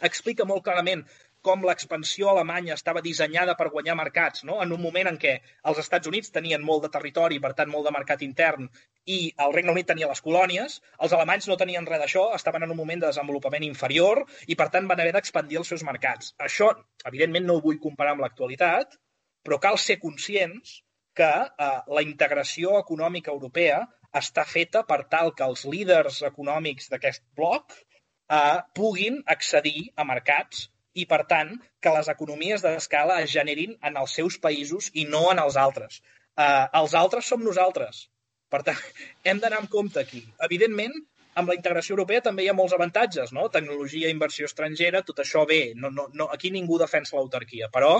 explica 0.00 0.44
molt 0.44 0.64
clarament 0.64 1.04
com 1.46 1.62
l'expansió 1.64 2.28
alemanya 2.30 2.74
estava 2.76 3.02
dissenyada 3.04 3.54
per 3.58 3.70
guanyar 3.74 3.96
mercats, 3.98 4.44
no? 4.48 4.58
en 4.64 4.72
un 4.76 4.80
moment 4.82 5.08
en 5.10 5.18
què 5.20 5.34
els 5.70 5.78
Estats 5.82 6.10
Units 6.10 6.32
tenien 6.34 6.64
molt 6.70 6.84
de 6.84 6.90
territori, 6.96 7.38
per 7.44 7.52
tant 7.58 7.70
molt 7.72 7.88
de 7.88 7.94
mercat 7.96 8.24
intern, 8.26 8.68
i 9.08 9.18
el 9.44 9.54
Regne 9.56 9.72
Unit 9.72 9.88
tenia 9.88 10.08
les 10.10 10.20
colònies, 10.26 10.80
els 11.06 11.14
alemanys 11.16 11.48
no 11.48 11.56
tenien 11.60 11.88
res 11.88 12.02
d'això, 12.02 12.26
estaven 12.36 12.66
en 12.66 12.74
un 12.74 12.80
moment 12.80 13.00
de 13.00 13.08
desenvolupament 13.08 13.64
inferior 13.66 14.22
i 14.46 14.56
per 14.60 14.68
tant 14.74 14.88
van 14.90 15.00
haver 15.00 15.14
d'expandir 15.16 15.60
els 15.62 15.72
seus 15.72 15.84
mercats. 15.88 16.34
Això, 16.48 16.70
evidentment, 17.08 17.48
no 17.48 17.56
ho 17.56 17.64
vull 17.64 17.80
comparar 17.80 18.14
amb 18.16 18.26
l'actualitat, 18.26 18.98
però 19.44 19.58
cal 19.62 19.80
ser 19.80 19.98
conscients 20.02 20.80
que 21.16 21.30
eh, 21.30 21.70
la 21.96 22.04
integració 22.06 22.76
econòmica 22.80 23.32
europea 23.32 23.80
està 24.20 24.44
feta 24.44 24.82
per 24.90 25.04
tal 25.14 25.32
que 25.38 25.46
els 25.46 25.64
líders 25.72 26.20
econòmics 26.28 26.90
d'aquest 26.92 27.24
bloc 27.38 27.72
eh, 27.72 28.58
puguin 28.76 29.22
accedir 29.34 29.90
a 29.96 30.06
mercats 30.06 30.68
i, 30.94 31.06
per 31.10 31.22
tant, 31.30 31.52
que 31.82 31.92
les 31.94 32.08
economies 32.12 32.64
d'escala 32.64 33.20
es 33.24 33.30
generin 33.32 33.76
en 33.86 33.98
els 34.00 34.16
seus 34.18 34.38
països 34.42 34.90
i 34.94 35.06
no 35.10 35.26
en 35.32 35.42
els 35.42 35.58
altres. 35.60 36.00
Uh, 36.38 36.66
els 36.82 36.96
altres 36.98 37.30
som 37.30 37.42
nosaltres. 37.44 38.08
Per 38.50 38.62
tant, 38.66 38.82
hem 39.28 39.42
d'anar 39.42 39.62
amb 39.62 39.72
compte 39.72 40.02
aquí. 40.02 40.24
Evidentment, 40.46 40.94
amb 41.40 41.50
la 41.50 41.54
integració 41.56 41.94
europea 41.94 42.24
també 42.24 42.44
hi 42.44 42.50
ha 42.50 42.56
molts 42.58 42.74
avantatges, 42.76 43.30
no? 43.36 43.46
Tecnologia, 43.54 44.10
inversió 44.10 44.48
estrangera, 44.50 45.04
tot 45.06 45.22
això 45.22 45.44
bé. 45.46 45.60
No, 45.78 45.92
no, 45.94 46.08
no, 46.14 46.26
aquí 46.34 46.50
ningú 46.54 46.78
defensa 46.80 47.16
l'autarquia, 47.16 47.70
però 47.72 47.92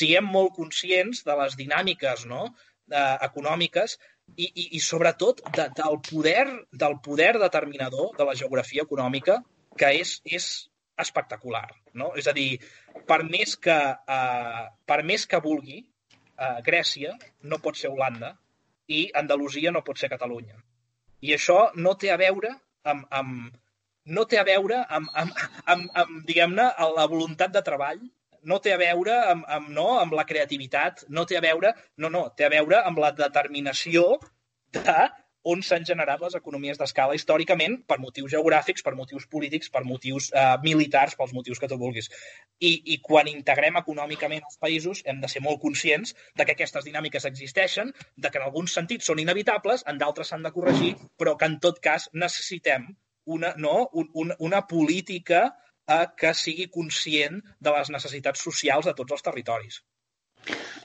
siguem 0.00 0.28
molt 0.36 0.54
conscients 0.58 1.24
de 1.28 1.38
les 1.40 1.56
dinàmiques 1.60 2.26
no? 2.30 2.44
eh, 2.92 3.16
econòmiques 3.28 3.96
i, 4.36 4.46
i, 4.46 4.68
i 4.76 4.82
sobretot 4.84 5.42
de, 5.56 5.68
del, 5.80 5.98
poder, 6.10 6.44
del 6.84 7.00
poder 7.04 7.32
determinador 7.40 8.12
de 8.18 8.28
la 8.28 8.36
geografia 8.38 8.84
econòmica, 8.84 9.40
que 9.80 9.90
és, 10.00 10.18
és 10.24 10.50
espectacular. 11.00 11.66
No? 12.00 12.12
És 12.18 12.28
a 12.30 12.34
dir, 12.36 12.58
per 13.08 13.22
més 13.26 13.56
que, 13.56 13.76
uh, 14.16 14.64
per 14.86 15.00
més 15.06 15.26
que 15.26 15.42
vulgui, 15.44 15.80
uh, 16.38 16.60
Grècia 16.66 17.14
no 17.50 17.60
pot 17.64 17.78
ser 17.80 17.90
Holanda 17.92 18.34
i 18.88 19.06
Andalusia 19.16 19.72
no 19.74 19.84
pot 19.86 19.98
ser 19.98 20.12
Catalunya. 20.12 20.56
I 21.24 21.34
això 21.36 21.58
no 21.80 21.94
té 21.96 22.12
a 22.12 22.18
veure 22.20 22.52
amb, 22.84 23.06
amb, 23.10 23.54
no 24.04 24.26
té 24.28 24.38
a 24.38 24.44
veure 24.44 24.82
amb, 24.98 25.08
amb, 25.14 25.40
amb, 25.72 25.88
amb 26.02 26.20
diguem-ne, 26.28 26.68
la 26.98 27.06
voluntat 27.08 27.54
de 27.54 27.62
treball, 27.64 28.02
no 28.44 28.58
té 28.60 28.74
a 28.74 28.80
veure 28.80 29.14
amb, 29.32 29.46
amb, 29.48 29.70
no, 29.72 29.86
amb 30.00 30.12
la 30.18 30.26
creativitat, 30.28 31.06
no 31.08 31.24
té 31.24 31.38
a 31.38 31.44
veure, 31.44 31.72
no, 31.96 32.10
no, 32.12 32.26
té 32.36 32.44
a 32.44 32.52
veure 32.52 32.82
amb 32.84 33.00
la 33.00 33.14
determinació 33.16 34.18
de 34.76 34.98
on 35.52 35.62
s'han 35.62 35.84
generat 35.88 36.22
les 36.24 36.34
economies 36.38 36.78
d'escala 36.80 37.16
històricament 37.18 37.76
per 37.90 37.98
motius 38.02 38.32
geogràfics, 38.32 38.84
per 38.86 38.94
motius 38.96 39.26
polítics, 39.30 39.70
per 39.74 39.84
motius 39.84 40.30
eh, 40.32 40.44
militars, 40.64 41.16
pels 41.20 41.34
motius 41.36 41.60
que 41.60 41.68
tu 41.70 41.78
vulguis. 41.80 42.08
I, 42.60 42.72
I 42.94 42.98
quan 43.04 43.28
integrem 43.28 43.76
econòmicament 43.80 44.46
els 44.48 44.60
països 44.62 45.02
hem 45.04 45.20
de 45.20 45.30
ser 45.30 45.44
molt 45.44 45.60
conscients 45.62 46.14
de 46.34 46.46
que 46.46 46.56
aquestes 46.56 46.88
dinàmiques 46.88 47.28
existeixen, 47.30 47.92
de 48.16 48.30
que 48.30 48.40
en 48.40 48.48
alguns 48.48 48.76
sentits 48.78 49.10
són 49.10 49.20
inevitables, 49.20 49.84
en 49.90 50.00
d'altres 50.00 50.32
s'han 50.32 50.48
de 50.48 50.54
corregir, 50.54 50.94
però 51.20 51.36
que 51.36 51.50
en 51.52 51.58
tot 51.60 51.80
cas 51.84 52.08
necessitem 52.12 52.88
una, 53.24 53.54
no, 53.56 53.88
un, 53.92 54.10
un, 54.14 54.32
una 54.38 54.64
política 54.68 55.46
eh, 55.86 56.06
que 56.16 56.32
sigui 56.34 56.70
conscient 56.72 57.42
de 57.60 57.76
les 57.76 57.92
necessitats 57.92 58.48
socials 58.48 58.88
de 58.88 58.96
tots 58.96 59.18
els 59.18 59.28
territoris. 59.28 59.82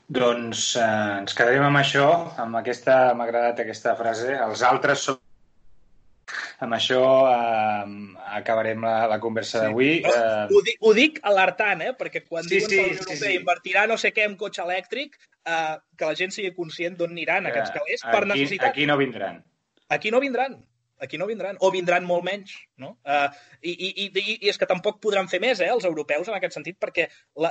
Doncs 0.10 0.74
eh, 0.82 0.92
ens 1.22 1.36
quedarem 1.38 1.66
amb 1.68 1.80
això, 1.82 2.06
amb 2.42 2.58
aquesta, 2.60 3.00
m'ha 3.18 3.28
agradat 3.28 3.62
aquesta 3.64 3.96
frase, 4.00 4.32
els 4.42 4.64
altres 4.66 5.04
són 5.06 5.20
amb 6.66 6.76
això 6.78 7.02
eh, 7.30 7.92
acabarem 8.40 8.84
la, 8.86 8.96
la 9.10 9.20
conversa 9.22 9.60
sí. 9.60 9.66
d'avui. 9.66 9.92
Eh... 10.06 10.48
Ho, 10.50 10.64
dic, 10.66 10.80
ho 10.82 10.94
dic 10.98 11.20
alertant, 11.32 11.84
eh? 11.86 11.94
perquè 11.98 12.24
quan 12.26 12.46
sí, 12.46 12.58
diuen 12.58 12.70
sí, 12.70 12.76
que 12.76 12.82
la 12.82 12.88
Unió 12.88 13.04
Europea 13.04 13.22
sí, 13.22 13.36
sí. 13.36 13.42
invertirà 13.42 13.86
no 13.90 14.00
sé 14.02 14.14
què 14.16 14.26
en 14.30 14.36
cotxe 14.40 14.66
elèctric, 14.66 15.16
eh, 15.46 15.76
que 15.98 16.10
la 16.10 16.18
gent 16.20 16.36
sigui 16.36 16.54
conscient 16.58 16.98
d'on 17.00 17.16
aniran 17.16 17.48
eh, 17.48 17.54
aquests 17.54 17.78
calés 17.78 18.06
per 18.06 18.24
aquí, 18.24 18.32
necessitat. 18.34 18.68
Aquí 18.74 18.90
no 18.90 18.98
vindran. 19.02 19.40
Aquí 19.90 20.14
no 20.14 20.22
vindran 20.22 20.60
aquí 21.00 21.18
no 21.18 21.28
vindran, 21.30 21.58
o 21.60 21.72
vindran 21.74 22.06
molt 22.08 22.26
menys, 22.28 22.56
no? 22.82 22.96
Uh, 23.08 23.28
i, 23.62 23.74
i, 23.74 23.90
i, 24.06 24.26
I 24.36 24.52
és 24.52 24.60
que 24.60 24.70
tampoc 24.70 25.00
podran 25.04 25.30
fer 25.32 25.42
més, 25.44 25.62
eh, 25.64 25.70
els 25.74 25.88
europeus, 25.90 26.30
en 26.30 26.38
aquest 26.38 26.58
sentit, 26.58 26.80
perquè, 26.82 27.08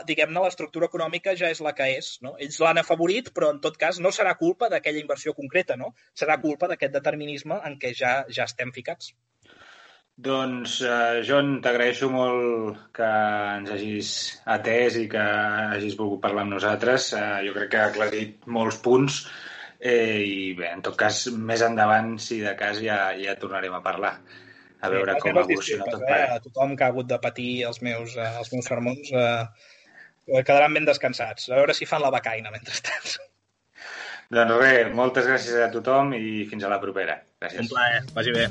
diguem-ne, 0.09 0.43
l'estructura 0.45 0.91
econòmica 0.91 1.37
ja 1.39 1.53
és 1.55 1.63
la 1.65 1.75
que 1.79 1.89
és, 1.97 2.15
no? 2.25 2.37
Ells 2.43 2.61
l'han 2.65 2.83
afavorit, 2.85 3.33
però, 3.37 3.53
en 3.57 3.63
tot 3.65 3.81
cas, 3.81 4.03
no 4.05 4.13
serà 4.15 4.37
culpa 4.41 4.71
d'aquella 4.73 5.03
inversió 5.03 5.35
concreta, 5.37 5.79
no? 5.81 5.95
Serà 6.15 6.39
culpa 6.43 6.71
d'aquest 6.71 6.95
determinisme 7.01 7.61
en 7.65 7.79
què 7.81 7.95
ja, 7.97 8.21
ja 8.29 8.49
estem 8.49 8.75
ficats. 8.77 9.15
Doncs, 10.19 10.81
eh, 10.83 11.21
John, 11.23 11.61
t'agraeixo 11.63 12.09
molt 12.11 12.89
que 12.97 13.09
ens 13.59 13.71
hagis 13.71 14.09
atès 14.55 14.97
i 14.99 15.05
que 15.13 15.27
hagis 15.77 15.95
volgut 16.01 16.25
parlar 16.25 16.43
amb 16.43 16.57
nosaltres. 16.57 17.13
Eh, 17.15 17.29
jo 17.47 17.55
crec 17.55 17.71
que 17.75 17.79
ha 17.79 17.87
aclarit 17.93 18.49
molts 18.57 18.81
punts 18.83 19.21
Eh, 19.79 20.23
I 20.27 20.53
bé, 20.59 20.73
en 20.73 20.83
tot 20.83 20.97
cas, 20.99 21.25
més 21.31 21.63
endavant, 21.63 22.17
si 22.23 22.41
de 22.43 22.55
cas, 22.59 22.81
ja, 22.83 22.99
ja 23.19 23.37
tornarem 23.39 23.75
a 23.77 23.83
parlar. 23.85 24.17
A 24.79 24.91
veure 24.93 25.17
sí, 25.17 25.23
com 25.25 25.39
evoluciona 25.41 25.87
tot 25.91 26.05
eh? 26.07 26.21
A 26.37 26.39
tothom 26.43 26.77
que 26.79 26.87
ha 26.87 26.93
hagut 26.93 27.09
de 27.11 27.19
patir 27.23 27.51
els 27.67 27.81
meus, 27.83 28.15
eh, 28.17 28.29
els 28.43 28.53
meus 28.55 28.69
sermons 28.71 29.11
eh, 29.11 29.45
quedaran 30.39 30.75
ben 30.75 30.87
descansats. 30.87 31.51
A 31.51 31.59
veure 31.59 31.75
si 31.75 31.89
fan 31.91 32.05
la 32.05 32.15
becaina 32.15 32.55
mentrestant. 32.55 33.19
Doncs 34.35 34.59
res, 34.61 34.91
moltes 34.95 35.27
gràcies 35.31 35.63
a 35.65 35.71
tothom 35.73 36.13
i 36.19 36.45
fins 36.51 36.67
a 36.67 36.75
la 36.75 36.83
propera. 36.83 37.17
Gràcies. 37.41 37.65
Un 37.65 37.73
plaer. 37.73 38.03
Vagi 38.19 38.37
bé. 38.37 38.51